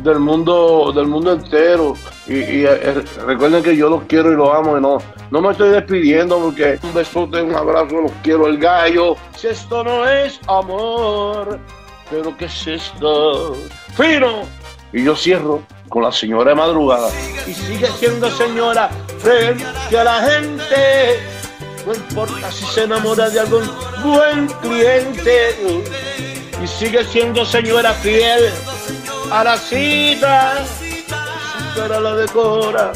del 0.00 0.18
mundo 0.18 0.92
del 0.94 1.06
mundo 1.06 1.32
entero. 1.32 1.94
Y, 2.26 2.34
y, 2.34 2.64
eh, 2.64 3.02
recuerden 3.26 3.62
que 3.62 3.76
yo 3.76 3.88
los 3.88 4.02
quiero 4.04 4.32
y 4.32 4.36
los 4.36 4.54
amo 4.54 4.78
y 4.78 4.80
no 4.80 4.98
no 5.30 5.40
me 5.40 5.50
estoy 5.52 5.70
despidiendo 5.70 6.38
porque 6.38 6.78
un 6.82 6.94
besote 6.94 7.42
un 7.42 7.54
abrazo 7.54 8.02
los 8.02 8.12
quiero. 8.22 8.46
El 8.46 8.58
gallo 8.58 9.16
si 9.36 9.48
esto 9.48 9.82
no 9.82 10.08
es 10.08 10.40
amor 10.46 11.58
pero 12.12 12.36
qué 12.36 12.44
es 12.44 12.66
esto. 12.66 13.56
Fino. 13.96 14.42
Y 14.92 15.04
yo 15.04 15.16
cierro 15.16 15.62
con 15.88 16.02
la 16.02 16.12
señora 16.12 16.50
de 16.50 16.56
madrugada. 16.56 17.08
Y 17.46 17.54
sigue 17.54 17.86
siendo 17.98 18.30
señora 18.30 18.90
frente 19.18 19.98
a 19.98 20.04
la 20.04 20.20
gente. 20.20 21.20
No 21.86 21.94
importa 21.94 22.52
si 22.52 22.66
se 22.66 22.84
enamora 22.84 23.30
de 23.30 23.40
algún 23.40 23.68
buen 24.04 24.46
cliente 24.60 25.54
y 26.62 26.66
sigue 26.66 27.04
siendo 27.04 27.44
señora 27.44 27.92
fiel 27.94 28.50
a 29.30 29.44
la 29.44 29.56
cita. 29.56 30.64
Su 30.64 31.80
cara 31.80 32.00
la 32.00 32.16
decora 32.16 32.92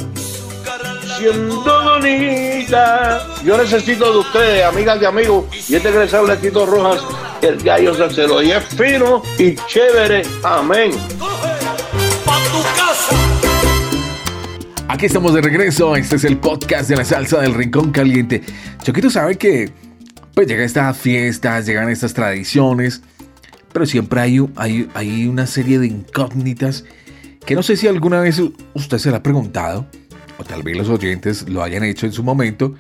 siendo 1.17 1.85
bonita. 1.85 3.27
Yo 3.45 3.57
necesito 3.57 4.13
de 4.13 4.19
ustedes, 4.19 4.65
amigas 4.65 4.99
y 5.01 5.05
amigos, 5.05 5.45
y 5.69 5.77
este 5.77 5.91
que 5.91 5.99
les 5.99 6.15
habla 6.15 6.37
Tito 6.37 6.67
Rojas, 6.67 7.03
el 7.43 7.57
gallo 7.63 7.95
salsero, 7.95 8.43
y 8.43 8.53
es 8.53 8.65
fino 8.65 9.23
y 9.39 9.55
chévere. 9.55 10.23
Amén. 10.43 10.93
Aquí 14.89 15.07
estamos 15.07 15.35
de 15.35 15.43
regreso. 15.43 15.97
Este 15.97 16.17
es 16.17 16.25
el 16.25 16.39
podcast 16.39 16.89
de 16.89 16.97
la 16.97 17.05
salsa 17.05 17.41
del 17.41 17.55
Rincón 17.55 17.93
Caliente. 17.93 18.43
Choquito 18.83 19.11
sabe 19.11 19.37
que 19.37 19.73
pues 20.35 20.47
llegan 20.47 20.65
estas 20.65 20.97
fiestas, 20.97 21.67
llegan 21.67 21.89
estas 21.89 22.15
tradiciones, 22.15 23.03
pero 23.77 23.85
siempre 23.85 24.23
hay, 24.23 24.41
hay, 24.57 24.89
hay 24.95 25.27
una 25.27 25.47
serie 25.47 25.79
de 25.79 25.87
incógnitas 25.89 26.85
que 27.45 27.55
no 27.55 27.63
sé 27.63 27.77
si 27.77 27.87
alguna 27.87 28.21
vez 28.21 28.41
usted 28.73 28.97
se 28.97 29.11
la 29.11 29.19
ha 29.19 29.23
preguntado, 29.23 29.87
o 30.39 30.45
tal 30.45 30.63
vez 30.63 30.79
los 30.79 30.89
oyentes 30.89 31.47
lo 31.47 31.63
hayan 31.63 31.85
hecho 31.85 32.07
en 32.07 32.13
su 32.13 32.25
momento, 32.25 32.73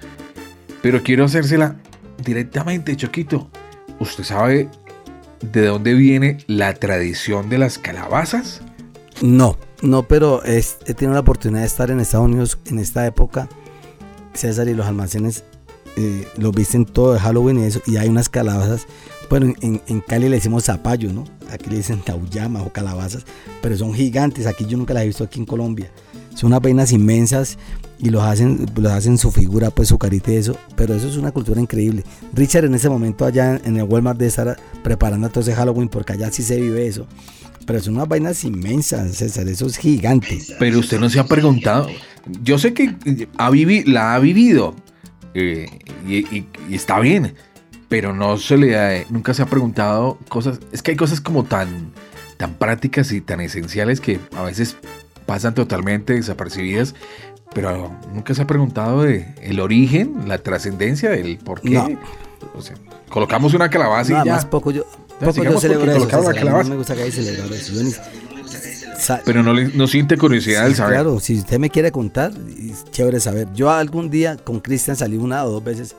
pero 0.80 1.02
quiero 1.02 1.26
hacérsela 1.26 1.76
directamente, 2.24 2.96
Choquito. 2.96 3.50
¿Usted 4.00 4.24
sabe 4.24 4.70
de 5.42 5.66
dónde 5.66 5.92
viene 5.92 6.38
la 6.46 6.72
tradición 6.72 7.50
de 7.50 7.58
las 7.58 7.76
calabazas? 7.76 8.62
No, 9.20 9.58
no, 9.82 10.04
pero 10.08 10.42
es- 10.44 10.78
he 10.86 10.94
tenido 10.94 11.12
la 11.12 11.20
oportunidad 11.20 11.60
de 11.60 11.66
estar 11.66 11.90
en 11.90 12.00
Estados 12.00 12.24
Unidos 12.24 12.58
en 12.64 12.78
esta 12.78 13.06
época. 13.06 13.50
César 14.32 14.66
y 14.68 14.72
los 14.72 14.86
almacenes 14.86 15.44
eh, 15.98 16.26
los 16.38 16.52
visten 16.52 16.86
todo 16.86 17.12
de 17.12 17.20
Halloween 17.20 17.58
y 17.60 17.64
eso. 17.64 17.82
Y 17.86 17.96
hay 17.98 18.08
unas 18.08 18.30
calabazas. 18.30 18.86
Bueno, 19.28 19.52
en, 19.60 19.80
en 19.86 20.00
Cali 20.00 20.28
le 20.28 20.36
decimos 20.36 20.64
zapallo, 20.64 21.12
¿no? 21.12 21.24
Aquí 21.50 21.70
le 21.70 21.76
dicen 21.76 22.00
tauyamas 22.00 22.62
o 22.66 22.72
calabazas. 22.72 23.24
Pero 23.62 23.76
son 23.76 23.92
gigantes. 23.94 24.46
Aquí 24.46 24.66
yo 24.66 24.76
nunca 24.78 24.94
las 24.94 25.02
he 25.04 25.06
visto 25.06 25.24
aquí 25.24 25.38
en 25.40 25.46
Colombia. 25.46 25.90
Son 26.34 26.48
unas 26.48 26.60
vainas 26.60 26.92
inmensas 26.92 27.56
y 27.98 28.10
los 28.10 28.22
hacen, 28.22 28.66
los 28.76 28.92
hacen 28.92 29.16
su 29.16 29.30
figura, 29.30 29.70
pues 29.70 29.88
su 29.88 29.98
carita 29.98 30.30
y 30.32 30.36
eso. 30.36 30.56
Pero 30.76 30.94
eso 30.94 31.08
es 31.08 31.16
una 31.16 31.32
cultura 31.32 31.60
increíble. 31.60 32.04
Richard 32.34 32.66
en 32.66 32.74
ese 32.74 32.88
momento 32.90 33.24
allá 33.24 33.60
en 33.64 33.76
el 33.76 33.84
Walmart 33.84 34.18
de 34.18 34.26
estar 34.26 34.56
preparando 34.84 35.28
todo 35.30 35.40
ese 35.40 35.54
Halloween 35.54 35.88
porque 35.88 36.12
allá 36.12 36.30
sí 36.30 36.42
se 36.42 36.60
vive 36.60 36.86
eso. 36.86 37.06
Pero 37.66 37.80
son 37.80 37.94
unas 37.96 38.06
vainas 38.08 38.44
inmensas, 38.44 39.16
César. 39.16 39.48
Eso 39.48 39.66
es 39.66 39.76
gigante. 39.78 40.38
Pero 40.58 40.78
usted 40.78 41.00
no 41.00 41.08
se 41.10 41.18
ha 41.18 41.24
preguntado. 41.24 41.88
Yo 42.42 42.58
sé 42.58 42.74
que 42.74 42.94
ha 43.38 43.50
vivi- 43.50 43.84
la 43.86 44.14
ha 44.14 44.18
vivido 44.18 44.74
eh, 45.34 45.66
y 46.06 46.44
está 46.74 46.98
bien, 47.00 47.34
pero 47.88 48.12
no 48.12 48.36
se 48.38 48.56
le 48.56 48.78
ha- 48.78 49.04
nunca 49.10 49.34
se 49.34 49.42
ha 49.42 49.46
preguntado 49.46 50.18
cosas. 50.28 50.58
Es 50.72 50.82
que 50.82 50.92
hay 50.92 50.96
cosas 50.96 51.20
como 51.20 51.44
tan, 51.44 51.92
tan 52.36 52.54
prácticas 52.54 53.12
y 53.12 53.20
tan 53.20 53.40
esenciales 53.40 54.00
que 54.00 54.18
a 54.36 54.42
veces 54.42 54.76
pasan 55.26 55.54
totalmente 55.54 56.14
desapercibidas. 56.14 56.94
Pero 57.54 57.90
nunca 58.12 58.34
se 58.34 58.42
ha 58.42 58.46
preguntado 58.46 59.02
de 59.02 59.34
el 59.42 59.60
origen, 59.60 60.28
la 60.28 60.38
trascendencia 60.38 61.10
del 61.10 61.38
por 61.38 61.60
qué. 61.62 61.70
No, 61.70 61.88
O 62.54 62.60
sea, 62.60 62.76
colocamos 63.08 63.54
una 63.54 63.70
calabaza 63.70 64.12
y 64.12 64.24
ya. 64.26 64.32
más 64.34 64.44
poco 64.44 64.70
yo, 64.72 64.84
Ya, 65.20 65.26
poco 65.28 65.60
celebro 65.60 65.90
eso. 65.90 66.06
no 66.44 66.64
me 66.64 66.76
gusta 66.76 66.94
que 66.94 67.06
eso. 67.06 67.22
Yo 67.22 67.82
ni- 67.82 67.92
sa- 68.98 69.22
Pero 69.24 69.42
no, 69.42 69.52
le, 69.54 69.68
no 69.68 69.86
siente 69.86 70.18
curiosidad 70.18 70.68
Sí, 70.68 70.74
saber. 70.74 70.94
Claro, 70.94 71.20
si 71.20 71.38
usted 71.38 71.58
me 71.58 71.70
quiere 71.70 71.92
contar, 71.92 72.32
es 72.58 72.84
chévere 72.90 73.20
saber. 73.20 73.48
Yo 73.54 73.70
algún 73.70 74.10
día 74.10 74.36
con 74.36 74.60
Cristian 74.60 74.96
salí 74.96 75.16
una 75.16 75.44
o 75.44 75.50
dos 75.50 75.64
veces, 75.64 75.94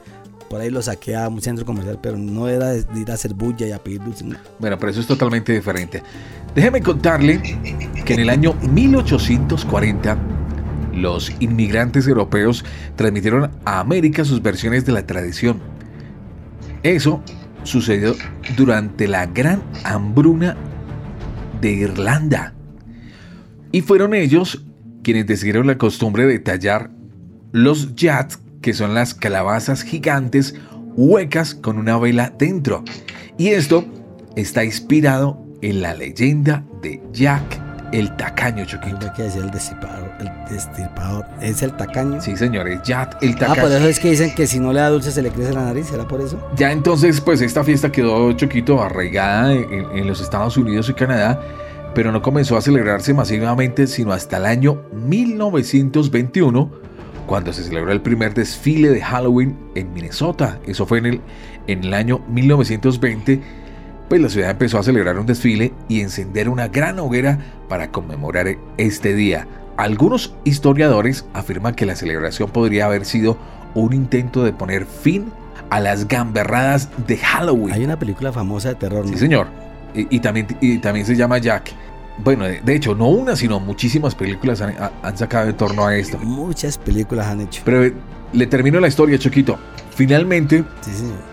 por 0.50 0.62
ahí 0.62 0.70
lo 0.70 0.82
saqué 0.82 1.16
a 1.16 1.28
un 1.28 1.42
centro 1.42 1.66
comercial, 1.66 2.00
pero 2.02 2.18
no 2.18 2.48
era 2.48 2.70
de 2.70 2.86
ir 3.00 3.12
a 3.12 3.16
hacer 3.16 3.34
bulla 3.34 3.68
y 3.68 3.72
a 3.72 3.80
pedir 3.80 4.04
dulces. 4.04 4.26
no. 4.26 4.38
Bueno, 4.60 4.78
pero 4.78 4.92
eso 4.92 5.02
es 5.02 5.08
totalmente 5.08 5.54
diferente. 5.54 6.04
Déjeme 6.56 6.82
contarle 6.82 7.42
que 8.06 8.14
en 8.14 8.20
el 8.20 8.30
año 8.30 8.54
1840 8.72 10.18
los 10.94 11.32
inmigrantes 11.40 12.08
europeos 12.08 12.66
transmitieron 12.96 13.52
a 13.66 13.80
América 13.80 14.26
sus 14.26 14.42
versiones 14.42 14.86
de 14.86 14.92
la 14.94 15.06
tradición. 15.06 15.60
Eso 16.84 17.22
sucedió 17.64 18.16
durante 18.56 19.08
la 19.08 19.26
gran 19.26 19.62
hambruna 19.84 20.56
de 21.62 21.72
Irlanda. 21.72 22.54
Y 23.72 23.82
fueron 23.82 24.14
ellos 24.14 24.64
quienes 25.04 25.28
decidieron 25.28 25.68
la 25.68 25.78
costumbre 25.78 26.26
de 26.26 26.40
tallar 26.40 26.90
los 27.52 27.96
yats, 27.96 28.40
que 28.62 28.74
son 28.74 28.94
las 28.94 29.14
calabazas 29.14 29.84
gigantes 29.84 30.56
huecas 30.96 31.56
con 31.56 31.78
una 31.78 31.98
vela 31.98 32.34
dentro. 32.38 32.84
Y 33.38 33.50
esto 33.50 33.86
está 34.36 34.64
inspirado 34.66 35.44
en 35.62 35.82
la 35.82 35.94
leyenda 35.94 36.64
de 36.82 37.02
Jack 37.14 37.42
el 37.94 38.14
tacaño, 38.18 38.66
Choquito. 38.66 38.98
Hay 39.02 39.14
que 39.16 39.24
decir 39.24 39.42
el 39.44 39.52
destipador, 39.52 40.12
el 40.20 40.30
destipador. 40.54 41.26
¿Es 41.42 41.62
el 41.64 41.72
tacaño? 41.78 42.20
Sí, 42.22 42.36
señores, 42.36 42.82
Jack 42.84 43.18
el 43.22 43.32
Ah, 43.36 43.40
tacaño. 43.40 43.62
por 43.62 43.72
eso 43.72 43.88
es 43.88 44.00
que 44.00 44.10
dicen 44.10 44.36
que 44.36 44.46
si 44.46 44.60
no 44.60 44.74
le 44.74 44.82
da 44.82 44.90
dulce 44.90 45.12
se 45.12 45.22
le 45.22 45.30
crece 45.30 45.54
la 45.54 45.64
nariz, 45.64 45.86
¿será 45.88 46.06
por 46.08 46.20
eso? 46.20 46.38
Ya 46.58 46.72
entonces, 46.74 47.22
pues 47.22 47.40
esta 47.42 47.64
fiesta 47.64 47.92
quedó 47.92 48.32
Choquito 48.34 48.84
arraigada 48.84 49.54
en- 49.54 49.86
en 49.96 50.06
los 50.08 50.20
Estados 50.20 50.58
Unidos 50.58 50.90
y 50.90 50.94
Canadá, 50.96 51.40
pero 51.96 52.12
no 52.12 52.22
comenzó 52.22 52.58
a 52.58 52.62
celebrarse 52.62 53.14
masivamente 53.14 53.88
sino 53.88 54.12
hasta 54.12 54.36
el 54.38 54.46
año 54.48 54.82
1921, 54.94 56.70
cuando 57.28 57.54
se 57.54 57.64
celebró 57.64 57.92
el 57.92 58.02
primer 58.02 58.34
desfile 58.34 58.90
de 58.90 59.02
Halloween 59.02 59.56
en 59.76 59.94
Minnesota. 59.94 60.60
Eso 60.66 60.88
fue 60.88 60.98
en 61.00 61.06
el, 61.06 61.22
en 61.68 61.84
el 61.84 61.94
año 61.94 62.22
1920. 62.30 63.42
Pues 64.10 64.22
la 64.22 64.30
ciudad 64.30 64.50
empezó 64.50 64.80
a 64.80 64.84
celebrar 64.84 65.20
un 65.20 65.26
desfile 65.26 65.74
y 65.90 66.00
encender 66.02 66.50
una 66.50 66.70
gran 66.70 66.98
hoguera 66.98 67.38
para 67.68 67.92
conmemorar 67.92 68.48
este 68.78 69.14
día. 69.14 69.48
Algunos 69.76 70.34
historiadores 70.46 71.26
afirman 71.34 71.76
que 71.76 71.86
la 71.86 71.96
celebración 71.96 72.50
podría 72.50 72.86
haber 72.86 73.06
sido 73.06 73.38
un 73.76 73.94
intento 73.94 74.44
de 74.44 74.54
poner 74.54 74.86
fin 74.86 75.32
a 75.70 75.82
las 75.82 76.08
gamberradas 76.08 76.90
de 77.06 77.18
Halloween. 77.18 77.74
Hay 77.74 77.84
una 77.84 78.00
película 78.00 78.32
famosa 78.32 78.70
de 78.70 78.76
terror, 78.76 79.06
¿no? 79.06 79.12
Sí, 79.12 79.20
señor. 79.20 79.48
Y, 79.94 80.16
y 80.16 80.20
también, 80.22 80.48
y 80.62 80.78
también 80.80 81.06
se 81.06 81.16
llama 81.16 81.38
Jack. 81.38 81.74
Bueno, 82.20 82.46
de, 82.46 82.76
hecho, 82.76 82.96
no 82.96 83.08
una, 83.10 83.36
sino 83.36 83.60
muchísimas 83.60 84.16
películas 84.16 84.62
han, 84.62 84.76
ha- 84.80 84.92
han 85.04 85.18
sacado 85.18 85.50
en 85.50 85.56
torno 85.58 85.86
a 85.86 85.96
esto. 85.96 86.18
Muchas 86.18 86.78
películas 86.78 87.28
han 87.28 87.42
hecho. 87.42 87.62
Pero 87.64 87.84
eh, 87.86 87.94
le 88.34 88.48
termino 88.48 88.80
la 88.80 88.88
historia, 88.88 89.18
Choquito. 89.20 89.58
Finalmente, 89.96 90.64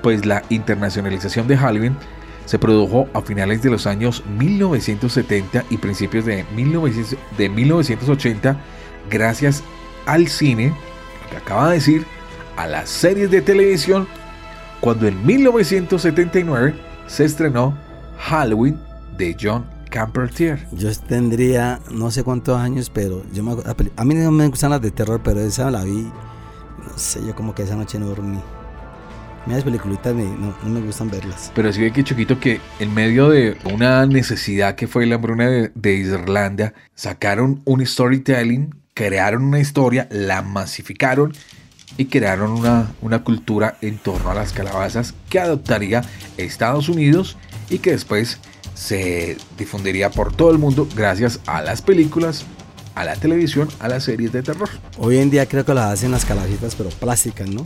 pues 0.03 0.25
la 0.25 0.43
internacionalización 0.51 1.47
de 1.47 1.57
Halloween 1.57 1.97
se 2.47 2.59
produjo 2.59 3.09
a 3.15 3.23
finales 3.23 3.63
de 3.63 3.71
los 3.71 3.87
años 3.87 4.23
1970 4.39 5.65
y 5.71 5.79
principios 5.79 6.25
de, 6.27 6.45
1900 6.55 7.19
de 7.39 7.49
1980 7.49 8.57
gracias 9.11 9.63
al 10.07 10.29
cine, 10.29 10.69
lo 10.69 11.31
que 11.31 11.37
acaba 11.37 11.69
de 11.69 11.75
decir, 11.77 12.07
a 12.57 12.67
las 12.67 12.89
series 12.89 13.31
de 13.31 13.43
televisión, 13.43 14.07
cuando 14.81 15.07
en 15.09 15.25
1979 15.27 16.75
se 17.07 17.25
estrenó 17.25 17.77
Halloween 18.19 18.79
de 19.17 19.37
John 19.41 19.74
Campertier. 19.95 20.67
Yo 20.73 20.91
tendría 21.07 21.79
no 21.93 22.11
sé 22.11 22.25
cuántos 22.25 22.59
años, 22.59 22.91
pero 22.91 23.23
yo 23.33 23.45
me 23.45 23.53
a 23.97 24.05
mí 24.05 24.15
no 24.17 24.33
me 24.33 24.49
gustan 24.49 24.71
las 24.71 24.83
de 24.83 24.91
terror, 24.91 25.21
pero 25.23 25.39
esa 25.39 25.71
la 25.71 25.85
vi, 25.85 26.11
no 26.85 26.99
sé, 26.99 27.25
yo 27.25 27.33
como 27.37 27.55
que 27.55 27.63
esa 27.63 27.77
noche 27.77 28.01
no 28.01 28.07
dormí. 28.07 28.39
A 28.39 29.47
mí 29.47 29.55
las 29.55 29.63
peliculitas 29.63 30.13
me- 30.13 30.25
no, 30.25 30.53
no 30.65 30.69
me 30.69 30.81
gustan 30.81 31.11
verlas. 31.11 31.53
Pero 31.55 31.73
sí 31.73 31.81
ve 31.81 31.93
que 31.93 32.03
Choquito 32.03 32.41
que 32.41 32.61
en 32.81 32.93
medio 32.93 33.29
de 33.29 33.57
una 33.73 34.05
necesidad 34.07 34.75
que 34.75 34.89
fue 34.89 35.07
la 35.07 35.15
hambruna 35.15 35.47
de, 35.49 35.71
de 35.77 35.95
Irlanda, 35.95 36.75
sacaron 36.97 37.63
un 37.65 37.87
storytelling, 37.87 38.75
crearon 38.95 39.45
una 39.45 39.61
historia, 39.61 40.09
la 40.11 40.43
masificaron 40.43 41.33
y 41.97 42.07
crearon 42.07 42.51
una, 42.51 42.91
una 43.01 43.23
cultura 43.23 43.77
en 43.81 43.99
torno 43.99 44.29
a 44.33 44.35
las 44.35 44.53
calabazas 44.53 45.15
que 45.31 45.39
adoptaría 45.39 46.03
Estados 46.37 46.89
Unidos 46.89 47.37
y 47.71 47.79
que 47.79 47.93
después 47.93 48.41
se 48.75 49.37
difundiría 49.59 50.11
por 50.11 50.35
todo 50.35 50.51
el 50.51 50.59
mundo 50.59 50.89
gracias 50.95 51.41
a 51.47 51.63
las 51.63 51.81
películas, 51.83 52.45
a 52.95 53.05
la 53.05 53.17
televisión, 53.17 53.69
a 53.81 53.89
las 53.89 54.05
series 54.05 54.33
de 54.33 54.43
terror. 54.43 54.69
Hoy 54.99 55.19
en 55.19 55.31
día 55.31 55.47
creo 55.47 55.65
que 55.65 55.75
las 55.75 55.93
hacen 55.93 56.11
las 56.11 56.25
calabacitas, 56.25 56.75
pero 56.75 56.91
plásticas, 56.91 57.49
¿no? 57.49 57.63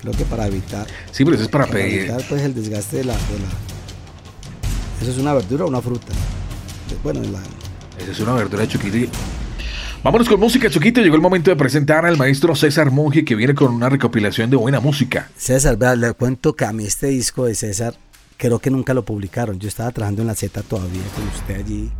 Creo 0.00 0.12
que 0.14 0.24
para 0.24 0.46
evitar. 0.46 0.86
Sí, 1.12 1.24
pero 1.24 1.34
eso 1.36 1.44
es 1.44 1.50
para 1.50 1.66
pedir. 1.66 2.00
evitar 2.00 2.22
pues 2.28 2.42
el 2.42 2.54
desgaste 2.54 2.98
de 2.98 3.04
la, 3.04 3.12
de 3.14 3.18
la- 3.20 5.02
¿Eso 5.02 5.10
es 5.10 5.18
una 5.18 5.34
verdura 5.34 5.64
o 5.64 5.68
una 5.68 5.80
fruta? 5.80 6.12
Bueno, 7.02 7.20
la, 7.22 7.40
Esa 8.02 8.12
es 8.12 8.20
una 8.20 8.32
verdura 8.34 8.66
Choquito. 8.68 8.96
y- 8.96 9.08
Vámonos 10.04 10.28
con 10.28 10.40
música, 10.40 10.68
Choquito. 10.68 11.00
Llegó 11.00 11.14
el 11.14 11.20
momento 11.20 11.50
de 11.50 11.56
presentar 11.56 12.04
al 12.04 12.16
maestro 12.16 12.54
César 12.56 12.90
Monge 12.90 13.24
que 13.24 13.36
viene 13.36 13.54
con 13.54 13.72
una 13.72 13.88
recopilación 13.88 14.50
de 14.50 14.56
buena 14.56 14.80
música. 14.80 15.30
César, 15.36 15.78
le 15.96 16.12
cuento 16.14 16.54
que 16.54 16.64
a 16.64 16.72
mí 16.72 16.84
este 16.84 17.06
disco 17.08 17.44
de 17.46 17.54
César, 17.54 17.94
creo 18.42 18.58
que 18.58 18.70
nunca 18.72 18.92
lo 18.92 19.04
publicaron. 19.04 19.60
Yo 19.60 19.68
estaba 19.68 19.92
trabajando 19.92 20.22
en 20.22 20.26
la 20.26 20.34
Z 20.34 20.62
todavía 20.62 21.04
con 21.14 21.28
usted 21.28 21.60
allí, 21.60 21.92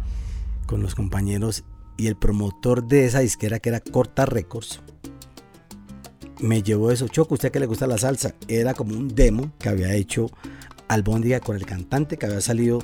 con 0.66 0.82
los 0.82 0.96
compañeros, 0.96 1.62
y 1.96 2.08
el 2.08 2.16
promotor 2.16 2.82
de 2.82 3.04
esa 3.04 3.20
disquera, 3.20 3.60
que 3.60 3.68
era 3.68 3.78
Corta 3.78 4.26
Records, 4.26 4.80
me 6.40 6.64
llevó 6.64 6.90
eso. 6.90 7.06
Choco, 7.06 7.34
usted 7.34 7.52
que 7.52 7.60
le 7.60 7.66
gusta 7.66 7.86
la 7.86 7.96
salsa, 7.96 8.34
era 8.48 8.74
como 8.74 8.96
un 8.96 9.06
demo 9.14 9.52
que 9.60 9.68
había 9.68 9.94
hecho 9.94 10.32
Albóndiga 10.88 11.38
con 11.38 11.54
el 11.54 11.64
cantante 11.64 12.16
que 12.16 12.26
había 12.26 12.40
salido 12.40 12.80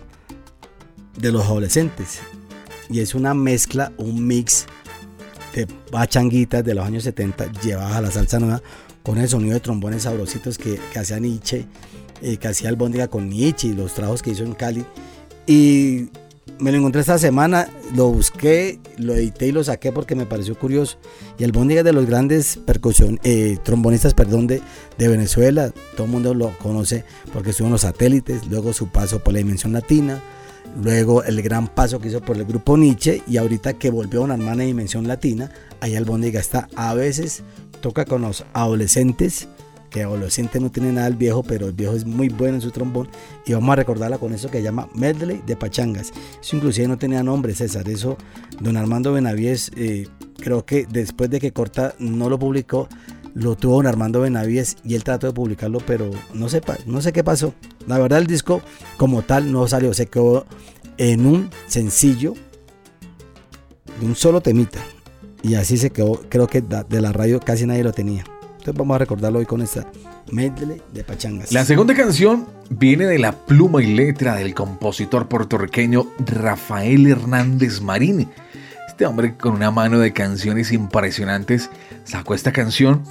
de 1.19 1.33
los 1.33 1.45
adolescentes. 1.45 2.21
Y 2.89 3.01
es 3.01 3.17
una 3.17 3.35
mezcla, 3.35 3.93
un 3.97 4.25
mix 4.25 4.67
de 5.53 5.67
bachanguitas 5.91 6.65
de 6.65 6.77
los 6.77 6.87
años 6.87 7.03
70 7.03 7.51
llevadas 7.61 7.97
a 7.97 8.03
la 8.03 8.11
salsa 8.13 8.39
nueva 8.39 8.63
con 9.03 9.19
el 9.19 9.29
sonido 9.29 9.55
de 9.55 9.61
trombones 9.61 10.05
sabrositos 10.05 10.59
que, 10.59 10.79
que 10.93 10.99
hacía 11.01 11.19
Nietzsche, 11.19 11.67
eh, 12.23 12.37
que 12.37 12.49
hacía 12.49 12.69
Albóndiga 12.69 13.09
con 13.09 13.29
Nietzsche 13.29 13.69
y 13.69 13.73
los 13.73 13.95
trabajos 13.95 14.23
que 14.23 14.31
hizo 14.31 14.45
en 14.45 14.55
Cali. 14.55 14.85
Y 15.47 16.09
me 16.59 16.73
lo 16.73 16.79
encontré 16.79 17.01
esta 17.01 17.19
semana, 17.19 17.69
lo 17.95 18.09
busqué, 18.09 18.81
lo 18.97 19.15
edité 19.15 19.47
y 19.47 19.53
lo 19.53 19.63
saqué 19.63 19.93
porque 19.93 20.15
me 20.15 20.27
pareció 20.27 20.59
curioso. 20.59 20.99
Y 21.39 21.45
Albóndiga 21.45 21.81
es 21.81 21.85
de 21.85 21.93
los 21.93 22.07
grandes 22.07 22.59
percusión, 22.59 23.21
eh, 23.23 23.59
trombonistas 23.63 24.15
perdón, 24.15 24.47
de, 24.47 24.61
de 24.99 25.09
Venezuela, 25.09 25.73
todo 25.97 26.07
el 26.07 26.13
mundo 26.13 26.35
lo 26.35 26.57
conoce 26.59 27.05
porque 27.33 27.51
estuvo 27.51 27.67
en 27.69 27.73
los 27.73 27.83
satélites, 27.83 28.47
luego 28.47 28.73
su 28.73 28.89
paso 28.89 29.23
por 29.23 29.33
la 29.33 29.39
dimensión 29.39 29.73
latina, 29.73 30.21
Luego 30.83 31.25
el 31.25 31.43
gran 31.43 31.67
paso 31.67 31.99
que 31.99 32.09
hizo 32.09 32.21
por 32.21 32.37
el 32.37 32.45
grupo 32.45 32.77
Nietzsche 32.77 33.23
y 33.27 33.37
ahorita 33.37 33.75
que 33.75 33.91
volvió 33.91 34.21
a 34.21 34.25
una 34.25 34.35
hermana 34.35 34.65
dimensión 34.65 35.09
latina, 35.09 35.51
ahí 35.81 35.97
Albóndiga 35.97 36.41
está. 36.41 36.69
A 36.77 36.95
veces 36.95 37.43
toca 37.81 38.05
con 38.05 38.23
los 38.23 38.45
adolescentes, 38.53 39.49
que 39.91 40.03
adolescente 40.03 40.61
no 40.61 40.71
tiene 40.71 40.93
nada 40.93 41.07
el 41.07 41.17
viejo, 41.17 41.43
pero 41.43 41.67
el 41.67 41.73
viejo 41.73 41.95
es 41.95 42.05
muy 42.05 42.29
bueno 42.29 42.57
en 42.57 42.61
su 42.61 42.71
trombón. 42.71 43.09
Y 43.47 43.53
vamos 43.53 43.73
a 43.73 43.77
recordarla 43.77 44.19
con 44.19 44.33
eso 44.33 44.51
que 44.51 44.63
llama 44.63 44.89
Medley 44.95 45.43
de 45.47 45.57
Pachangas. 45.57 46.13
Eso 46.41 46.57
inclusive 46.57 46.89
no 46.89 46.99
tenía 46.99 47.23
nombre, 47.23 47.55
César. 47.55 47.89
Eso, 47.89 48.17
don 48.61 48.77
Armando 48.77 49.13
Benavides, 49.13 49.71
eh, 49.77 50.07
creo 50.37 50.65
que 50.65 50.87
después 50.87 51.31
de 51.31 51.41
que 51.41 51.53
Corta 51.53 51.95
no 51.99 52.29
lo 52.29 52.39
publicó, 52.39 52.89
lo 53.35 53.57
tuvo 53.57 53.77
don 53.77 53.87
Armando 53.87 54.21
Benavides 54.21 54.77
y 54.85 54.95
él 54.95 55.05
trató 55.05 55.29
de 55.29 55.33
publicarlo, 55.33 55.81
pero 55.87 56.11
no 56.35 56.49
sé, 56.49 56.61
no 56.87 57.01
sé 57.01 57.13
qué 57.13 57.23
pasó. 57.23 57.55
La 57.87 57.99
verdad 57.99 58.19
el 58.19 58.27
disco 58.27 58.63
como 58.97 59.23
tal 59.23 59.53
no 59.53 59.67
salió, 59.69 59.95
se 59.95 60.07
quedó 60.07 60.47
en 60.97 61.27
un 61.27 61.51
sencillo 61.67 62.35
de 64.01 64.07
un 64.07 64.15
solo 64.15 64.41
temita. 64.41 64.81
Y 65.43 65.55
así 65.55 65.77
se 65.77 65.91
quedó, 65.91 66.21
creo 66.29 66.49
que 66.49 66.61
de 66.61 67.01
la 67.01 67.13
radio 67.13 67.41
casi 67.41 67.65
nadie 67.65 67.85
lo 67.85 67.93
tenía. 67.93 68.25
Entonces 68.69 68.81
vamos 68.81 68.95
a 68.97 68.99
recordarlo 68.99 69.39
hoy 69.39 69.47
con 69.47 69.63
esta 69.63 69.87
medley 70.31 70.83
de 70.93 71.03
pachangas. 71.03 71.53
La 71.53 71.65
segunda 71.65 71.95
canción 71.95 72.47
viene 72.69 73.07
de 73.07 73.19
la 73.19 73.33
pluma 73.33 73.83
y 73.83 73.95
letra 73.95 74.35
del 74.35 74.55
compositor 74.55 75.27
puertorriqueño 75.27 76.07
Rafael 76.27 77.07
Hernández 77.07 77.81
Marín. 77.81 78.29
Este 78.87 79.07
hombre 79.07 79.37
con 79.39 79.55
una 79.55 79.71
mano 79.71 79.99
de 80.01 80.13
canciones 80.13 80.71
impresionantes 80.73 81.71
sacó 82.05 82.35
esta 82.35 82.53
canción, 82.53 83.03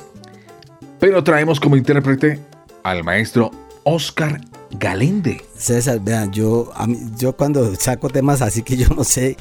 pero 1.00 1.24
traemos 1.24 1.60
como 1.60 1.76
intérprete 1.76 2.40
al 2.84 3.04
maestro 3.04 3.50
Oscar 3.84 4.40
Galende. 4.80 5.42
César, 5.58 6.00
vean, 6.04 6.32
yo, 6.32 6.72
a 6.76 6.86
mí- 6.86 7.00
yo 7.18 7.36
cuando 7.36 7.74
saco 7.78 8.10
temas 8.10 8.44
así 8.44 8.62
que 8.62 8.78
yo 8.78 8.90
no 8.90 9.04
sé, 9.04 9.38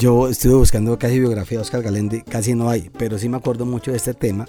yo 0.00 0.28
estuve 0.28 0.54
buscando 0.54 0.98
casi 0.98 1.20
biografía 1.20 1.58
de 1.58 1.62
Oscar 1.62 1.82
Galende, 1.82 2.24
casi 2.28 2.54
no 2.54 2.70
hay, 2.70 2.90
pero 2.98 3.18
sí 3.20 3.28
me 3.28 3.36
acuerdo 3.36 3.66
mucho 3.66 3.92
de 3.92 3.98
este 3.98 4.14
tema. 4.14 4.46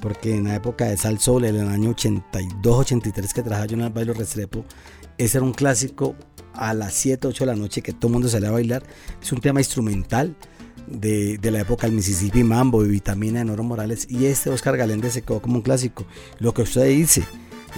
Porque 0.00 0.34
en 0.34 0.44
la 0.44 0.56
época 0.56 0.86
de 0.86 0.96
Sal 0.96 1.18
Sol, 1.18 1.44
en 1.44 1.56
el 1.56 1.68
año 1.68 1.94
82-83 1.94 3.32
que 3.32 3.42
trabajaba 3.42 3.66
yo 3.66 3.76
en 3.76 3.82
el 3.82 3.90
baile 3.90 4.12
Restrepo, 4.12 4.64
ese 5.18 5.38
era 5.38 5.44
un 5.44 5.52
clásico 5.52 6.14
a 6.54 6.74
las 6.74 6.94
7, 6.94 7.28
8 7.28 7.44
de 7.44 7.46
la 7.46 7.56
noche 7.56 7.82
que 7.82 7.92
todo 7.92 8.08
el 8.08 8.12
mundo 8.14 8.28
salía 8.28 8.48
a 8.48 8.52
bailar. 8.52 8.82
Es 9.20 9.32
un 9.32 9.40
tema 9.40 9.60
instrumental 9.60 10.36
de, 10.86 11.38
de 11.38 11.50
la 11.50 11.60
época 11.60 11.86
del 11.86 11.96
Mississippi 11.96 12.44
Mambo 12.44 12.84
y 12.84 12.88
Vitamina 12.88 13.40
de 13.40 13.44
Noro 13.44 13.62
Morales. 13.62 14.06
Y 14.10 14.26
este 14.26 14.50
Oscar 14.50 14.76
Galende 14.76 15.10
se 15.10 15.22
quedó 15.22 15.40
como 15.40 15.56
un 15.56 15.62
clásico. 15.62 16.06
Lo 16.38 16.54
que 16.54 16.62
usted 16.62 16.86
dice, 16.88 17.24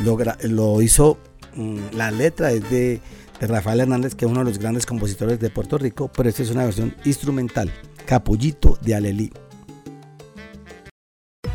lo, 0.02 0.18
lo 0.44 0.82
hizo, 0.82 1.18
mm, 1.56 1.96
la 1.96 2.10
letra 2.10 2.52
es 2.52 2.68
de, 2.70 3.00
de 3.40 3.46
Rafael 3.46 3.80
Hernández, 3.80 4.14
que 4.14 4.24
es 4.24 4.30
uno 4.30 4.40
de 4.40 4.46
los 4.46 4.58
grandes 4.58 4.86
compositores 4.86 5.40
de 5.40 5.50
Puerto 5.50 5.78
Rico, 5.78 6.10
pero 6.14 6.28
esta 6.28 6.42
es 6.42 6.50
una 6.50 6.64
versión 6.64 6.94
instrumental, 7.04 7.72
Capullito 8.06 8.78
de 8.82 8.94
Alelí. 8.94 9.32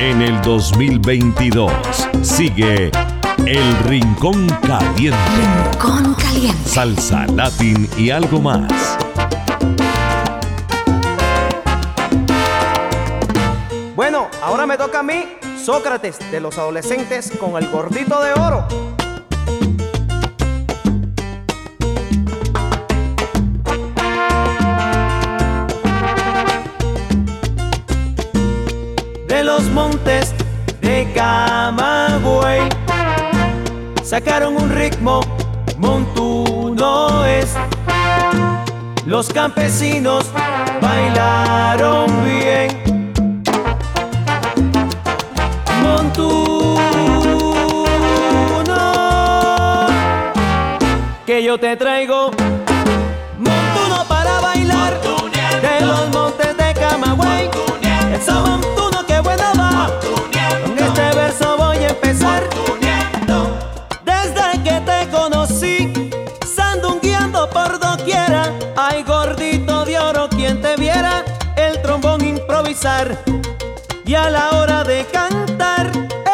En 0.00 0.22
el 0.22 0.40
2022 0.40 1.70
sigue 2.22 2.90
El 3.44 3.78
Rincón 3.84 4.46
Caliente. 4.66 5.18
Rincón 5.36 6.14
Caliente. 6.14 6.66
Salsa, 6.66 7.26
latín 7.26 7.86
y 7.98 8.08
algo 8.08 8.40
más. 8.40 8.96
Bueno, 13.94 14.28
ahora 14.42 14.64
me 14.64 14.78
toca 14.78 15.00
a 15.00 15.02
mí, 15.02 15.36
Sócrates, 15.62 16.18
de 16.30 16.40
los 16.40 16.56
adolescentes 16.56 17.30
con 17.38 17.62
el 17.62 17.68
gordito 17.68 18.22
de 18.22 18.32
oro. 18.32 18.66
Los 29.56 29.68
montes 29.70 30.32
de 30.80 31.10
Camagüey 31.12 32.68
sacaron 34.04 34.56
un 34.56 34.70
ritmo 34.70 35.20
montuno 35.76 37.24
es. 37.24 37.56
Los 39.06 39.28
campesinos 39.28 40.30
bailaron 40.80 42.06
bien. 42.24 43.12
Montuno 45.82 46.80
que 51.26 51.42
yo 51.42 51.58
te 51.58 51.76
traigo 51.76 52.30
viera 70.76 71.24
el 71.56 71.80
trombón 71.82 72.24
improvisar 72.24 73.18
y 74.04 74.14
a 74.14 74.30
la 74.30 74.50
hora 74.50 74.84
de 74.84 75.04
cantar 75.06 75.90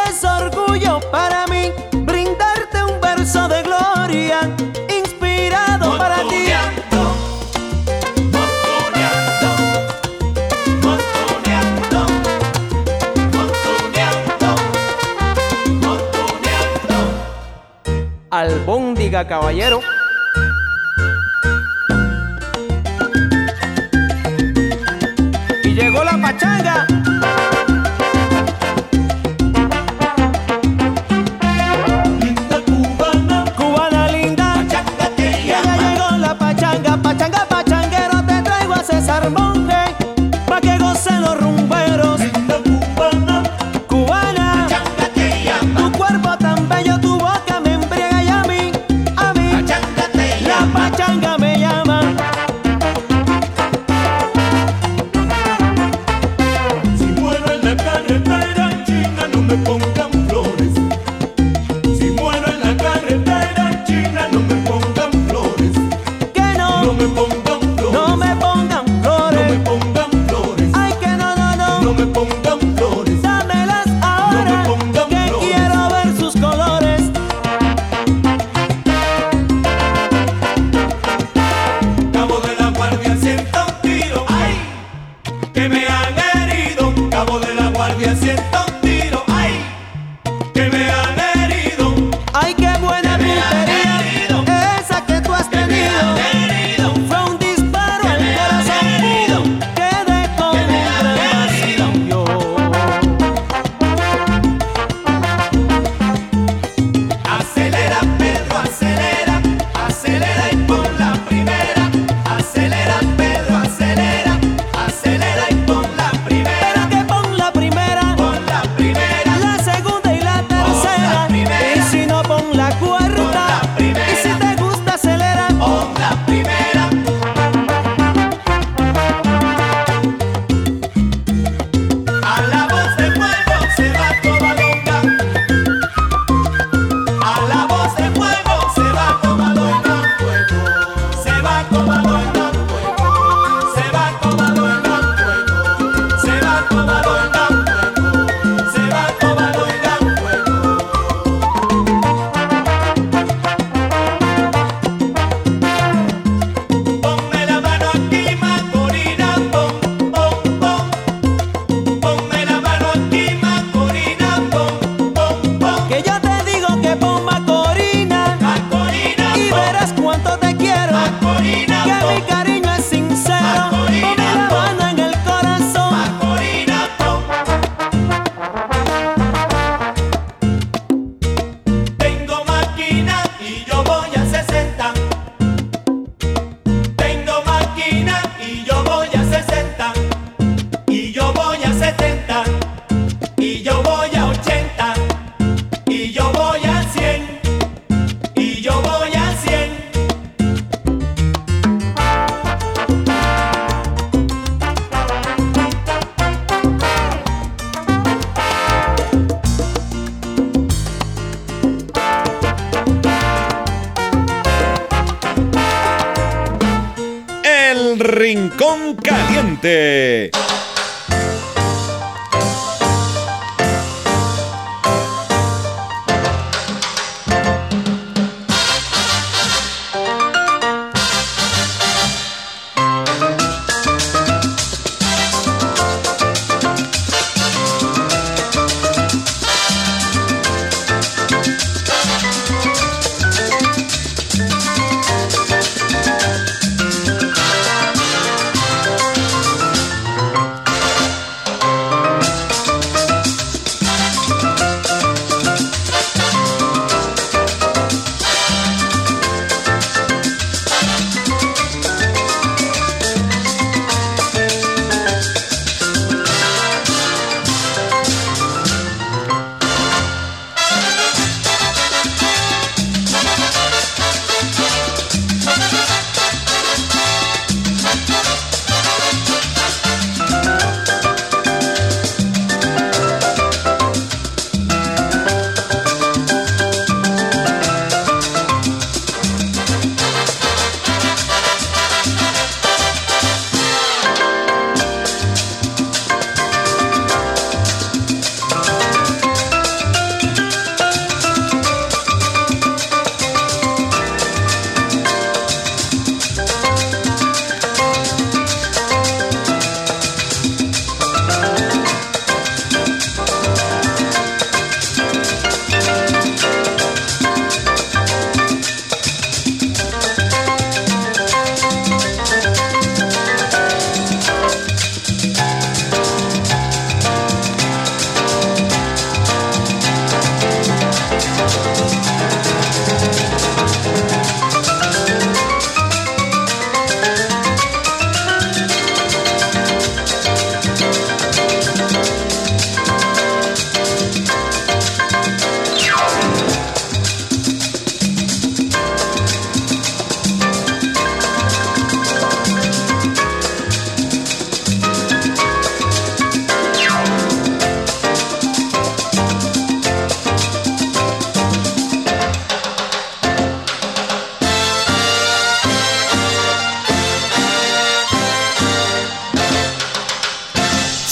es 0.08 0.24
orgullo 0.24 1.00
para 1.10 1.46
mí 1.46 1.72
brindarte 1.92 2.82
un 2.84 3.00
verso 3.00 3.48
de 3.48 3.62
gloria 3.62 4.40
inspirado 4.88 5.96
para 5.98 6.16
ti. 6.28 6.46
Albóndiga 18.30 19.26
caballero. 19.26 19.95
Pachanga. 26.27 26.95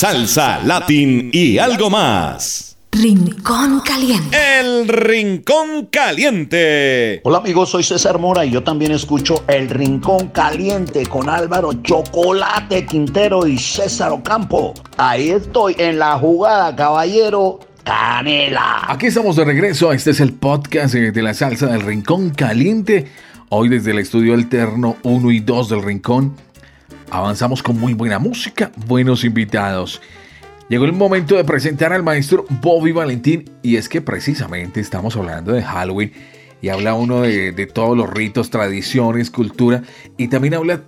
Salsa, 0.05 0.61
Latin 0.63 1.31
y 1.33 1.57
algo 1.57 1.89
más. 1.89 2.77
Rincón 2.93 3.81
Caliente. 3.81 4.37
El 4.61 4.87
Rincón 4.87 5.87
Caliente. 5.87 7.23
Hola 7.25 7.39
amigos, 7.39 7.71
soy 7.71 7.85
César 7.85 8.19
Mora 8.19 8.45
y 8.45 8.51
yo 8.51 8.63
también 8.63 8.93
escucho 8.93 9.45
El 9.49 9.71
Rincón 9.71 10.29
Caliente 10.29 11.07
con 11.07 11.31
Álvaro 11.31 11.73
Chocolate 11.83 12.85
Quintero 12.85 13.47
y 13.47 13.57
César 13.57 14.13
Ocampo. 14.13 14.75
Ahí 14.99 15.31
estoy 15.31 15.75
en 15.79 15.99
la 15.99 16.19
jugada, 16.19 16.77
caballero. 16.77 17.61
Canela. 17.83 18.83
Aquí 18.87 19.07
estamos 19.07 19.37
de 19.37 19.47
regreso. 19.47 19.91
Este 19.91 20.11
es 20.11 20.21
el 20.21 20.35
podcast 20.35 20.93
de 20.93 21.23
la 21.23 21.33
salsa 21.33 21.69
del 21.69 21.81
Rincón 21.81 22.29
Caliente. 22.29 23.07
Hoy 23.49 23.71
desde 23.71 23.93
el 23.93 24.01
estudio 24.01 24.35
alterno 24.35 24.99
1 25.03 25.31
y 25.31 25.41
2 25.41 25.69
del 25.71 25.83
Rincón. 25.83 26.37
Avanzamos 27.15 27.63
con 27.63 27.79
muy 27.79 27.95
buena 27.95 28.19
música, 28.19 28.73
buenos 28.89 29.23
invitados. 29.23 30.03
Llegó 30.69 30.85
el 30.85 30.93
momento 30.93 31.37
de 31.37 31.45
presentar 31.45 31.93
al 31.93 32.03
maestro 32.03 32.45
Bobby 32.61 32.91
Valentín 32.91 33.49
y 33.63 33.77
es 33.77 33.89
que 33.89 34.01
precisamente 34.01 34.81
estamos 34.81 35.15
hablando 35.15 35.53
de 35.53 35.63
Halloween 35.63 36.13
y 36.61 36.71
habla 36.71 36.95
uno 36.95 37.21
de, 37.21 37.71
todos 37.73 37.97
los 37.97 38.11
ritos, 38.11 38.51
tradiciones, 38.51 39.31
cultura 39.31 39.83
y 40.17 40.27
también 40.27 40.55
habla 40.55 40.83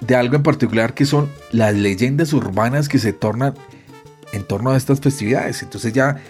de 0.00 0.14
algo 0.14 0.36
en 0.36 0.44
particular 0.44 0.94
que 0.94 1.06
son 1.06 1.28
las 1.50 1.74
leyendas 1.74 2.32
urbanas 2.32 2.88
que 2.88 3.00
se 3.00 3.12
tornan 3.12 3.54
en 4.32 4.44
torno 4.44 4.70
a 4.70 4.76
estas 4.76 5.00
festividades. 5.00 5.60
Entonces 5.64 5.92
ya, 5.92 6.22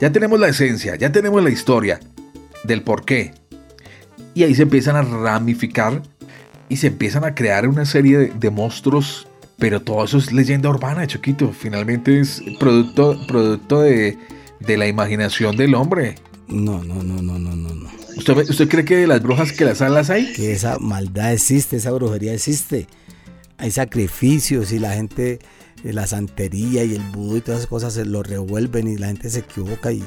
ya 0.00 0.12
tenemos 0.12 0.38
la 0.38 0.46
esencia, 0.46 0.94
ya 0.94 1.10
tenemos 1.10 1.42
la 1.42 1.50
historia 1.50 1.98
del 2.62 2.82
por 2.82 3.04
qué. 3.04 3.34
Y 4.34 4.44
ahí 4.44 4.54
se 4.54 4.62
empiezan 4.62 4.94
a 4.94 5.02
ramificar 5.02 6.00
y 6.70 6.76
se 6.76 6.86
empiezan 6.86 7.24
a 7.24 7.34
crear 7.34 7.68
una 7.68 7.84
serie 7.84 8.16
de, 8.16 8.26
de 8.28 8.50
monstruos, 8.50 9.28
pero 9.58 9.82
todo 9.82 10.04
eso 10.04 10.16
es 10.16 10.32
leyenda 10.32 10.70
urbana, 10.70 11.06
Choquito. 11.06 11.52
Finalmente 11.52 12.18
es 12.20 12.42
producto, 12.58 13.20
producto 13.26 13.82
de, 13.82 14.16
de 14.60 14.76
la 14.78 14.86
imaginación 14.86 15.56
del 15.56 15.74
hombre. 15.74 16.14
No, 16.48 16.82
no, 16.82 17.02
no, 17.02 17.20
no, 17.20 17.38
no, 17.38 17.54
no. 17.54 17.74
no. 17.74 17.90
¿Usted, 18.16 18.36
¿Usted 18.48 18.68
cree 18.68 18.84
que 18.84 18.96
de 18.96 19.06
las 19.06 19.22
brujas 19.22 19.52
que 19.52 19.64
las 19.64 19.82
alas 19.82 20.10
hay? 20.10 20.32
Que 20.32 20.52
esa 20.52 20.78
maldad 20.78 21.32
existe, 21.32 21.76
esa 21.76 21.90
brujería 21.90 22.32
existe. 22.32 22.86
Hay 23.58 23.70
sacrificios 23.72 24.72
y 24.72 24.78
la 24.78 24.92
gente, 24.92 25.40
eh, 25.84 25.92
la 25.92 26.06
santería 26.06 26.84
y 26.84 26.94
el 26.94 27.02
vudú 27.02 27.36
y 27.36 27.40
todas 27.40 27.60
esas 27.60 27.68
cosas 27.68 27.94
se 27.94 28.04
lo 28.04 28.22
revuelven 28.22 28.88
y 28.88 28.96
la 28.96 29.08
gente 29.08 29.28
se 29.28 29.40
equivoca 29.40 29.92
y 29.92 30.02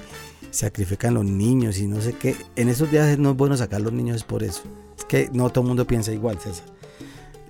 sacrifican 0.54 1.16
los 1.16 1.26
niños 1.26 1.80
y 1.80 1.88
no 1.88 2.00
sé 2.00 2.14
qué. 2.14 2.36
En 2.56 2.70
esos 2.70 2.92
días 2.92 3.18
no 3.18 3.32
es 3.32 3.38
bueno 3.38 3.58
sacar 3.58 3.82
los 3.82 3.92
niños 3.92 4.18
es 4.18 4.24
por 4.24 4.44
eso. 4.44 4.62
Es 4.98 5.04
que 5.04 5.30
no 5.34 5.50
todo 5.50 5.64
el 5.64 5.68
mundo 5.68 5.86
piensa 5.86 6.12
igual, 6.12 6.40
César. 6.40 6.66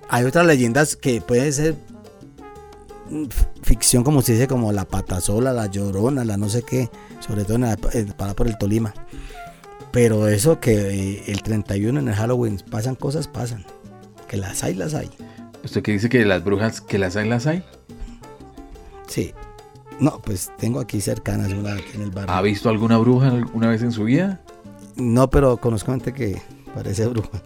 Hay 0.08 0.24
otras 0.24 0.46
leyendas 0.46 0.96
que 0.96 1.20
pueden 1.20 1.52
ser 1.52 1.76
mm, 3.10 3.26
ficción, 3.62 4.04
como 4.04 4.22
se 4.22 4.32
dice, 4.32 4.48
como 4.48 4.72
la 4.72 4.86
patasola, 4.86 5.52
la 5.52 5.66
llorona, 5.66 6.24
la 6.24 6.36
no 6.36 6.48
sé 6.48 6.62
qué, 6.62 6.90
sobre 7.20 7.44
todo 7.44 7.56
en 7.56 7.62
la, 7.62 7.76
para 8.16 8.34
por 8.34 8.48
el 8.48 8.56
Tolima. 8.56 8.94
Pero 9.92 10.26
eso 10.26 10.58
que 10.58 10.72
eh, 10.72 11.22
el 11.26 11.42
31 11.42 12.00
en 12.00 12.08
el 12.08 12.14
Halloween 12.14 12.60
pasan 12.70 12.94
cosas, 12.94 13.28
pasan. 13.28 13.64
Que 14.28 14.38
las 14.38 14.64
hay, 14.64 14.74
las 14.74 14.94
hay. 14.94 15.10
¿Usted 15.62 15.82
que 15.82 15.92
dice 15.92 16.08
que 16.08 16.24
las 16.24 16.42
brujas 16.42 16.80
que 16.80 16.98
las 16.98 17.16
hay, 17.16 17.28
las 17.28 17.46
hay? 17.46 17.62
Sí. 19.06 19.34
No, 20.00 20.20
pues 20.20 20.50
tengo 20.58 20.80
aquí 20.80 21.00
cercanas 21.00 21.52
una 21.52 21.74
aquí 21.74 21.92
en 21.94 22.02
el 22.02 22.10
barrio. 22.10 22.34
¿Ha 22.34 22.42
visto 22.42 22.68
alguna 22.68 22.98
bruja 22.98 23.28
alguna 23.28 23.68
vez 23.68 23.82
en 23.82 23.92
su 23.92 24.04
vida? 24.04 24.40
No, 24.96 25.30
pero 25.30 25.56
conozco 25.56 25.92
gente 25.92 26.12
que 26.12 26.40
parece 26.74 27.06
bruja. 27.06 27.42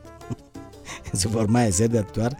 en 1.12 1.18
su 1.18 1.30
forma 1.30 1.62
de 1.62 1.72
ser, 1.72 1.90
de 1.90 1.98
actuar, 1.98 2.36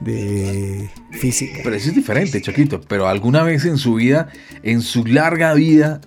de 0.00 0.90
física. 1.10 1.60
Pero 1.62 1.76
eso 1.76 1.90
es 1.90 1.94
diferente, 1.94 2.40
Choquito. 2.40 2.80
Pero 2.80 3.08
alguna 3.08 3.42
vez 3.42 3.64
en 3.64 3.78
su 3.78 3.94
vida, 3.94 4.28
en 4.62 4.80
su 4.80 5.04
larga 5.04 5.54
vida, 5.54 6.00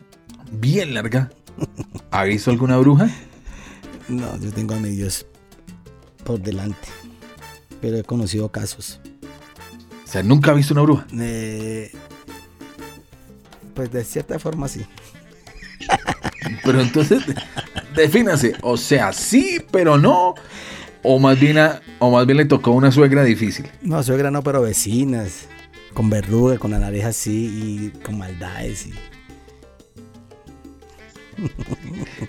bien 0.51 0.93
larga, 0.93 1.31
¿ha 2.11 2.23
visto 2.23 2.51
alguna 2.51 2.77
bruja? 2.77 3.09
No, 4.07 4.39
yo 4.39 4.51
tengo 4.51 4.75
a 4.75 4.79
mi 4.79 4.89
Dios 4.89 5.25
por 6.23 6.39
delante. 6.39 6.87
Pero 7.81 7.97
he 7.97 8.03
conocido 8.03 8.51
casos. 8.51 8.99
O 10.03 10.07
sea, 10.07 10.23
nunca 10.23 10.51
ha 10.51 10.53
visto 10.53 10.73
una 10.73 10.83
bruja. 10.83 11.07
Eh, 11.19 11.91
pues 13.75 13.91
de 13.91 14.03
cierta 14.03 14.39
forma 14.39 14.67
sí. 14.67 14.85
Pero 16.63 16.81
entonces, 16.81 17.23
defínase. 17.95 18.55
O 18.61 18.77
sea, 18.77 19.13
sí, 19.13 19.59
pero 19.71 19.97
no. 19.97 20.33
o 21.03 21.19
más 21.19 21.39
bien 21.39 21.57
a- 21.59 21.81
o 21.99 22.09
más 22.11 22.25
bien 22.25 22.37
le 22.37 22.45
tocó 22.45 22.71
una 22.71 22.91
suegra 22.91 23.23
difícil. 23.23 23.67
No, 23.83 24.01
suegra 24.01 24.31
no, 24.31 24.41
pero 24.43 24.61
vecinas. 24.61 25.47
Con 25.93 26.09
verruga, 26.09 26.57
con 26.57 26.71
la 26.71 26.79
nariz 26.79 27.03
así 27.05 27.91
y 27.93 27.99
con 28.01 28.17
maldades. 28.17 28.87
Y... 28.87 28.93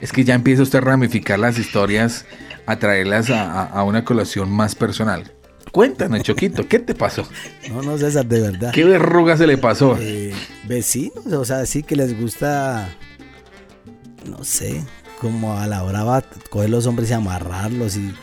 Es 0.00 0.12
que 0.12 0.24
ya 0.24 0.34
empieza 0.34 0.62
usted 0.62 0.78
a 0.78 0.82
ramificar 0.82 1.38
las 1.38 1.58
historias, 1.58 2.26
a 2.66 2.78
traerlas 2.78 3.30
a, 3.30 3.50
a- 3.62 3.64
a 3.66 3.82
una 3.84 4.04
colación 4.04 4.50
más 4.50 4.74
personal. 4.74 5.32
Cuéntanos, 5.76 6.22
Choquito, 6.22 6.66
¿qué 6.66 6.78
te 6.78 6.94
pasó? 6.94 7.28
No, 7.68 7.82
no, 7.82 7.98
César, 7.98 8.24
de 8.24 8.40
verdad. 8.40 8.72
¿Qué 8.72 8.82
verruga 8.82 9.36
se 9.36 9.46
le 9.46 9.58
pasó? 9.58 9.94
Eh, 10.00 10.32
vecinos, 10.66 11.26
o 11.26 11.44
sea, 11.44 11.66
sí 11.66 11.82
que 11.82 11.94
les 11.94 12.18
gusta, 12.18 12.88
no 14.26 14.42
sé, 14.42 14.82
como 15.20 15.58
a 15.58 15.66
la 15.66 15.82
brava 15.82 16.24
coger 16.48 16.70
los 16.70 16.86
hombres 16.86 17.10
y 17.10 17.12
amarrarlos 17.12 17.98
y, 17.98 18.14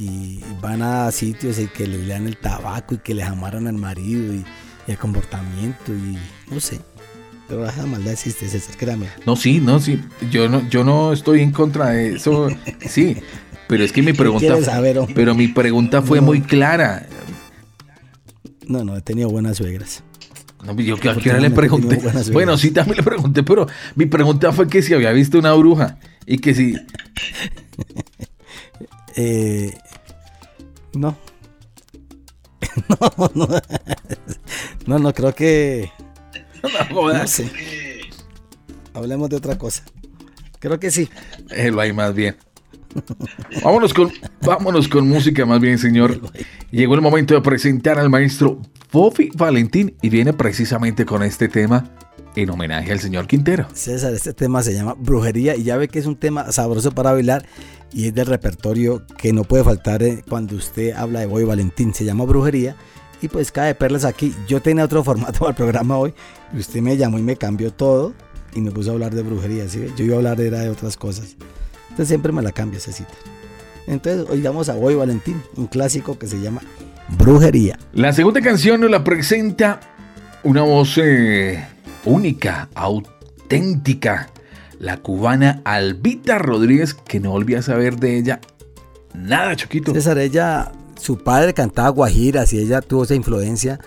y 0.00 0.42
van 0.60 0.82
a 0.82 1.12
sitios 1.12 1.60
y 1.60 1.68
que 1.68 1.86
les 1.86 2.00
lean 2.00 2.26
el 2.26 2.36
tabaco 2.36 2.96
y 2.96 2.98
que 2.98 3.14
les 3.14 3.26
amarran 3.26 3.68
al 3.68 3.74
marido 3.74 4.34
y, 4.34 4.44
y 4.88 4.90
el 4.90 4.98
comportamiento 4.98 5.92
y 5.92 6.18
no 6.52 6.58
sé. 6.58 6.80
Pero 7.46 7.68
esa 7.68 7.86
maldad 7.86 8.14
existe, 8.14 8.48
César, 8.48 8.74
créame. 8.76 9.06
No, 9.26 9.36
sí, 9.36 9.60
no, 9.60 9.78
sí. 9.78 10.02
Yo 10.32 10.48
no, 10.48 10.68
yo 10.68 10.82
no 10.82 11.12
estoy 11.12 11.42
en 11.42 11.52
contra 11.52 11.90
de 11.90 12.16
eso. 12.16 12.48
Sí, 12.88 13.18
pero 13.70 13.84
es 13.84 13.92
que 13.92 14.02
mi 14.02 14.12
pregunta. 14.12 14.60
saber, 14.64 14.98
pero 15.14 15.32
mi 15.36 15.46
pregunta 15.46 16.02
fue 16.02 16.18
No. 16.18 16.26
muy 16.26 16.40
clara. 16.40 17.06
No, 18.66 18.84
no, 18.84 18.96
he 18.96 19.00
tenido 19.00 19.30
buenas 19.30 19.58
suegras. 19.58 20.02
No, 20.64 20.74
yo 20.80 20.96
que 20.98 21.08
a 21.08 21.38
le 21.38 21.50
pregunté. 21.50 22.00
Bueno, 22.32 22.58
sí, 22.58 22.72
también 22.72 22.96
le 22.98 23.02
pregunté, 23.04 23.44
pero 23.44 23.68
mi 23.94 24.06
pregunta 24.06 24.52
fue 24.52 24.68
que 24.68 24.82
si 24.82 24.92
había 24.92 25.12
visto 25.12 25.38
una 25.38 25.52
bruja 25.54 25.98
y 26.26 26.38
que 26.38 26.54
si. 26.54 26.74
Eh, 29.16 29.76
no. 30.94 31.16
no, 32.88 33.30
no. 33.34 33.48
No, 34.86 34.98
no, 35.00 35.12
creo 35.12 35.34
que. 35.34 35.90
No 36.90 37.26
sé. 37.26 37.50
Hablemos 38.94 39.28
de 39.28 39.36
otra 39.36 39.58
cosa. 39.58 39.82
Creo 40.60 40.78
que 40.78 40.92
sí. 40.92 41.08
Lo 41.72 41.80
hay 41.80 41.92
más 41.92 42.14
bien. 42.14 42.36
Vámonos 43.64 43.94
con, 43.94 44.10
vámonos 44.42 44.88
con 44.88 45.08
música 45.08 45.46
más 45.46 45.60
bien, 45.60 45.78
señor. 45.78 46.20
Llegó 46.70 46.94
el 46.94 47.00
momento 47.00 47.34
de 47.34 47.40
presentar 47.40 47.98
al 47.98 48.10
maestro 48.10 48.60
Fofi 48.90 49.30
Valentín 49.34 49.94
y 50.02 50.08
viene 50.08 50.32
precisamente 50.32 51.04
con 51.04 51.22
este 51.22 51.48
tema 51.48 51.90
en 52.36 52.50
homenaje 52.50 52.92
al 52.92 53.00
señor 53.00 53.26
Quintero. 53.26 53.66
César, 53.72 54.14
este 54.14 54.32
tema 54.32 54.62
se 54.62 54.72
llama 54.72 54.94
brujería 54.98 55.56
y 55.56 55.64
ya 55.64 55.76
ve 55.76 55.88
que 55.88 55.98
es 55.98 56.06
un 56.06 56.16
tema 56.16 56.52
sabroso 56.52 56.92
para 56.92 57.12
bailar 57.12 57.44
y 57.92 58.06
es 58.06 58.14
del 58.14 58.26
repertorio 58.26 59.04
que 59.18 59.32
no 59.32 59.44
puede 59.44 59.64
faltar 59.64 60.02
eh, 60.02 60.22
cuando 60.28 60.56
usted 60.56 60.92
habla 60.92 61.20
de 61.20 61.26
Boy 61.26 61.44
Valentín. 61.44 61.92
Se 61.94 62.04
llama 62.04 62.24
brujería 62.24 62.76
y 63.20 63.28
pues 63.28 63.52
cae 63.52 63.68
de 63.68 63.74
perlas 63.74 64.04
aquí. 64.04 64.34
Yo 64.48 64.60
tenía 64.60 64.84
otro 64.84 65.04
formato 65.04 65.40
para 65.40 65.50
el 65.50 65.56
programa 65.56 65.96
hoy 65.96 66.14
y 66.54 66.58
usted 66.58 66.80
me 66.80 66.96
llamó 66.96 67.18
y 67.18 67.22
me 67.22 67.36
cambió 67.36 67.72
todo 67.72 68.14
y 68.54 68.60
me 68.60 68.70
puso 68.70 68.90
a 68.90 68.92
hablar 68.94 69.14
de 69.14 69.22
brujería. 69.22 69.64
Yo 69.66 70.04
iba 70.04 70.14
a 70.14 70.18
hablar 70.18 70.40
era 70.40 70.60
de 70.60 70.70
otras 70.70 70.96
cosas. 70.96 71.36
Entonces 72.00 72.08
siempre 72.14 72.32
me 72.32 72.40
la 72.40 72.50
cambia 72.50 72.78
esa 72.78 72.92
cita. 72.92 73.10
Entonces 73.86 74.24
oigamos 74.30 74.70
a 74.70 74.74
Boy 74.74 74.94
Valentín, 74.94 75.42
un 75.56 75.66
clásico 75.66 76.18
que 76.18 76.26
se 76.26 76.40
llama 76.40 76.62
Brujería. 77.18 77.78
La 77.92 78.14
segunda 78.14 78.40
canción 78.40 78.80
nos 78.80 78.90
la 78.90 79.04
presenta 79.04 79.80
una 80.42 80.62
voz 80.62 80.96
eh, 80.96 81.62
única, 82.06 82.70
auténtica, 82.74 84.30
la 84.78 84.96
cubana 84.96 85.60
Albita 85.66 86.38
Rodríguez, 86.38 86.94
que 86.94 87.20
no 87.20 87.32
volví 87.32 87.54
a 87.54 87.60
saber 87.60 87.96
de 87.96 88.16
ella 88.16 88.40
nada, 89.12 89.54
Choquito. 89.54 89.92
César, 89.92 90.16
ella, 90.16 90.72
su 90.98 91.18
padre 91.22 91.52
cantaba 91.52 91.90
guajiras 91.90 92.50
y 92.54 92.60
ella 92.60 92.80
tuvo 92.80 93.04
esa 93.04 93.14
influencia. 93.14 93.78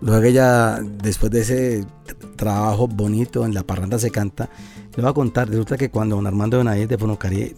Luego 0.00 0.24
ella, 0.24 0.80
después 1.04 1.30
de 1.30 1.40
ese 1.42 1.80
tr- 1.84 2.34
trabajo 2.34 2.88
bonito 2.88 3.46
en 3.46 3.54
La 3.54 3.62
Parranda 3.62 3.96
se 4.00 4.10
canta, 4.10 4.48
le 4.96 5.02
voy 5.02 5.10
a 5.10 5.14
contar, 5.14 5.48
resulta 5.48 5.76
que 5.76 5.90
cuando 5.90 6.16
don 6.16 6.26
Armando 6.26 6.58
Benavides 6.58 6.88
de 6.88 6.98
Fonocari 6.98 7.54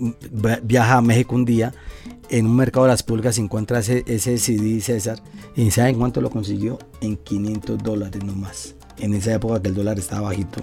viaja 0.62 0.98
a 0.98 1.02
México 1.02 1.34
un 1.34 1.44
día, 1.44 1.72
en 2.28 2.46
un 2.46 2.56
mercado 2.56 2.86
de 2.86 2.92
las 2.92 3.02
pulgas 3.02 3.38
encuentra 3.38 3.80
ese, 3.80 4.04
ese 4.06 4.38
CD 4.38 4.80
César 4.80 5.22
y 5.54 5.70
¿saben 5.70 5.98
cuánto 5.98 6.20
lo 6.20 6.30
consiguió? 6.30 6.78
En 7.00 7.16
500 7.16 7.78
dólares 7.78 8.24
nomás. 8.24 8.74
En 8.98 9.14
esa 9.14 9.34
época 9.34 9.60
que 9.60 9.68
el 9.68 9.74
dólar 9.74 9.98
estaba 9.98 10.28
bajito. 10.28 10.62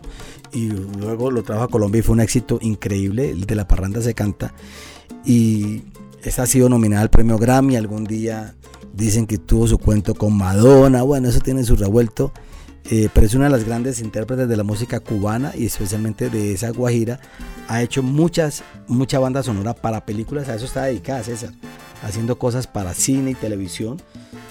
Y 0.51 0.69
luego 0.69 1.29
lo 1.29 1.43
trajo 1.43 1.63
a 1.63 1.67
Colombia 1.67 1.99
y 1.99 2.01
fue 2.01 2.13
un 2.13 2.21
éxito 2.21 2.57
increíble. 2.61 3.29
El 3.29 3.45
de 3.45 3.55
La 3.55 3.67
Parranda 3.67 4.01
se 4.01 4.13
canta. 4.13 4.53
Y 5.25 5.83
esta 6.23 6.43
ha 6.43 6.47
sido 6.47 6.69
nominada 6.69 7.01
al 7.01 7.09
premio 7.09 7.37
Grammy. 7.37 7.75
Algún 7.75 8.05
día 8.05 8.55
dicen 8.93 9.27
que 9.27 9.37
tuvo 9.37 9.67
su 9.67 9.77
cuento 9.77 10.15
con 10.15 10.35
Madonna. 10.35 11.03
Bueno, 11.03 11.29
eso 11.29 11.39
tiene 11.39 11.63
su 11.63 11.75
revuelto. 11.75 12.31
Eh, 12.85 13.09
pero 13.13 13.27
es 13.27 13.35
una 13.35 13.45
de 13.45 13.51
las 13.51 13.65
grandes 13.65 13.99
intérpretes 13.99 14.47
de 14.47 14.57
la 14.57 14.63
música 14.63 14.99
cubana 14.99 15.51
y 15.55 15.65
especialmente 15.65 16.29
de 16.29 16.53
esa 16.53 16.71
guajira. 16.71 17.19
Ha 17.67 17.81
hecho 17.81 18.01
muchas, 18.01 18.63
mucha 18.87 19.19
banda 19.19 19.43
sonora 19.43 19.73
para 19.73 20.05
películas. 20.05 20.49
A 20.49 20.55
eso 20.55 20.65
está 20.65 20.83
dedicada 20.83 21.23
César. 21.23 21.51
Haciendo 22.03 22.39
cosas 22.39 22.65
para 22.65 22.93
cine 22.93 23.31
y 23.31 23.35
televisión. 23.35 24.01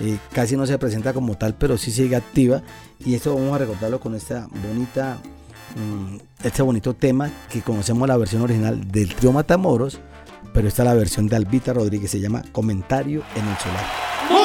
Eh, 0.01 0.19
casi 0.33 0.57
no 0.57 0.67
se 0.67 0.79
presenta 0.79 1.13
como 1.13 1.37
tal, 1.37 1.55
pero 1.55 1.77
sí 1.79 1.91
sigue 1.91 2.17
activa. 2.17 2.63
Y 3.05 3.15
esto 3.15 3.35
vamos 3.35 3.55
a 3.55 3.59
recordarlo 3.59 4.01
con 4.01 4.15
esta 4.15 4.47
bonita, 4.67 5.19
mm, 5.77 6.19
este 6.45 6.63
bonito 6.63 6.95
tema 6.95 7.31
que 7.51 7.63
conocemos 7.63 8.07
la 8.07 8.17
versión 8.17 8.43
original 8.43 8.91
del 8.91 9.15
trío 9.15 9.33
Matamoros, 9.33 9.99
pero 10.53 10.69
está 10.69 10.85
la 10.85 10.95
versión 10.95 11.27
de 11.27 11.37
Albita 11.37 11.73
Rodríguez, 11.73 12.11
se 12.11 12.21
llama 12.21 12.43
Comentario 12.53 13.23
en 13.35 13.49
el 13.49 13.57
Solar. 13.59 14.38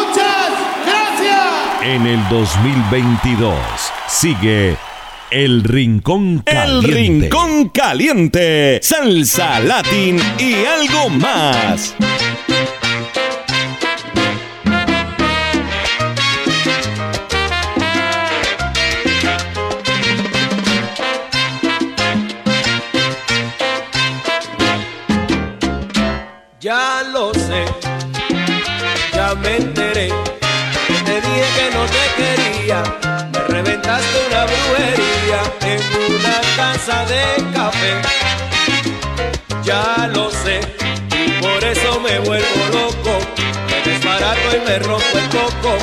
En 1.86 2.08
el 2.08 2.30
2022 2.30 3.54
sigue 4.08 4.78
El 5.30 5.66
Rincón 5.66 6.40
Caliente. 6.40 6.88
El 6.88 6.94
Rincón 6.96 7.70
Caliente, 7.70 8.80
salsa, 8.82 9.60
latín 9.60 10.18
y 10.40 10.64
algo 10.64 11.10
más. 11.10 11.94
Ya 26.62 27.04
lo 27.12 27.34
sé, 27.34 27.66
ya 29.14 29.36
me 29.36 29.73
que 31.56 31.70
no 31.72 31.86
te 31.86 32.04
quería, 32.18 32.84
me 33.32 33.40
reventaste 33.48 34.18
una 34.28 34.46
brujería 34.46 35.40
en 35.74 35.82
una 36.16 36.42
casa 36.56 37.06
de 37.06 37.24
café. 37.54 37.94
Ya 39.64 40.10
lo 40.14 40.30
sé, 40.32 40.60
por 41.42 41.64
eso 41.64 42.00
me 42.00 42.20
vuelvo 42.20 42.62
loco. 42.72 43.20
Me 43.70 43.92
desbarato 43.92 44.58
y 44.58 44.60
me 44.68 44.80
rompo 44.80 45.18
el 45.18 45.30
coco. 45.30 45.78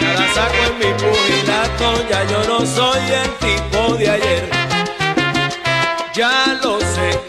Nada 0.00 0.26
saco 0.34 0.60
en 0.70 0.78
mi 0.78 0.92
pugilato, 1.02 2.08
ya 2.08 2.24
yo 2.24 2.44
no 2.48 2.66
soy 2.66 3.02
el 3.22 3.30
tipo 3.46 3.94
de 3.96 4.10
ayer. 4.10 4.50
Ya 6.14 6.58
lo 6.62 6.80
sé, 6.80 7.20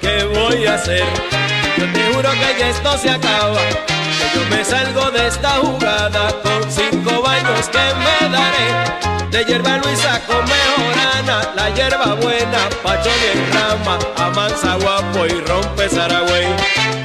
¿qué 0.00 0.24
voy 0.24 0.66
a 0.66 0.74
hacer? 0.74 1.04
Yo 1.78 1.92
te 1.92 2.12
juro 2.12 2.30
que 2.30 2.60
ya 2.60 2.68
esto 2.68 2.98
se 2.98 3.10
acaba. 3.10 3.60
Yo 4.34 4.44
me 4.50 4.64
salgo 4.64 5.10
de 5.10 5.28
esta 5.28 5.50
jugada 5.58 6.28
con 6.42 6.70
cinco 6.70 7.22
baños 7.22 7.68
que 7.68 7.78
me 7.78 8.28
daré. 8.30 9.30
De 9.30 9.44
hierba 9.44 9.78
Luisa 9.78 10.20
con 10.26 10.44
mejorana, 10.44 11.52
la 11.54 11.70
hierba 11.70 12.14
buena, 12.14 12.68
pacho 12.82 13.10
bien 13.22 13.52
rama, 13.52 13.98
amansa 14.16 14.76
guapo 14.76 15.26
y 15.26 15.40
rompe 15.40 15.88
Saragüey. 15.88 17.03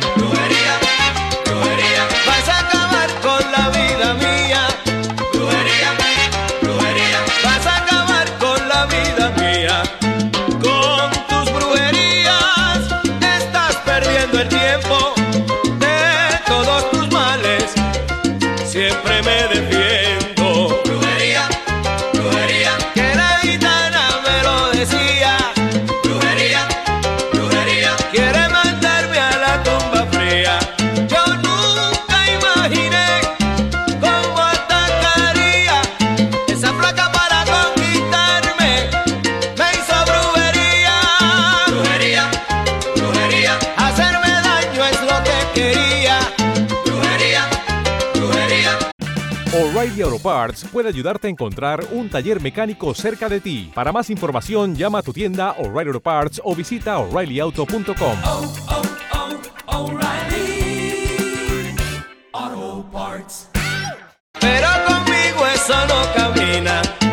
Parts 50.19 50.65
puede 50.71 50.89
ayudarte 50.89 51.27
a 51.27 51.29
encontrar 51.29 51.85
un 51.91 52.09
taller 52.09 52.41
mecánico 52.41 52.93
cerca 52.93 53.29
de 53.29 53.39
ti. 53.39 53.71
Para 53.73 53.91
más 53.91 54.09
información, 54.09 54.75
llama 54.75 54.99
a 54.99 55.01
tu 55.01 55.13
tienda 55.13 55.55
O'Reilly 55.57 55.89
Auto 55.89 55.99
Parts 55.99 56.41
o 56.43 56.55
visita 56.55 56.97
oreillyauto.com. 56.99 58.17
Oh, 58.25 58.53
oh, 58.69 58.81
oh 59.67 59.99
Pero 64.39 64.67
conmigo 64.87 65.45
eso 65.53 65.75
no 65.87 66.13
camina. 66.15 67.08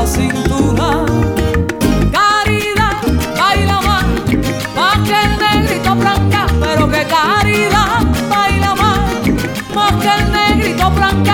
la 0.00 0.06
cintura. 0.06 1.04
Caridad, 2.10 3.02
baila 3.38 3.80
más, 3.82 4.04
más 4.74 4.98
que 5.06 5.16
el 5.24 5.32
negrito 5.38 5.94
blanca, 5.94 6.46
pero 6.58 6.88
que 6.88 7.04
caridad, 7.06 8.00
baila 8.30 8.74
más, 8.76 9.00
más 9.74 9.92
que 10.02 10.08
el 10.08 10.32
negrito 10.32 10.90
blanca. 10.90 11.29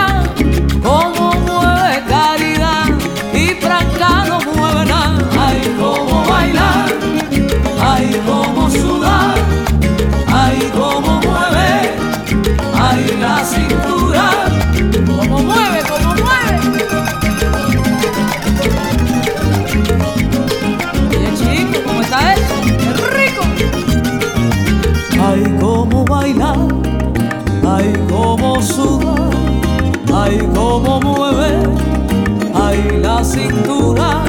Cintura. 33.36 34.24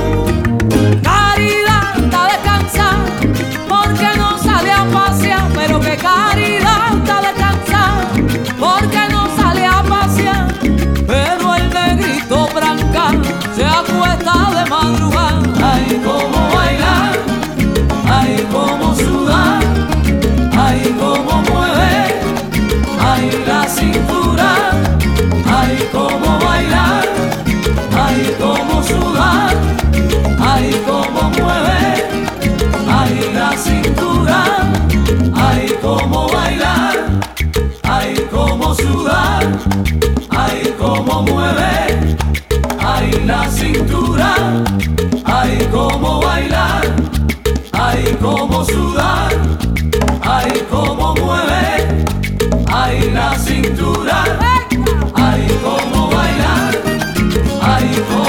Caridad 1.02 1.98
está 2.04 2.22
descansar, 2.34 2.98
porque 3.70 4.10
no 4.18 4.38
sale 4.38 4.72
a 4.72 4.84
pasear, 4.98 5.48
pero 5.56 5.80
que 5.80 5.96
caridad 5.96 6.82
está 6.98 7.22
descansar, 7.22 7.94
porque 8.60 9.02
no 9.10 9.22
sale 9.38 9.66
a 9.66 9.82
pasear, 9.94 10.48
pero 11.08 11.56
el 11.56 11.70
negrito 11.70 12.50
branca 12.54 13.06
se 13.56 13.66
acuesta 13.66 14.34
de 14.56 14.70
madrugada, 14.70 15.42
ay 15.74 16.02
como 16.06 16.40
bailar, 16.56 17.14
ay 18.20 18.46
como 18.52 18.94
sudar, 18.94 19.64
ay 20.66 20.96
como 21.00 21.34
mueve, 21.50 21.96
ay 23.12 23.44
la 23.48 23.62
cintura, 23.70 24.52
ay 25.60 25.90
como 25.94 26.40
bailar, 26.40 27.06
ay 28.18 28.36
como 28.40 28.82
sudar, 28.84 29.56
ay 30.40 30.72
como 30.88 31.30
mueve, 31.38 32.04
ay 32.90 33.32
la 33.34 33.56
cintura, 33.56 34.44
ay 35.36 35.68
como 35.82 36.28
bailar, 36.30 36.96
ay 37.84 38.16
como 38.32 38.74
sudar, 38.74 39.46
ay 40.32 40.74
como 40.80 41.22
mueve, 41.24 42.16
ay 42.80 43.12
la 43.26 43.48
cintura, 43.52 44.34
ay 45.26 45.68
como 45.72 46.20
bailar, 46.22 46.86
ay 47.74 48.18
como 48.20 48.66
sudar, 48.66 49.32
ay 50.24 50.66
como 50.72 51.14
mueve, 51.16 52.06
ay 52.74 53.12
la 53.14 53.38
cintura, 53.38 54.57
ay 57.98 58.27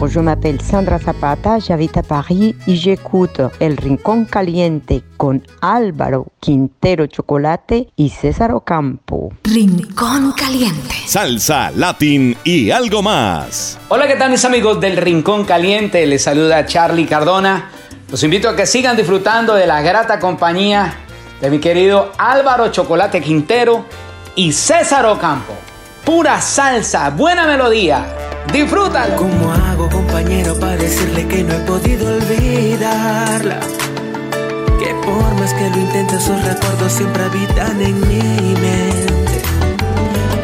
Bonjour, 0.00 0.22
je 0.22 0.26
m'appelle 0.26 0.62
Sandra 0.62 1.00
Zapata, 1.00 1.58
j'habite 1.58 1.96
à 1.96 2.04
Paris 2.04 2.54
et 2.68 2.76
j'écoute 2.76 3.40
El 3.58 3.76
Rincón 3.76 4.26
Caliente 4.26 5.02
con 5.16 5.42
Álvaro 5.60 6.28
Quintero 6.40 7.06
Chocolate 7.08 7.88
y 7.96 8.08
César 8.08 8.54
Ocampo. 8.54 9.32
Rincón 9.42 10.34
Caliente. 10.36 10.94
Salsa, 11.04 11.72
latín 11.72 12.36
y 12.44 12.70
algo 12.70 13.02
más. 13.02 13.76
Hola, 13.88 14.06
¿qué 14.06 14.14
tal 14.14 14.30
mis 14.30 14.44
amigos 14.44 14.78
del 14.78 14.96
Rincón 14.96 15.44
Caliente? 15.44 16.06
Les 16.06 16.22
saluda 16.22 16.64
Charlie 16.64 17.06
Cardona. 17.06 17.68
Los 18.08 18.22
invito 18.22 18.48
a 18.48 18.54
que 18.54 18.66
sigan 18.66 18.96
disfrutando 18.96 19.54
de 19.54 19.66
la 19.66 19.82
grata 19.82 20.20
compañía 20.20 20.94
de 21.40 21.50
mi 21.50 21.58
querido 21.58 22.12
Álvaro 22.18 22.70
Chocolate 22.70 23.20
Quintero 23.20 23.84
y 24.36 24.52
César 24.52 25.06
Ocampo. 25.06 25.54
Pura 26.08 26.40
salsa, 26.40 27.10
buena 27.10 27.46
melodía. 27.46 28.06
Disfrútalo. 28.50 29.16
¿Cómo 29.16 29.52
hago, 29.52 29.90
compañero, 29.90 30.58
para 30.58 30.74
decirle 30.74 31.28
que 31.28 31.44
no 31.44 31.52
he 31.52 31.58
podido 31.66 32.08
olvidarla? 32.08 33.60
Que 34.78 34.94
por 35.04 35.34
más 35.38 35.52
que 35.52 35.68
lo 35.68 35.76
intente, 35.76 36.16
esos 36.16 36.42
recuerdos 36.46 36.92
siempre 36.92 37.24
habitan 37.24 37.82
en 37.82 38.00
mi 38.08 38.54
mente. 38.54 39.42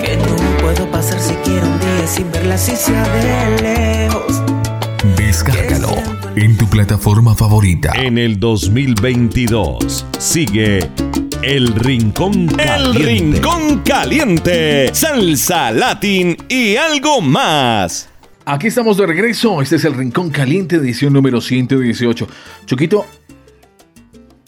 Que 0.03 0.19
no 0.19 0.59
puedo 0.61 0.86
pasar 0.91 1.19
siquiera 1.19 1.66
un 1.66 1.81
día 1.81 2.07
sin 2.09 2.31
verla 2.31 2.57
así 2.57 2.77
sea 2.77 3.03
de 3.09 3.62
lejos. 3.62 4.43
Descárgalo 5.16 5.95
en 6.36 6.59
tu 6.59 6.66
plataforma 6.66 7.35
favorita. 7.35 7.91
En 7.95 8.19
el 8.19 8.39
2022 8.39 10.05
sigue 10.19 10.91
El 11.46 11.74
Rincón 11.74 12.46
Caliente. 12.46 12.74
El 12.74 12.94
Rincón 12.94 13.82
Caliente. 13.84 14.94
Salsa, 14.94 15.72
latín 15.72 16.38
y 16.48 16.76
algo 16.76 17.20
más. 17.20 18.08
Aquí 18.46 18.68
estamos 18.68 18.96
de 18.96 19.06
regreso. 19.06 19.60
Este 19.60 19.76
es 19.76 19.84
el 19.84 19.92
Rincón 19.92 20.30
Caliente, 20.30 20.76
edición 20.76 21.12
número 21.12 21.42
118. 21.42 22.28
Choquito, 22.64 23.04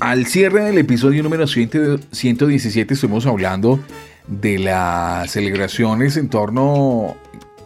al 0.00 0.24
cierre 0.24 0.64
del 0.64 0.78
episodio 0.78 1.22
número 1.22 1.46
100 1.46 2.06
117 2.10 2.94
estuvimos 2.94 3.26
hablando 3.26 3.78
de 4.26 4.58
las 4.58 5.30
celebraciones 5.30 6.16
en 6.16 6.30
torno 6.30 7.14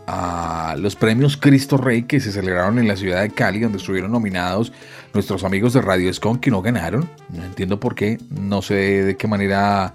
a 0.09 0.75
los 0.77 0.97
premios 0.97 1.37
Cristo 1.37 1.77
Rey 1.77 2.03
que 2.03 2.19
se 2.19 2.33
celebraron 2.33 2.81
en 2.81 2.89
la 2.89 2.97
ciudad 2.97 3.23
de 3.23 3.31
Cali, 3.31 3.61
donde 3.61 3.79
estuvieron 3.79 4.11
nominados 4.11 4.73
nuestros 5.13 5.45
amigos 5.45 5.73
de 5.73 5.83
Radio 5.83 6.11
Escon 6.11 6.39
que 6.39 6.51
no 6.51 6.63
ganaron. 6.63 7.09
No 7.31 7.45
entiendo 7.45 7.81
por 7.81 7.95
qué, 7.95 8.19
no 8.31 8.63
sé 8.63 8.75
de 8.75 9.17
qué 9.17 9.27
manera 9.27 9.95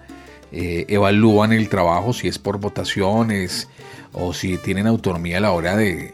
eh, 0.52 0.86
evalúan 0.90 1.54
el 1.54 1.70
trabajo, 1.70 2.14
si 2.14 2.28
es 2.28 2.40
por 2.40 2.60
votaciones 2.60 3.68
o 4.14 4.34
si 4.34 4.58
tienen 4.58 4.88
autonomía 4.88 5.38
a 5.38 5.42
la 5.42 5.52
hora 5.52 5.76
de, 5.76 6.14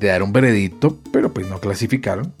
dar 0.00 0.22
un 0.22 0.32
veredicto, 0.32 0.98
pero 1.12 1.32
pues 1.32 1.48
no 1.48 1.60
clasificaron. 1.60 2.32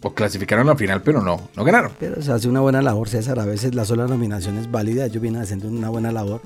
O 0.00 0.14
clasificaron 0.14 0.66
la 0.66 0.76
final, 0.76 1.02
pero 1.02 1.20
no, 1.20 1.48
no 1.56 1.64
ganaron. 1.64 1.90
Pero 1.98 2.22
se 2.22 2.30
hace 2.30 2.48
una 2.48 2.60
buena 2.60 2.80
labor, 2.82 3.08
César. 3.08 3.40
A 3.40 3.44
veces 3.44 3.74
la 3.74 3.84
sola 3.84 4.06
nominación 4.06 4.56
es 4.56 4.70
válida. 4.70 5.06
Ellos 5.06 5.20
vienen 5.20 5.42
haciendo 5.42 5.66
una 5.66 5.88
buena 5.88 6.12
labor. 6.12 6.40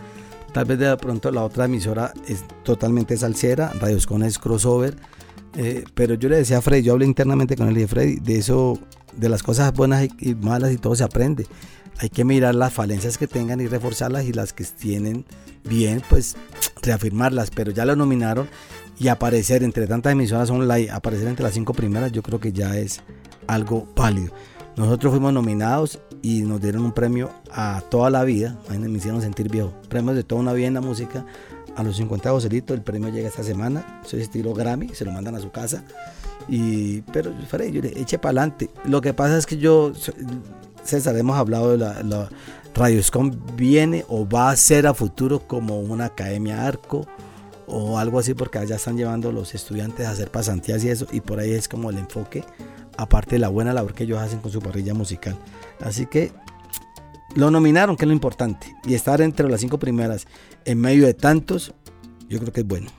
Tal 0.53 0.65
vez 0.65 0.79
de 0.79 0.97
pronto 0.97 1.31
la 1.31 1.45
otra 1.45 1.67
emisora 1.67 2.13
es 2.29 2.45
totalmente 2.63 3.17
salsera, 3.17 3.73
Radio 3.79 3.97
Escona 3.97 4.27
es 4.27 4.39
crossover. 4.39 4.97
Eh, 5.57 5.85
pero 5.95 6.15
yo 6.15 6.29
le 6.29 6.37
decía 6.37 6.59
a 6.59 6.63
Freddy, 6.63 6.83
yo 6.83 6.93
hablé 6.93 7.07
internamente 7.07 7.57
con 7.57 7.69
él 7.69 7.75
y 7.75 7.81
dije, 7.81 7.89
Freddy, 7.89 8.17
de 8.17 8.39
eso, 8.39 8.79
de 9.17 9.29
las 9.29 9.43
cosas 9.43 9.73
buenas 9.73 10.09
y, 10.19 10.35
malas 10.35 10.73
y 10.73 10.77
todo 10.77 10.95
se 10.95 11.05
aprende. 11.05 11.47
Hay 11.99 12.09
que 12.09 12.25
mirar 12.25 12.55
las 12.55 12.73
falencias 12.73 13.19
que 13.19 13.27
tengan 13.27 13.61
y 13.61 13.67
reforzarlas 13.67 14.25
y 14.25 14.33
las 14.33 14.53
que 14.53 14.65
tienen 14.65 15.25
bien, 15.65 16.03
pues 16.09 16.37
reafirmarlas. 16.83 17.51
Pero 17.51 17.71
ya 17.71 17.85
lo 17.85 17.95
nominaron 17.95 18.49
y 18.99 19.09
aparecer 19.09 19.63
entre 19.63 19.87
tantas 19.87 20.13
emisoras 20.13 20.51
online, 20.51 20.91
aparecer 20.91 21.29
entre 21.29 21.45
las 21.45 21.55
cinco 21.55 21.75
primeras, 21.75 22.13
yo 22.13 22.23
creo 22.23 22.41
que 22.41 22.53
ya 22.53 22.77
es 22.77 23.03
algo 23.47 23.87
válido. 23.95 24.33
Nosotros 24.77 25.11
fuimos 25.13 25.33
nominados 25.35 26.01
y 26.23 26.43
nos 26.43 26.61
dieron 26.61 26.85
un 26.85 26.93
premio 26.93 27.31
a 27.51 27.83
toda 27.91 28.09
la 28.09 28.25
vida. 28.25 28.57
Imagínense, 28.65 28.89
me 28.89 28.99
hicieron 28.99 29.21
sentir 29.21 29.51
viejo. 29.51 29.73
Premios 29.89 30.17
de 30.17 30.25
toda 30.25 30.41
una 30.41 30.53
vida 30.55 30.69
en 30.69 30.75
la 30.75 30.81
música. 30.81 31.27
A 31.77 31.83
los 31.83 31.97
50 31.97 32.31
Joselitos, 32.31 32.77
el 32.77 32.83
premio 32.83 33.09
llega 33.09 33.29
esta 33.29 33.43
semana. 33.43 34.01
Soy 34.05 34.21
estilo 34.21 34.53
Grammy, 34.53 34.89
se 34.89 35.05
lo 35.05 35.13
mandan 35.13 35.35
a 35.35 35.41
su 35.41 35.51
casa. 35.51 35.85
Y, 36.49 37.03
pero, 37.13 37.33
Freddy, 37.49 37.73
yo 37.73 37.83
le 37.83 37.99
eche 38.01 38.19
para 38.19 38.31
adelante. 38.31 38.71
Lo 38.85 39.01
que 39.01 39.15
pasa 39.15 39.39
es 39.39 39.47
que 39.47 39.59
yo, 39.59 39.93
César, 40.83 41.17
hemos 41.17 41.37
hablado 41.37 41.71
de 41.71 41.79
la, 41.79 42.03
la 42.03 42.29
Radio 42.75 42.99
Escom 42.99 43.31
viene 43.57 44.05
o 44.09 44.29
va 44.29 44.51
a 44.51 44.57
ser 44.57 44.87
a 44.87 44.95
futuro 44.95 45.41
como 45.47 45.81
una 45.81 46.07
academia 46.07 46.67
arco 46.67 47.07
o 47.67 47.99
algo 47.99 48.19
así, 48.19 48.35
porque 48.35 48.59
allá 48.59 48.77
están 48.77 48.97
llevando 48.97 49.33
los 49.33 49.55
estudiantes 49.55 50.07
a 50.07 50.11
hacer 50.11 50.31
pasantías 50.31 50.85
y 50.85 50.91
eso. 50.91 51.07
Y 51.13 51.21
por 51.21 51.39
ahí 51.39 51.53
es 51.53 51.69
como 51.69 51.91
el 51.91 51.99
enfoque 51.99 52.45
aparte 52.97 53.37
de 53.37 53.39
la 53.39 53.49
buena 53.49 53.73
labor 53.73 53.95
que 53.95 54.05
ellos 54.05 54.19
hacen 54.19 54.41
con 54.41 54.53
su 54.53 54.61
parrilla 54.61 54.95
musical. 54.95 55.37
Así 55.81 56.07
que 56.07 56.33
lo 57.35 57.51
nominaron, 57.51 57.97
que 57.97 58.05
es 58.05 58.09
lo 58.09 58.15
importante. 58.15 58.75
Y 58.87 58.95
estar 58.95 59.21
entre 59.21 59.49
las 59.49 59.61
cinco 59.61 59.79
primeras 59.79 60.27
en 60.65 60.81
medio 60.81 61.07
de 61.07 61.15
tantos, 61.15 61.75
yo 62.29 62.39
creo 62.39 62.53
que 62.53 62.61
es 62.61 62.67
bueno. 62.67 62.91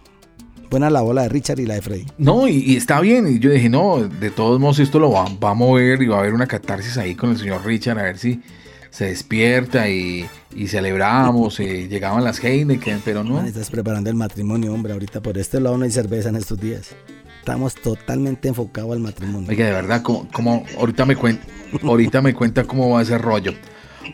Buena 0.69 0.89
la 0.89 1.01
bola 1.01 1.23
de 1.23 1.29
Richard 1.29 1.59
y 1.59 1.65
la 1.65 1.75
de 1.75 1.81
Freddy. 1.81 2.05
No, 2.17 2.47
y, 2.47 2.57
y 2.57 2.77
está 2.77 2.99
bien. 2.99 3.27
Y 3.27 3.39
yo 3.39 3.51
dije, 3.51 3.69
no, 3.69 4.07
de 4.07 4.31
todos 4.31 4.59
modos 4.59 4.79
esto 4.79 4.97
lo 4.99 5.11
va, 5.11 5.25
va 5.43 5.51
a 5.51 5.53
mover 5.53 6.01
y 6.01 6.07
va 6.07 6.17
a 6.17 6.19
haber 6.21 6.33
una 6.33 6.47
catarsis 6.47 6.97
ahí 6.97 7.13
con 7.13 7.29
el 7.29 7.37
señor 7.37 7.63
Richard, 7.63 7.99
a 7.99 8.03
ver 8.03 8.17
si 8.17 8.41
se 8.89 9.05
despierta 9.05 9.89
y, 9.89 10.25
y 10.55 10.67
celebramos, 10.67 11.59
eh, 11.59 11.87
llegaban 11.87 12.23
las 12.23 12.43
Heineken, 12.43 13.01
pero 13.03 13.23
no. 13.23 13.35
Man, 13.35 13.47
estás 13.47 13.71
preparando 13.71 14.09
el 14.09 14.15
matrimonio, 14.15 14.73
hombre. 14.73 14.93
Ahorita 14.93 15.21
por 15.21 15.37
este 15.37 15.59
lado 15.59 15.77
no 15.77 15.85
hay 15.85 15.91
cerveza 15.91 16.29
en 16.29 16.35
estos 16.35 16.59
días. 16.59 16.95
Estamos 17.39 17.75
totalmente 17.75 18.47
enfocados 18.47 18.93
al 18.93 18.99
matrimonio. 18.99 19.49
Oiga, 19.49 19.65
de 19.65 19.71
verdad, 19.71 20.01
como, 20.01 20.27
como 20.31 20.63
ahorita 20.77 21.05
me 21.05 21.15
cuenta, 21.15 21.45
ahorita 21.83 22.21
me 22.21 22.33
cuenta 22.33 22.63
cómo 22.63 22.89
va 22.89 23.01
ese 23.01 23.17
rollo. 23.17 23.53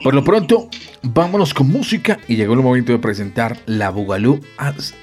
Por 0.03 0.13
lo 0.13 0.23
pronto, 0.23 0.69
vámonos 1.03 1.53
con 1.53 1.67
música 1.69 2.19
y 2.27 2.35
llegó 2.35 2.53
el 2.53 2.61
momento 2.61 2.91
de 2.91 2.99
presentar 2.99 3.57
la 3.65 3.89
Bugalú 3.89 4.39
As. 4.57 4.93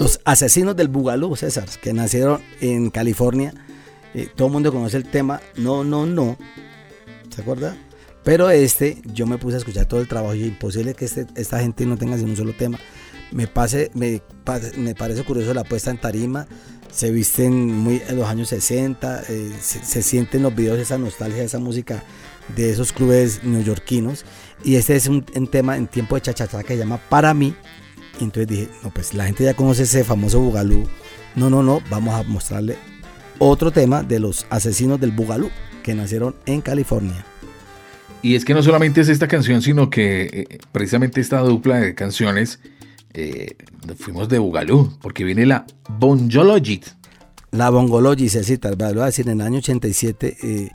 Los 0.00 0.20
asesinos 0.24 0.76
del 0.76 0.88
Bugalú, 0.88 1.34
César, 1.36 1.68
que 1.82 1.92
nacieron 1.92 2.40
en 2.60 2.90
California. 2.90 3.52
Eh, 4.14 4.28
todo 4.34 4.48
el 4.48 4.52
mundo 4.54 4.72
conoce 4.72 4.96
el 4.96 5.04
tema 5.04 5.40
No, 5.56 5.84
no, 5.84 6.06
no. 6.06 6.36
¿Se 7.34 7.42
acuerda? 7.42 7.76
Pero 8.24 8.50
este, 8.50 9.00
yo 9.12 9.26
me 9.26 9.38
puse 9.38 9.56
a 9.56 9.58
escuchar 9.58 9.86
todo 9.86 10.00
el 10.00 10.08
trabajo 10.08 10.34
y 10.34 10.44
imposible 10.44 10.94
que 10.94 11.04
este- 11.06 11.26
esta 11.34 11.60
gente 11.60 11.86
no 11.86 11.96
tenga 11.96 12.16
sino 12.16 12.30
un 12.30 12.36
solo 12.36 12.52
tema. 12.52 12.78
Me, 13.32 13.46
pase, 13.46 13.90
me, 13.94 14.22
me 14.76 14.94
parece 14.94 15.22
curioso 15.24 15.52
la 15.54 15.64
puesta 15.64 15.90
en 15.90 15.98
tarima. 15.98 16.46
Se 16.90 17.10
visten 17.10 17.66
muy 17.66 18.00
en 18.08 18.16
los 18.16 18.26
años 18.28 18.48
60. 18.48 19.22
eh, 19.28 19.52
se, 19.60 19.84
se 19.84 20.02
sienten 20.02 20.42
los 20.42 20.54
videos 20.54 20.78
esa 20.78 20.96
nostalgia, 20.98 21.42
esa 21.42 21.58
música 21.58 22.02
de 22.56 22.70
esos 22.70 22.92
clubes 22.92 23.42
neoyorquinos. 23.44 24.24
Y 24.64 24.76
este 24.76 24.96
es 24.96 25.06
un, 25.06 25.24
un 25.34 25.46
tema 25.46 25.76
en 25.76 25.86
tiempo 25.86 26.14
de 26.14 26.22
chachachá 26.22 26.62
que 26.62 26.74
se 26.74 26.78
llama 26.78 26.98
Para 27.08 27.34
mí. 27.34 27.54
Y 28.20 28.24
entonces 28.24 28.48
dije, 28.48 28.68
no, 28.82 28.90
pues 28.90 29.14
la 29.14 29.26
gente 29.26 29.44
ya 29.44 29.54
conoce 29.54 29.84
ese 29.84 30.04
famoso 30.04 30.40
Bugalú. 30.40 30.88
No, 31.36 31.50
no, 31.50 31.62
no, 31.62 31.80
vamos 31.90 32.14
a 32.14 32.22
mostrarle 32.24 32.76
otro 33.38 33.70
tema 33.70 34.02
de 34.02 34.18
los 34.18 34.46
asesinos 34.50 35.00
del 35.00 35.12
Bugalú 35.12 35.50
que 35.82 35.94
nacieron 35.94 36.34
en 36.46 36.60
California. 36.60 37.24
Y 38.20 38.34
es 38.34 38.44
que 38.44 38.54
no 38.54 38.62
solamente 38.62 39.00
es 39.00 39.08
esta 39.08 39.28
canción, 39.28 39.62
sino 39.62 39.90
que 39.90 40.22
eh, 40.22 40.58
precisamente 40.72 41.20
esta 41.20 41.38
dupla 41.38 41.78
de 41.78 41.94
canciones 41.94 42.58
eh, 43.14 43.54
fuimos 43.96 44.28
de 44.28 44.38
Bugalú, 44.38 44.98
porque 45.00 45.22
viene 45.22 45.46
la 45.46 45.66
Bonjologit. 45.88 46.86
La 47.50 47.70
Bongology, 47.70 48.28
Cecita, 48.28 48.70
lo 48.70 48.76
voy 48.76 49.02
a 49.02 49.06
decir, 49.06 49.26
en 49.26 49.40
el 49.40 49.46
año 49.46 49.58
87 49.58 50.36
eh, 50.42 50.70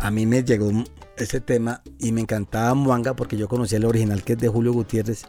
a 0.00 0.10
mí 0.10 0.26
me 0.26 0.42
llegó 0.42 0.70
ese 1.16 1.40
tema 1.40 1.82
y 1.98 2.12
me 2.12 2.22
encantaba 2.22 2.74
Muanga 2.74 3.14
porque 3.14 3.36
yo 3.36 3.48
conocía 3.48 3.78
el 3.78 3.84
original 3.84 4.22
que 4.24 4.32
es 4.32 4.38
de 4.38 4.48
Julio 4.48 4.72
Gutiérrez, 4.72 5.24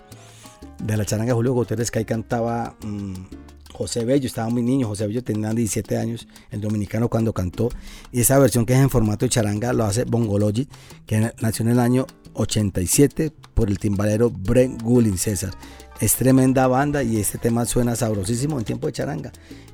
de 0.84 0.98
la 0.98 1.06
charanga 1.06 1.34
Julio 1.34 1.54
Gutiérrez, 1.54 1.92
que 1.92 2.00
ahí 2.00 2.06
cantaba 2.06 2.76
mm, 2.84 3.14
José 3.74 4.06
Bello, 4.06 4.28
estaba 4.28 4.50
muy 4.50 4.64
niño, 4.64 4.88
José 4.88 5.08
Bello 5.08 5.24
tenía 5.24 5.52
17 5.52 5.98
años, 5.98 6.28
el 6.52 6.62
dominicano 6.62 7.10
cuando 7.10 7.34
cantó, 7.34 7.70
y 8.12 8.22
esa 8.22 8.40
versión 8.40 8.66
que 8.66 8.74
es 8.74 8.80
en 8.80 8.90
formato 8.90 9.26
de 9.26 9.30
charanga 9.30 9.74
lo 9.74 9.84
hace 9.84 10.06
Bongology, 10.06 10.68
que 11.06 11.34
nació 11.42 11.66
en 11.66 11.72
el 11.72 11.80
año 11.80 12.08
87 12.34 13.34
por 13.54 13.70
el 13.70 13.78
timbalero 13.78 14.30
Brent 14.30 14.82
Gullin 14.82 15.18
César. 15.18 15.52
Es 16.02 16.16
tremenda 16.16 16.66
banda 16.66 17.04
y 17.04 17.18
este 17.18 17.38
tema 17.38 17.64
suena 17.66 17.96
sabrosísimo 17.96 18.58
en 18.58 18.66
tiempo 18.66 18.88
de 18.88 18.94
charanga. 18.94 19.32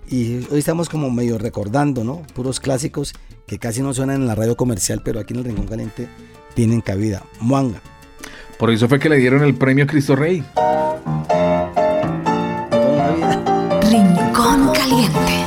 Y 0.10 0.46
hoy 0.52 0.60
estamos 0.60 0.90
como 0.90 1.10
medio 1.10 1.38
recordando, 1.38 2.04
¿no? 2.04 2.22
Puros 2.36 2.60
clásicos 2.60 3.14
que 3.48 3.58
casi 3.60 3.82
no 3.82 3.94
suenan 3.94 4.18
en 4.18 4.28
la 4.28 4.36
radio 4.36 4.58
comercial, 4.58 5.02
pero 5.06 5.22
aquí 5.22 5.34
en 5.34 5.40
el 5.40 5.46
Rincón 5.46 5.68
Caliente 5.68 6.10
tienen 6.54 6.82
cabida. 6.82 7.24
Muanga. 7.40 7.82
Por 8.60 8.72
eso 8.72 8.90
fue 8.90 9.00
que 9.00 9.08
le 9.08 9.16
dieron 9.16 9.42
el 9.42 9.56
premio 9.56 9.88
Cristo 9.88 10.18
Rey. 10.18 10.44
Rincón 13.90 14.74
Caliente. 14.74 15.47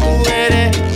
Tú 0.00 0.22
eres 0.30 0.87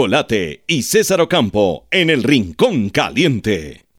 Chocolate 0.00 0.64
y 0.66 0.82
César 0.82 1.20
Ocampo 1.20 1.86
en 1.90 2.08
el 2.08 2.22
Rincón 2.22 2.88
Caliente. 2.88 3.89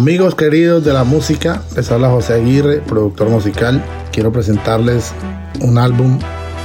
Amigos 0.00 0.34
queridos 0.34 0.82
de 0.82 0.94
la 0.94 1.04
música, 1.04 1.62
les 1.76 1.90
habla 1.92 2.08
José 2.08 2.32
Aguirre, 2.32 2.78
productor 2.78 3.28
musical. 3.28 3.84
Quiero 4.10 4.32
presentarles 4.32 5.12
un 5.60 5.76
álbum. 5.76 6.18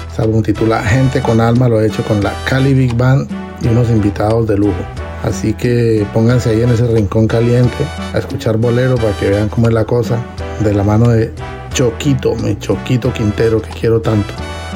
Ese 0.09 0.21
álbum 0.21 0.41
titula 0.41 0.81
Gente 0.81 1.21
con 1.21 1.41
Alma, 1.41 1.67
lo 1.67 1.81
he 1.81 1.87
hecho 1.87 2.01
con 2.05 2.23
la 2.23 2.31
Cali 2.45 2.73
Big 2.73 2.95
Band 2.95 3.29
y 3.61 3.67
unos 3.67 3.89
invitados 3.89 4.47
de 4.47 4.57
lujo. 4.57 4.81
Así 5.21 5.53
que 5.53 6.07
pónganse 6.13 6.51
ahí 6.51 6.61
en 6.61 6.69
ese 6.69 6.87
rincón 6.87 7.27
caliente 7.27 7.85
a 8.13 8.19
escuchar 8.19 8.55
bolero 8.55 8.95
para 8.95 9.11
que 9.17 9.27
vean 9.27 9.49
cómo 9.49 9.67
es 9.67 9.73
la 9.73 9.83
cosa 9.83 10.17
de 10.61 10.73
la 10.73 10.83
mano 10.83 11.09
de 11.09 11.33
Choquito, 11.73 12.35
mi 12.35 12.57
Choquito 12.57 13.11
Quintero 13.11 13.61
que 13.61 13.69
quiero 13.71 13.99
tanto. 13.99 14.33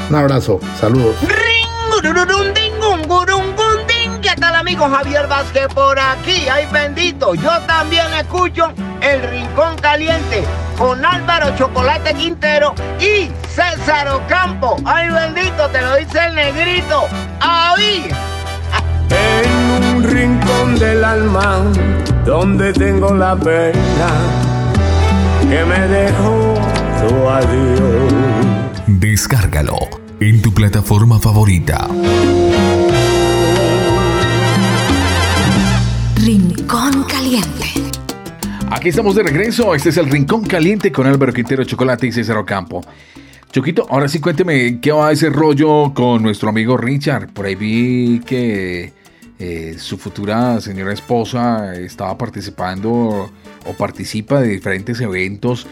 Un 0.09 0.17
abrazo, 0.17 0.59
saludos. 0.77 1.15
Ringururundingungurungunding. 4.69 4.69
¿Qué 4.69 4.75
tal 4.75 4.85
amigo 4.85 4.89
Javier 4.89 5.27
Vázquez 5.27 5.67
por 5.73 5.99
aquí? 5.99 6.47
Ay 6.47 6.67
bendito, 6.71 7.33
yo 7.33 7.51
también 7.65 8.05
escucho 8.13 8.71
El 9.01 9.21
Rincón 9.29 9.75
Caliente 9.81 10.43
con 10.77 11.03
Álvaro 11.03 11.55
Chocolate 11.57 12.13
Quintero 12.13 12.75
y 12.99 13.29
César 13.47 14.07
Ocampo. 14.09 14.77
Ay 14.85 15.09
bendito, 15.09 15.67
te 15.71 15.81
lo 15.81 15.95
dice 15.95 16.19
el 16.27 16.35
negrito. 16.35 17.07
¡Ahí! 17.39 18.09
En 19.09 19.95
un 19.95 20.03
rincón 20.03 20.77
del 20.77 21.03
alma 21.03 21.63
donde 22.25 22.71
tengo 22.73 23.13
la 23.13 23.35
pena 23.35 24.09
que 25.49 25.65
me 25.65 25.79
dejó 25.87 26.53
tu 27.07 27.29
adiós. 27.29 28.13
Descárgalo 28.87 29.77
en 30.19 30.41
tu 30.41 30.53
plataforma 30.53 31.19
favorita. 31.19 31.87
Rincón 36.59 37.03
Caliente. 37.05 37.65
Aquí 38.69 38.89
estamos 38.89 39.15
de 39.15 39.23
regreso. 39.23 39.73
Este 39.73 39.89
es 39.89 39.97
el 39.97 40.09
Rincón 40.09 40.43
Caliente 40.43 40.91
con 40.91 41.07
Álvaro 41.07 41.31
Quintero, 41.31 41.63
Chocolate 41.63 42.07
y 42.07 42.11
César 42.11 42.35
Ocampo. 42.35 42.81
Choquito, 43.49 43.87
ahora 43.89 44.09
sí 44.09 44.19
cuénteme 44.19 44.81
qué 44.81 44.91
va 44.91 45.09
ese 45.13 45.29
rollo 45.29 45.93
con 45.93 46.21
nuestro 46.21 46.49
amigo 46.49 46.75
Richard. 46.75 47.31
Por 47.31 47.45
ahí 47.45 47.55
vi 47.55 48.19
que 48.25 48.91
eh, 49.39 49.75
su 49.79 49.97
futura 49.97 50.59
señora 50.59 50.91
esposa 50.91 51.75
estaba 51.75 52.17
participando 52.17 53.31
o 53.65 53.73
participa 53.77 54.41
de 54.41 54.49
diferentes 54.49 54.99
eventos, 54.99 55.65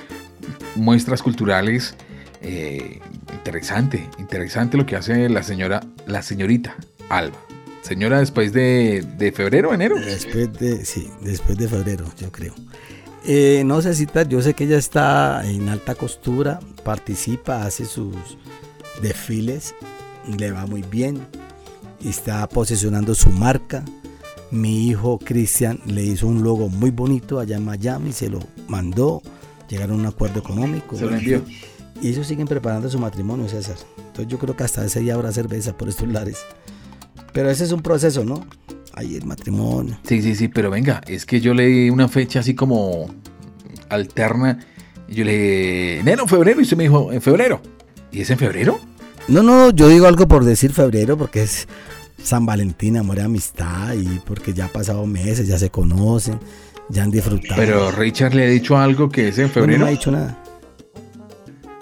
muestras 0.76 1.22
culturales. 1.22 1.96
Eh, 2.42 3.02
interesante, 3.34 4.08
interesante 4.20 4.78
lo 4.78 4.86
que 4.86 4.96
hace 4.96 5.28
la 5.28 5.44
señora, 5.44 5.82
la 6.06 6.22
señorita 6.22 6.78
Alba. 7.10 7.47
Señora, 7.88 8.20
después 8.20 8.52
de, 8.52 9.02
de 9.18 9.32
febrero, 9.32 9.74
enero. 9.74 9.96
Después 9.96 10.52
de, 10.60 10.84
sí, 10.84 11.10
después 11.22 11.58
de 11.58 11.70
febrero, 11.70 12.04
yo 12.20 12.30
creo. 12.34 12.54
Eh, 13.26 13.64
no 13.66 13.82
sé 13.82 13.96
si 13.96 14.06
yo 14.28 14.42
sé 14.42 14.54
que 14.54 14.66
ella 14.66 14.78
está 14.78 15.42
en 15.50 15.70
alta 15.70 15.96
costura, 15.96 16.60
participa, 16.84 17.64
hace 17.64 17.86
sus 17.86 18.14
desfiles, 19.02 19.74
le 20.38 20.52
va 20.52 20.66
muy 20.66 20.82
bien, 20.82 21.26
está 22.04 22.48
posicionando 22.50 23.16
su 23.16 23.30
marca. 23.30 23.86
Mi 24.52 24.90
hijo 24.90 25.18
Cristian 25.18 25.80
le 25.86 26.04
hizo 26.04 26.28
un 26.28 26.44
logo 26.44 26.68
muy 26.68 26.92
bonito 26.92 27.40
allá 27.40 27.56
en 27.56 27.64
Miami, 27.64 28.12
se 28.12 28.30
lo 28.30 28.40
mandó, 28.68 29.22
llegaron 29.70 30.00
a 30.00 30.00
un 30.02 30.06
acuerdo 30.08 30.40
económico. 30.40 30.98
Se 30.98 31.06
lo 31.06 31.16
envió. 31.16 31.42
Y 32.02 32.10
ellos 32.10 32.28
siguen 32.28 32.48
preparando 32.48 32.90
su 32.90 33.00
matrimonio, 33.00 33.48
César. 33.48 33.78
Entonces 33.98 34.28
yo 34.28 34.38
creo 34.38 34.58
que 34.58 34.64
hasta 34.66 34.84
ese 34.84 35.00
día 35.00 35.14
habrá 35.14 35.32
cerveza 35.32 35.76
por 35.76 35.88
estos 35.88 36.10
lares. 36.10 36.46
Pero 37.38 37.52
ese 37.52 37.66
es 37.66 37.72
un 37.72 37.84
proceso, 37.84 38.26
¿no? 38.26 38.48
Ahí 38.94 39.16
el 39.16 39.24
matrimonio. 39.28 40.00
Sí, 40.08 40.24
sí, 40.24 40.34
sí, 40.34 40.48
pero 40.48 40.72
venga, 40.72 41.02
es 41.06 41.24
que 41.24 41.40
yo 41.40 41.54
leí 41.54 41.92
una 41.92 42.08
fecha 42.08 42.40
así 42.40 42.56
como 42.56 43.14
alterna. 43.90 44.58
Yo 45.08 45.24
le 45.24 45.32
dije, 45.34 46.00
enero, 46.00 46.26
febrero, 46.26 46.60
y 46.60 46.64
usted 46.64 46.78
me 46.78 46.86
dijo, 46.86 47.14
en 47.14 47.22
febrero. 47.22 47.62
¿Y 48.12 48.22
es 48.22 48.30
en 48.32 48.40
febrero? 48.40 48.80
No, 49.28 49.44
no, 49.44 49.70
yo 49.70 49.88
digo 49.88 50.08
algo 50.08 50.28
por 50.28 50.46
decir 50.46 50.74
febrero, 50.74 51.16
porque 51.16 51.44
es 51.44 51.68
San 52.24 52.44
Valentín, 52.48 52.98
amor 52.98 53.20
y 53.20 53.22
amistad, 53.22 53.94
y 53.94 54.18
porque 54.26 54.56
ya 54.56 54.66
ha 54.66 54.70
pasado 54.70 55.06
meses, 55.06 55.48
ya 55.48 55.60
se 55.60 55.70
conocen, 55.70 56.40
ya 56.90 57.04
han 57.04 57.12
disfrutado. 57.12 57.54
Pero 57.62 57.92
Richard 57.92 58.34
le 58.34 58.46
ha 58.46 58.50
dicho 58.50 58.76
algo 58.80 59.10
que 59.10 59.28
es 59.28 59.38
en 59.38 59.44
No, 59.46 59.54
febrero. 59.54 59.78
no 59.78 59.86
me 59.86 59.90
ha 59.92 59.94
dicho 59.94 60.10
nada. 60.10 60.44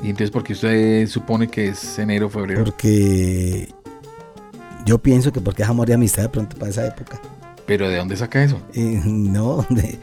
¿Y 0.03 0.09
entonces 0.09 0.31
por 0.31 0.43
qué 0.43 0.51
usted 0.51 1.07
supone 1.07 1.47
que 1.47 1.69
es 1.69 1.97
enero, 1.97 2.29
febrero? 2.29 2.65
Porque 2.65 3.69
yo 4.85 4.97
pienso 4.99 5.31
que 5.33 5.41
porque 5.41 5.63
es 5.63 5.69
amor 5.69 5.89
y 5.89 5.93
amistad 5.93 6.23
de 6.23 6.29
pronto 6.29 6.57
para 6.57 6.71
esa 6.71 6.85
época. 6.87 7.19
¿Pero 7.65 7.89
de 7.89 7.97
dónde 7.97 8.15
saca 8.15 8.43
eso? 8.43 8.59
Eh, 8.73 9.01
no, 9.05 9.65
de 9.69 9.97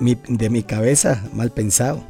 mi, 0.00 0.16
de 0.28 0.50
mi 0.50 0.62
cabeza, 0.62 1.22
mal 1.32 1.50
pensado. 1.50 2.02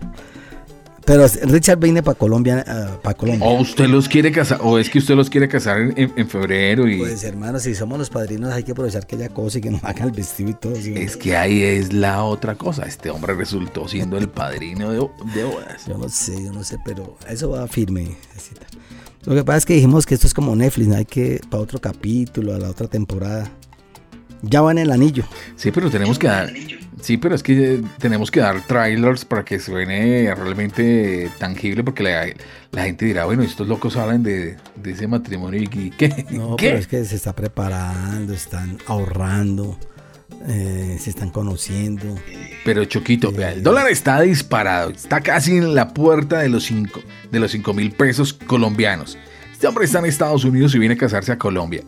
Pero 1.04 1.24
Richard 1.44 1.78
viene 1.78 2.02
para 2.02 2.18
Colombia, 2.18 2.98
para 3.00 3.16
Colombia. 3.16 3.46
¿O 3.46 3.60
usted 3.60 3.86
los 3.86 4.08
quiere 4.08 4.32
casar? 4.32 4.58
¿O 4.64 4.76
es 4.76 4.90
que 4.90 4.98
usted 4.98 5.14
los 5.14 5.30
quiere 5.30 5.46
casar 5.48 5.78
en, 5.80 5.94
en- 5.96 6.12
en 6.16 6.28
febrero? 6.28 6.88
y 6.88 6.98
Pues 6.98 7.22
hermano, 7.22 7.60
si 7.60 7.76
somos 7.76 7.96
los 7.96 8.10
padrinos 8.10 8.52
hay 8.52 8.64
que 8.64 8.72
aprovechar 8.72 9.06
que 9.06 9.14
ella 9.14 9.28
cosa 9.28 9.58
y 9.58 9.60
que 9.60 9.70
nos 9.70 9.84
haga 9.84 10.02
el 10.04 10.10
vestido 10.10 10.50
y 10.50 10.54
todo. 10.54 10.74
¿sí? 10.74 10.94
Es 10.96 11.16
que 11.16 11.36
ahí 11.36 11.62
es 11.62 11.92
la 11.92 12.24
otra 12.24 12.56
cosa. 12.56 12.86
Este 12.86 13.10
hombre 13.10 13.34
resultó 13.34 13.86
siendo 13.86 14.18
el 14.18 14.28
padrino 14.28 14.90
de, 14.90 14.98
de 15.32 15.44
bodas. 15.44 15.86
Yo 15.86 15.96
no 15.96 16.08
sé, 16.08 16.42
yo 16.44 16.52
no 16.52 16.64
sé, 16.64 16.76
pero 16.84 17.16
eso 17.28 17.50
va 17.50 17.68
firme. 17.68 18.16
Cecita. 18.34 18.66
Lo 19.26 19.34
que 19.34 19.44
pasa 19.44 19.58
es 19.58 19.66
que 19.66 19.74
dijimos 19.74 20.06
que 20.06 20.14
esto 20.14 20.26
es 20.28 20.34
como 20.34 20.54
Netflix, 20.54 20.88
¿no? 20.88 20.96
hay 20.96 21.04
que 21.04 21.40
para 21.50 21.62
otro 21.62 21.80
capítulo, 21.80 22.54
a 22.54 22.58
la 22.58 22.70
otra 22.70 22.86
temporada. 22.86 23.50
Ya 24.42 24.60
va 24.62 24.70
en 24.70 24.78
el 24.78 24.92
anillo. 24.92 25.24
Sí, 25.56 25.72
pero 25.72 25.90
tenemos 25.90 26.18
que 26.18 26.28
dar. 26.28 26.52
Sí, 27.00 27.16
pero 27.16 27.34
es 27.34 27.42
que 27.42 27.74
eh, 27.74 27.82
tenemos 27.98 28.30
que 28.30 28.40
dar 28.40 28.64
trailers 28.66 29.24
para 29.24 29.44
que 29.44 29.58
suene 29.58 30.32
realmente 30.34 31.30
tangible, 31.38 31.82
porque 31.82 32.02
la, 32.04 32.26
la 32.70 32.84
gente 32.84 33.04
dirá, 33.04 33.24
bueno, 33.24 33.42
estos 33.42 33.66
locos 33.66 33.96
hablan 33.96 34.22
de, 34.22 34.56
de 34.76 34.90
ese 34.92 35.06
matrimonio 35.08 35.60
y 35.60 35.64
y 35.64 35.90
qué. 35.90 36.24
No, 36.30 36.56
¿Qué? 36.56 36.68
pero 36.68 36.78
es 36.78 36.86
que 36.86 37.04
se 37.04 37.16
está 37.16 37.34
preparando, 37.34 38.32
están 38.32 38.78
ahorrando, 38.86 39.78
eh, 40.47 40.97
se 41.01 41.10
están 41.10 41.31
conociendo. 41.31 42.05
Pero 42.64 42.85
Choquito, 42.85 43.32
vea, 43.32 43.52
el 43.52 43.62
dólar 43.62 43.89
está 43.89 44.20
disparado, 44.20 44.90
está 44.90 45.20
casi 45.20 45.56
en 45.56 45.74
la 45.74 45.93
puerta 45.94 46.39
de 46.39 46.48
los 46.48 46.64
5 46.64 47.01
de 47.31 47.40
los 47.40 47.51
cinco 47.52 47.74
mil 47.74 47.93
pesos 47.93 48.32
colombianos. 48.32 49.18
Este 49.52 49.66
hombre 49.66 49.85
está 49.86 49.98
en 50.01 50.06
Estados 50.06 50.44
Unidos 50.44 50.74
y 50.74 50.78
viene 50.78 50.94
a 50.94 50.98
casarse 50.98 51.32
a 51.32 51.39
Colombia. 51.39 51.82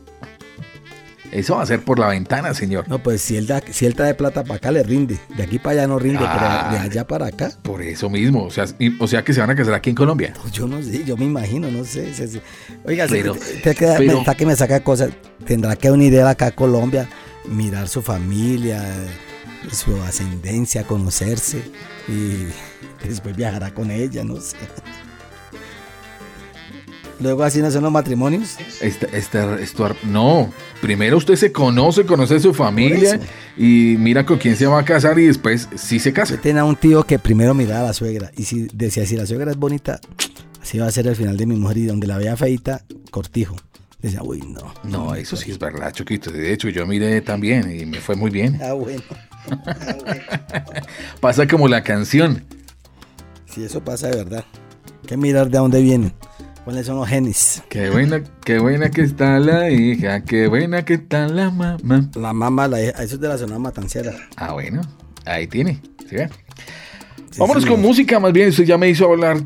Eso 1.31 1.57
va 1.57 1.63
a 1.63 1.67
ser 1.67 1.81
por 1.83 1.99
la 1.99 2.09
ventana, 2.09 2.55
señor. 2.55 2.89
No, 2.89 3.03
pues 3.03 3.21
si 3.21 3.37
él, 3.37 3.47
da, 3.47 3.63
si 3.71 3.85
él 3.85 3.95
trae 3.95 4.15
plata 4.15 4.45
para 4.45 4.55
acá 4.57 4.71
le 4.73 4.83
rinde. 4.83 5.19
De 5.37 5.43
aquí 5.43 5.59
para 5.59 5.81
allá 5.83 5.87
no 5.87 5.99
rinde, 5.99 6.21
Ah. 6.23 6.69
pero 6.71 6.73
de 6.83 6.89
allá 6.89 7.07
para 7.07 7.27
acá. 7.27 7.51
Por 7.63 7.83
eso 7.83 8.09
mismo, 8.09 8.45
o 8.45 8.51
sea, 8.51 8.65
y- 8.79 8.97
o 8.99 9.07
sea 9.07 9.23
que 9.23 9.35
se 9.35 9.41
van 9.41 9.51
a 9.51 9.55
casar 9.55 9.75
aquí 9.75 9.91
en 9.91 9.97
Colombia. 9.97 10.33
Pues 10.41 10.55
yo 10.55 10.67
no 10.67 10.81
sé, 10.83 11.05
yo 11.05 11.19
me 11.19 11.27
imagino, 11.27 11.71
no 11.71 11.85
sé. 11.85 12.15
se- 12.15 12.29
se- 12.29 12.41
Oiga, 12.87 13.05
Pero- 13.11 13.37
te 13.63 13.75
queda- 13.75 13.99
pero- 13.99 14.15
me- 14.15 14.19
está 14.21 14.35
que 14.35 14.47
me 14.47 14.57
saca 14.57 14.83
cosas. 14.83 15.11
Tendrá 15.45 15.77
que 15.77 15.89
él 15.89 16.27
acá 16.27 16.47
a 16.47 16.51
Colombia, 16.53 17.07
mirar 17.51 17.89
su 17.89 18.03
familia, 18.03 18.85
su 19.73 19.97
ascendencia, 20.03 20.85
conocerse 20.87 21.63
y 22.09 22.47
después 23.07 23.37
viajará 23.37 23.73
con 23.75 23.91
ella, 23.91 24.25
no 24.25 24.41
sé. 24.41 24.57
Luego 27.21 27.43
así 27.43 27.61
son 27.73 27.83
los 27.83 27.91
matrimonios. 27.93 28.57
Esta, 28.81 29.07
esta- 29.07 29.97
no, 30.05 30.53
primero 30.81 31.17
usted 31.17 31.35
se 31.35 31.51
conoce, 31.51 32.07
conoce 32.07 32.39
su 32.39 32.55
familia 32.55 33.19
y 33.57 33.97
mira 33.99 34.25
con 34.25 34.39
quién 34.39 34.55
se 34.55 34.67
va 34.67 34.79
a 34.79 34.85
casar 34.85 35.19
y 35.19 35.27
después 35.27 35.69
sí 35.75 35.99
se 35.99 36.13
casa. 36.13 36.35
Yo 36.37 36.41
tenía 36.41 36.65
un 36.65 36.77
tío 36.77 37.03
que 37.03 37.19
primero 37.19 37.55
miraba 37.55 37.81
a 37.81 37.87
la 37.89 37.93
suegra 37.93 38.31
y 38.37 38.45
si 38.45 38.69
decía, 38.73 39.05
si 39.05 39.17
la 39.17 39.27
suegra 39.27 39.51
es 39.51 39.57
bonita, 39.57 40.01
así 40.63 40.79
va 40.79 40.87
a 40.87 40.93
ser 40.93 41.09
el 41.09 41.17
final 41.17 41.37
de 41.37 41.47
mi 41.47 41.57
mujer 41.57 41.79
y 41.79 41.87
donde 41.87 42.07
la 42.07 42.19
vea 42.19 42.37
feita, 42.37 42.85
cortijo. 43.11 43.57
Decía, 44.01 44.23
uy, 44.23 44.41
no. 44.41 44.73
No, 44.85 45.15
eso 45.15 45.37
sí 45.37 45.51
es 45.51 45.59
verdad, 45.59 45.93
Choquito. 45.93 46.31
De 46.31 46.53
hecho, 46.53 46.69
yo 46.69 46.87
miré 46.87 47.21
también 47.21 47.71
y 47.77 47.85
me 47.85 47.99
fue 47.99 48.15
muy 48.15 48.31
bien. 48.31 48.61
Ah, 48.63 48.73
bueno. 48.73 49.03
Pasa 51.21 51.47
como 51.49 51.67
la 51.67 51.83
canción. 51.83 52.45
Si 53.47 53.65
eso 53.65 53.83
pasa 53.83 54.09
de 54.09 54.17
verdad. 54.17 54.45
Hay 55.03 55.09
que 55.09 55.17
mirar 55.17 55.51
de 55.51 55.59
dónde 55.59 55.81
vienen. 55.83 56.13
¿Cuáles 56.65 56.87
son 56.87 56.97
los 56.97 57.09
genes? 57.09 57.63
Qué 57.71 57.89
buena, 57.89 58.23
qué 58.45 58.59
buena 58.59 58.91
que 58.91 59.01
está 59.01 59.39
la 59.39 59.71
hija, 59.71 60.23
qué 60.23 60.49
buena 60.49 60.85
que 60.85 60.95
está 60.95 61.27
la 61.27 61.51
mamá. 61.51 62.11
La 62.15 62.35
mamá, 62.35 62.69
la 62.69 62.83
hija, 62.83 63.03
eso 63.03 63.15
es 63.15 63.21
de 63.21 63.29
la 63.29 63.39
zona 63.39 63.59
matancera. 63.59 64.13
Ah, 64.37 64.53
bueno, 64.53 64.83
ahí 65.25 65.47
tiene. 65.47 65.81
¿sí? 66.09 66.17
Vámonos 67.39 67.65
con 67.65 67.81
música, 67.81 68.21
más 68.21 68.33
bien. 68.33 68.51
Usted 68.51 68.65
ya 68.65 68.77
me 68.77 68.89
hizo 68.91 69.07
hablar 69.07 69.39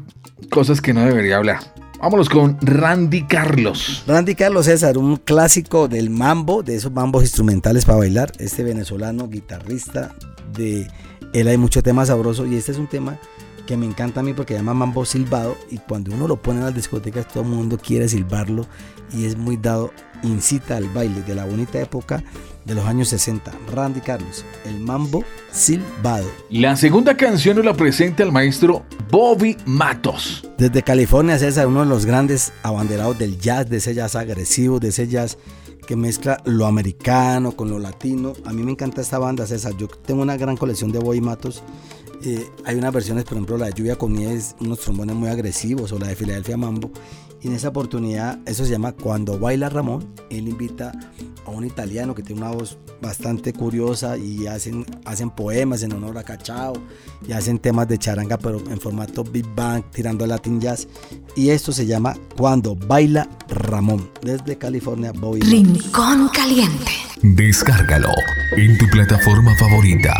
cosas 0.50 0.80
que 0.80 0.92
no 0.92 1.04
debería 1.04 1.36
hablar. 1.36 1.60
Vámonos 2.02 2.28
con 2.28 2.58
Randy 2.60 3.22
Carlos. 3.28 4.02
Randy 4.08 4.34
Carlos 4.34 4.66
César, 4.66 4.98
un 4.98 5.18
clásico 5.18 5.86
del 5.86 6.10
mambo, 6.10 6.64
de 6.64 6.74
esos 6.74 6.90
mambos 6.90 7.22
instrumentales 7.22 7.84
para 7.84 7.98
bailar. 7.98 8.32
Este 8.40 8.64
venezolano 8.64 9.28
guitarrista 9.28 10.12
de 10.52 10.88
él 11.32 11.46
hay 11.46 11.56
mucho 11.58 11.80
tema 11.80 12.04
sabroso 12.04 12.44
y 12.44 12.56
este 12.56 12.72
es 12.72 12.78
un 12.78 12.88
tema 12.88 13.20
que 13.68 13.76
me 13.76 13.86
encanta 13.86 14.18
a 14.18 14.24
mí 14.24 14.32
porque 14.32 14.54
se 14.54 14.58
llama 14.58 14.74
mambo 14.74 15.04
silbado 15.04 15.56
y 15.70 15.78
cuando 15.78 16.12
uno 16.12 16.26
lo 16.26 16.42
pone 16.42 16.58
en 16.58 16.64
las 16.64 16.74
discotecas 16.74 17.28
todo 17.28 17.44
el 17.44 17.50
mundo 17.50 17.78
quiere 17.78 18.08
silbarlo 18.08 18.66
y 19.12 19.26
es 19.26 19.36
muy 19.36 19.56
dado 19.56 19.92
incita 20.22 20.76
al 20.76 20.88
baile 20.88 21.22
de 21.22 21.34
la 21.34 21.44
bonita 21.44 21.80
época 21.80 22.22
de 22.64 22.74
los 22.74 22.84
años 22.84 23.08
60. 23.08 23.52
Randy 23.72 24.00
Carlos, 24.00 24.44
el 24.64 24.78
mambo 24.80 25.24
silbado. 25.50 26.30
La 26.50 26.76
segunda 26.76 27.16
canción 27.16 27.56
nos 27.56 27.64
la 27.64 27.74
presenta 27.74 28.22
el 28.22 28.32
maestro 28.32 28.84
Bobby 29.10 29.56
Matos. 29.66 30.48
Desde 30.58 30.82
California, 30.82 31.38
César, 31.38 31.66
uno 31.66 31.80
de 31.80 31.86
los 31.86 32.06
grandes 32.06 32.52
abanderados 32.62 33.18
del 33.18 33.38
jazz, 33.38 33.68
de 33.68 33.78
ese 33.78 33.94
jazz 33.94 34.14
agresivo, 34.14 34.78
de 34.78 34.88
ese 34.88 35.08
jazz 35.08 35.38
que 35.86 35.96
mezcla 35.96 36.40
lo 36.44 36.66
americano 36.66 37.52
con 37.52 37.68
lo 37.70 37.78
latino. 37.78 38.34
A 38.44 38.52
mí 38.52 38.62
me 38.62 38.70
encanta 38.70 39.00
esta 39.00 39.18
banda, 39.18 39.46
César. 39.46 39.76
Yo 39.76 39.88
tengo 39.88 40.22
una 40.22 40.36
gran 40.36 40.56
colección 40.56 40.92
de 40.92 40.98
Bobby 40.98 41.20
Matos. 41.20 41.62
Eh, 42.24 42.48
hay 42.64 42.76
unas 42.76 42.92
versiones, 42.92 43.24
por 43.24 43.34
ejemplo, 43.34 43.58
la 43.58 43.66
de 43.66 43.72
Lluvia 43.72 43.96
con 43.96 44.12
Nieves, 44.12 44.54
unos 44.60 44.78
trombones 44.78 45.16
muy 45.16 45.28
agresivos, 45.28 45.90
o 45.90 45.98
la 45.98 46.06
de 46.06 46.14
Filadelfia 46.14 46.56
Mambo. 46.56 46.90
Y 47.42 47.48
en 47.48 47.54
esa 47.54 47.68
oportunidad, 47.68 48.38
eso 48.46 48.64
se 48.64 48.70
llama 48.70 48.92
Cuando 48.92 49.38
baila 49.38 49.68
Ramón. 49.68 50.14
Él 50.30 50.46
invita 50.46 50.92
a 51.44 51.50
un 51.50 51.64
italiano 51.66 52.14
que 52.14 52.22
tiene 52.22 52.40
una 52.40 52.52
voz 52.52 52.78
bastante 53.00 53.52
curiosa 53.52 54.16
y 54.16 54.46
hacen, 54.46 54.86
hacen 55.04 55.30
poemas 55.30 55.82
en 55.82 55.92
honor 55.92 56.18
a 56.18 56.22
Cachao 56.22 56.74
y 57.26 57.32
hacen 57.32 57.58
temas 57.58 57.88
de 57.88 57.98
charanga, 57.98 58.38
pero 58.38 58.62
en 58.70 58.80
formato 58.80 59.24
Big 59.24 59.46
Bang, 59.56 59.82
tirando 59.90 60.24
a 60.24 60.28
Latin 60.28 60.60
Jazz. 60.60 60.86
Y 61.34 61.50
esto 61.50 61.72
se 61.72 61.84
llama 61.84 62.16
Cuando 62.36 62.76
baila 62.76 63.28
Ramón. 63.48 64.08
Desde 64.22 64.56
California, 64.56 65.10
Bobby. 65.10 65.40
Rincón 65.40 66.28
Caliente. 66.28 66.92
Descárgalo 67.22 68.10
en 68.56 68.78
tu 68.78 68.86
plataforma 68.86 69.52
favorita. 69.56 70.14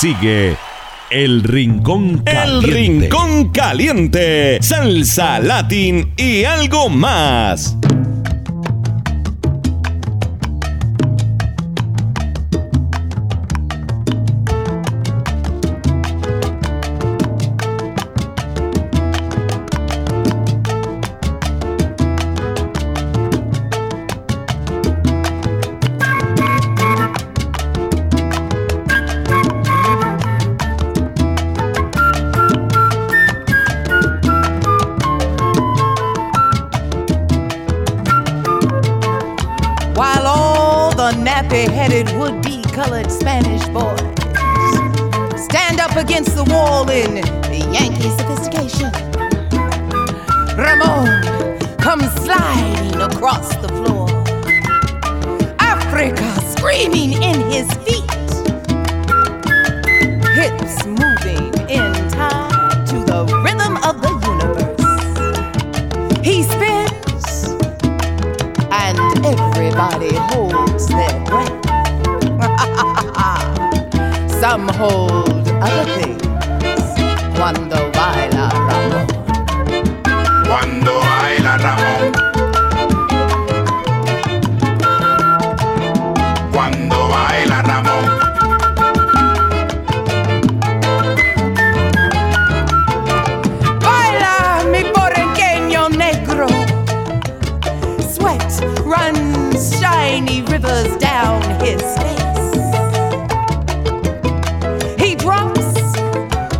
Sigue 0.00 0.56
El 1.10 1.42
Rincón 1.42 2.22
El 2.24 2.34
Caliente. 2.34 2.70
Rincón 2.70 3.48
Caliente, 3.50 4.58
salsa, 4.62 5.38
latín 5.40 6.14
y 6.16 6.44
algo 6.44 6.88
más. 6.88 7.76
Rainy 100.20 100.42
rivers 100.42 100.96
down 100.98 101.42
his 101.60 101.82
face. 101.98 102.18
He 104.98 105.14
drops, 105.14 105.72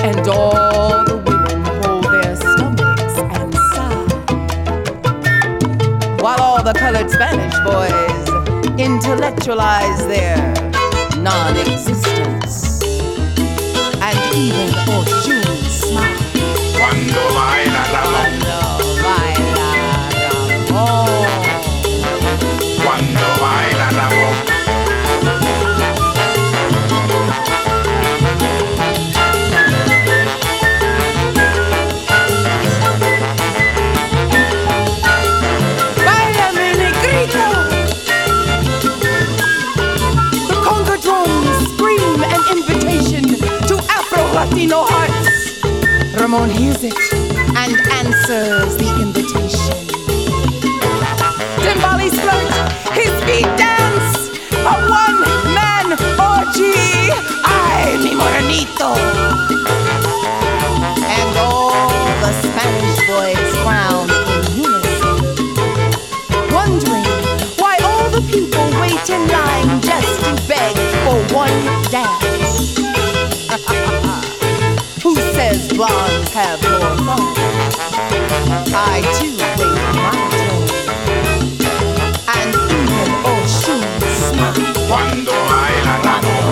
And 0.03 0.29
all 0.29 1.05
the 1.05 1.17
women 1.27 1.61
hold 1.83 2.05
their 2.05 2.37
stomachs 2.37 3.17
and 3.39 3.55
sigh. 3.73 4.07
While 6.23 6.41
all 6.41 6.63
the 6.63 6.73
colored 6.73 7.11
Spanish 7.11 7.59
boys 7.65 8.06
intellectualize 8.87 10.07
their 10.07 10.37
non 11.19 11.57
existence. 11.57 12.81
And 14.01 14.35
even 14.37 14.69
Oshun 14.95 15.45
smile. 15.69 17.56
Hears 46.45 46.85
it 46.85 46.95
and 47.57 47.75
answers 47.93 48.77
the 48.77 48.99
invitation. 49.01 49.86
Have 76.37 76.61
more 76.69 76.97
fun? 77.07 77.25
I 78.77 79.01
too 79.17 79.33
wait 79.41 79.81
my 79.97 80.13
turn. 80.37 80.69
And 82.37 82.53
even 82.77 83.11
Oshun 83.33 83.83
smile. 84.21 84.69
Cuando 84.89 85.33
baila 85.49 85.95
Ramón. 86.05 86.47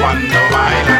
Cuando 0.00 0.40
baila 0.52 0.95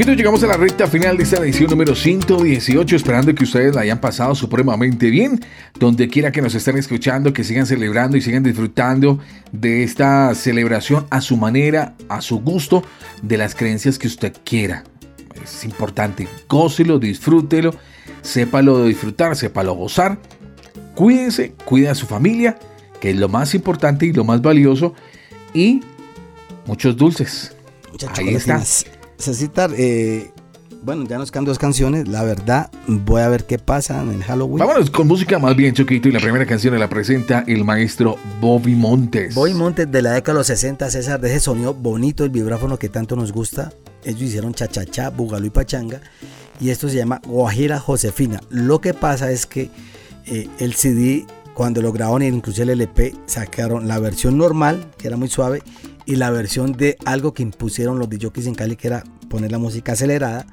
Choquito, 0.00 0.16
llegamos 0.16 0.42
a 0.42 0.46
la 0.46 0.56
recta 0.56 0.86
final 0.86 1.18
de 1.18 1.24
esta 1.24 1.36
edición 1.36 1.68
número 1.68 1.94
118, 1.94 2.96
esperando 2.96 3.34
que 3.34 3.44
ustedes 3.44 3.74
la 3.74 3.82
hayan 3.82 4.00
pasado 4.00 4.34
supremamente 4.34 5.10
bien, 5.10 5.38
donde 5.78 6.08
quiera 6.08 6.32
que 6.32 6.40
nos 6.40 6.54
estén 6.54 6.78
escuchando, 6.78 7.34
que 7.34 7.44
sigan 7.44 7.66
celebrando 7.66 8.16
y 8.16 8.22
sigan 8.22 8.42
disfrutando 8.42 9.18
de 9.52 9.82
esta 9.82 10.34
celebración 10.34 11.06
a 11.10 11.20
su 11.20 11.36
manera, 11.36 11.96
a 12.08 12.22
su 12.22 12.40
gusto, 12.40 12.82
de 13.20 13.36
las 13.36 13.54
creencias 13.54 13.98
que 13.98 14.06
usted 14.06 14.32
quiera. 14.42 14.84
Es 15.44 15.64
importante, 15.66 16.26
gócelo, 16.48 16.98
disfrútelo, 16.98 17.74
sépalo 18.22 18.86
disfrutar, 18.86 19.36
sépalo 19.36 19.74
gozar, 19.74 20.16
cuídense, 20.94 21.52
cuide 21.66 21.90
a 21.90 21.94
su 21.94 22.06
familia, 22.06 22.58
que 23.02 23.10
es 23.10 23.16
lo 23.16 23.28
más 23.28 23.54
importante 23.54 24.06
y 24.06 24.14
lo 24.14 24.24
más 24.24 24.40
valioso, 24.40 24.94
y 25.52 25.82
muchos 26.64 26.96
dulces. 26.96 27.54
Muchas 27.92 28.18
Ahí 28.18 28.28
está. 28.34 28.64
Cecitar, 29.20 29.70
eh, 29.76 30.32
bueno, 30.82 31.04
ya 31.06 31.18
nos 31.18 31.30
quedan 31.30 31.44
dos 31.44 31.58
canciones. 31.58 32.08
La 32.08 32.22
verdad, 32.22 32.70
voy 32.86 33.20
a 33.20 33.28
ver 33.28 33.44
qué 33.44 33.58
pasa 33.58 34.02
en 34.02 34.10
el 34.10 34.24
Halloween. 34.24 34.58
Vámonos 34.58 34.90
con 34.90 35.06
música 35.06 35.38
más 35.38 35.54
bien, 35.54 35.74
Choquito, 35.74 36.08
y 36.08 36.12
la 36.12 36.20
primera 36.20 36.46
canción 36.46 36.78
la 36.78 36.88
presenta 36.88 37.44
el 37.46 37.64
maestro 37.64 38.16
Bobby 38.40 38.74
Montes. 38.74 39.34
Bobby 39.34 39.52
Montes 39.52 39.90
de 39.90 40.02
la 40.02 40.12
década 40.12 40.34
de 40.34 40.40
los 40.40 40.46
60, 40.46 40.90
César, 40.90 41.20
de 41.20 41.28
ese 41.28 41.40
sonido 41.40 41.74
bonito, 41.74 42.24
el 42.24 42.30
vibráfono 42.30 42.78
que 42.78 42.88
tanto 42.88 43.14
nos 43.14 43.32
gusta. 43.32 43.72
Ellos 44.04 44.22
hicieron 44.22 44.54
cha-cha-cha, 44.54 45.10
bugalú 45.10 45.46
y 45.46 45.50
pachanga. 45.50 46.00
Y 46.60 46.70
esto 46.70 46.88
se 46.88 46.96
llama 46.96 47.20
Guajira 47.26 47.78
Josefina. 47.78 48.40
Lo 48.48 48.80
que 48.80 48.94
pasa 48.94 49.30
es 49.30 49.46
que 49.46 49.70
eh, 50.26 50.48
el 50.58 50.74
CD, 50.74 51.26
cuando 51.54 51.82
lo 51.82 51.92
grabaron, 51.92 52.22
incluso 52.22 52.62
el 52.62 52.70
LP, 52.70 53.14
sacaron 53.26 53.86
la 53.86 53.98
versión 53.98 54.38
normal, 54.38 54.86
que 54.96 55.08
era 55.08 55.16
muy 55.16 55.28
suave, 55.28 55.62
y 56.10 56.16
la 56.16 56.32
versión 56.32 56.72
de 56.72 56.98
algo 57.04 57.32
que 57.32 57.44
impusieron 57.44 58.00
los 58.00 58.10
DJs 58.10 58.46
en 58.48 58.56
Cali, 58.56 58.74
que 58.74 58.88
era 58.88 59.04
poner 59.28 59.52
la 59.52 59.58
música 59.58 59.92
acelerada, 59.92 60.44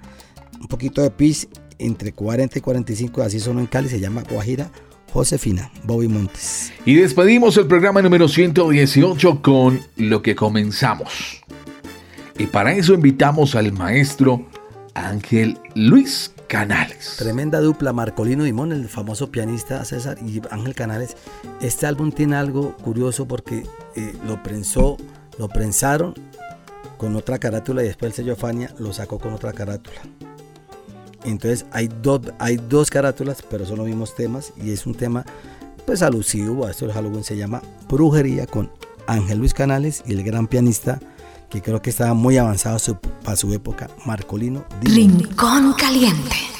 un 0.61 0.67
poquito 0.67 1.01
de 1.01 1.09
pitch, 1.09 1.47
entre 1.79 2.11
40 2.11 2.59
y 2.59 2.61
45, 2.61 3.23
así 3.23 3.39
sonó 3.39 3.59
en 3.59 3.65
Cali, 3.65 3.89
se 3.89 3.99
llama 3.99 4.23
Guajira 4.29 4.69
Josefina, 5.11 5.71
Bobby 5.83 6.07
Montes. 6.07 6.71
Y 6.85 6.93
despedimos 6.93 7.57
el 7.57 7.65
programa 7.65 8.03
número 8.03 8.27
118 8.27 9.41
con 9.41 9.79
lo 9.95 10.21
que 10.21 10.35
comenzamos. 10.35 11.41
Y 12.37 12.45
para 12.45 12.73
eso 12.73 12.93
invitamos 12.93 13.55
al 13.55 13.71
maestro 13.71 14.45
Ángel 14.93 15.57
Luis 15.73 16.35
Canales. 16.47 17.15
Tremenda 17.17 17.61
dupla, 17.61 17.93
Marcolino 17.93 18.43
Dimón, 18.43 18.73
el 18.73 18.87
famoso 18.87 19.31
pianista 19.31 19.83
César 19.85 20.19
y 20.23 20.39
Ángel 20.51 20.75
Canales. 20.75 21.17
Este 21.61 21.87
álbum 21.87 22.11
tiene 22.11 22.35
algo 22.35 22.77
curioso 22.77 23.27
porque 23.27 23.63
eh, 23.95 24.13
lo 24.27 24.43
prensó, 24.43 24.97
lo 25.37 25.47
prensaron 25.47 26.13
con 26.97 27.15
otra 27.15 27.37
carátula 27.37 27.83
y 27.83 27.87
después 27.87 28.11
el 28.11 28.15
sello 28.15 28.35
Fania 28.35 28.73
lo 28.79 28.93
sacó 28.93 29.19
con 29.19 29.33
otra 29.33 29.53
carátula. 29.53 30.01
Entonces 31.23 31.65
hay, 31.71 31.89
dos 32.01 32.21
hay 32.39 32.57
dos 32.57 32.89
carátulas, 32.89 33.43
pero 33.49 33.65
son 33.65 33.77
los 33.77 33.87
mismos 33.87 34.15
temas 34.15 34.53
y 34.61 34.71
es 34.71 34.85
un 34.85 34.95
tema 34.95 35.25
pues 35.85 36.01
alusivo 36.01 36.65
a 36.65 36.71
esto 36.71 36.85
del 36.85 36.93
Halloween. 36.93 37.23
Se 37.23 37.37
llama 37.37 37.61
Brujería 37.87 38.47
con 38.47 38.71
Ángel 39.07 39.39
Luis 39.39 39.53
Canales 39.53 40.03
y 40.05 40.13
el 40.13 40.23
gran 40.23 40.47
pianista 40.47 40.99
que 41.49 41.61
creo 41.61 41.81
que 41.81 41.89
estaba 41.89 42.13
muy 42.13 42.37
avanzado 42.37 42.99
para 43.23 43.37
su 43.37 43.53
época, 43.53 43.89
Marcolino 44.05 44.65
Dimón. 44.81 45.19
Rincón 45.19 45.73
Caliente. 45.73 46.56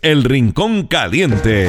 El 0.00 0.24
Rincón 0.24 0.86
Caliente. 0.86 1.68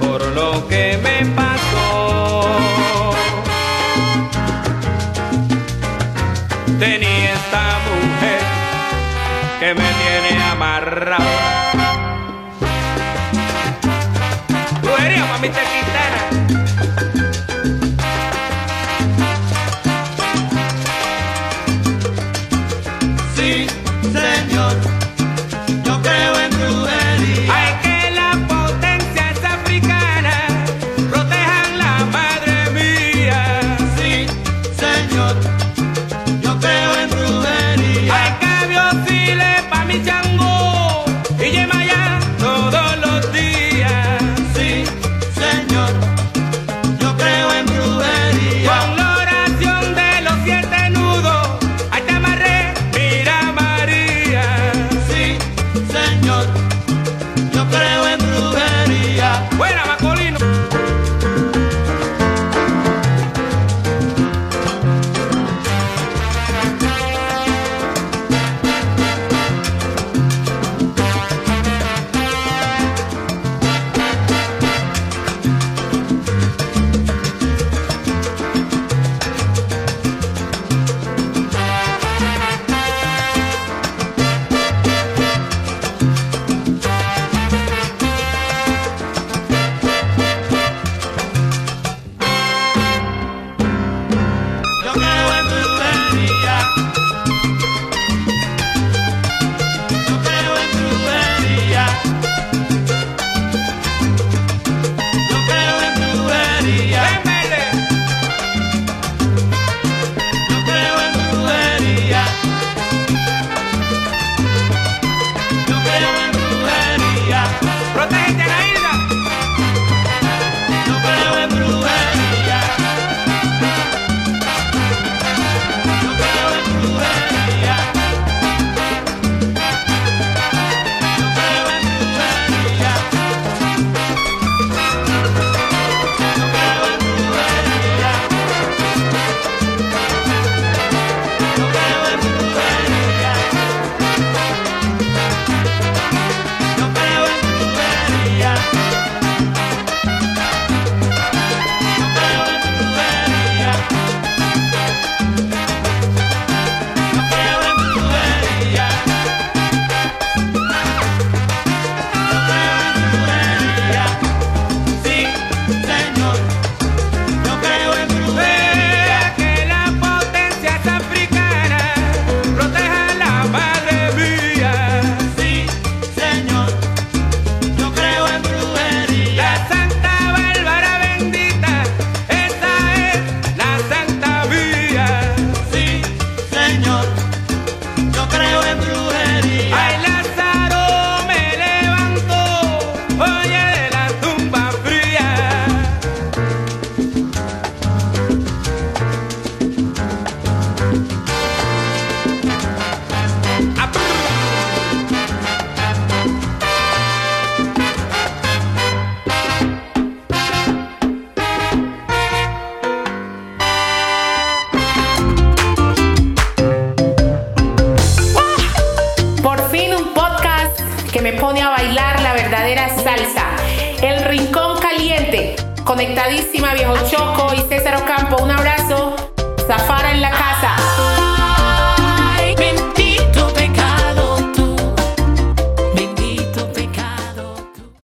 por 0.00 0.24
lo 0.28 0.66
que 0.68 0.98
me 1.02 1.26
pasó. 1.34 3.10
Tenía 6.78 7.34
esta 7.34 7.78
mujer 7.88 8.40
que 9.60 9.74
me 9.74 9.88
tiene 10.00 10.42
amarrado. 10.44 11.24
Tú 14.80 14.88
eres 15.04 15.20
mami 15.20 15.48
te. 15.50 16.63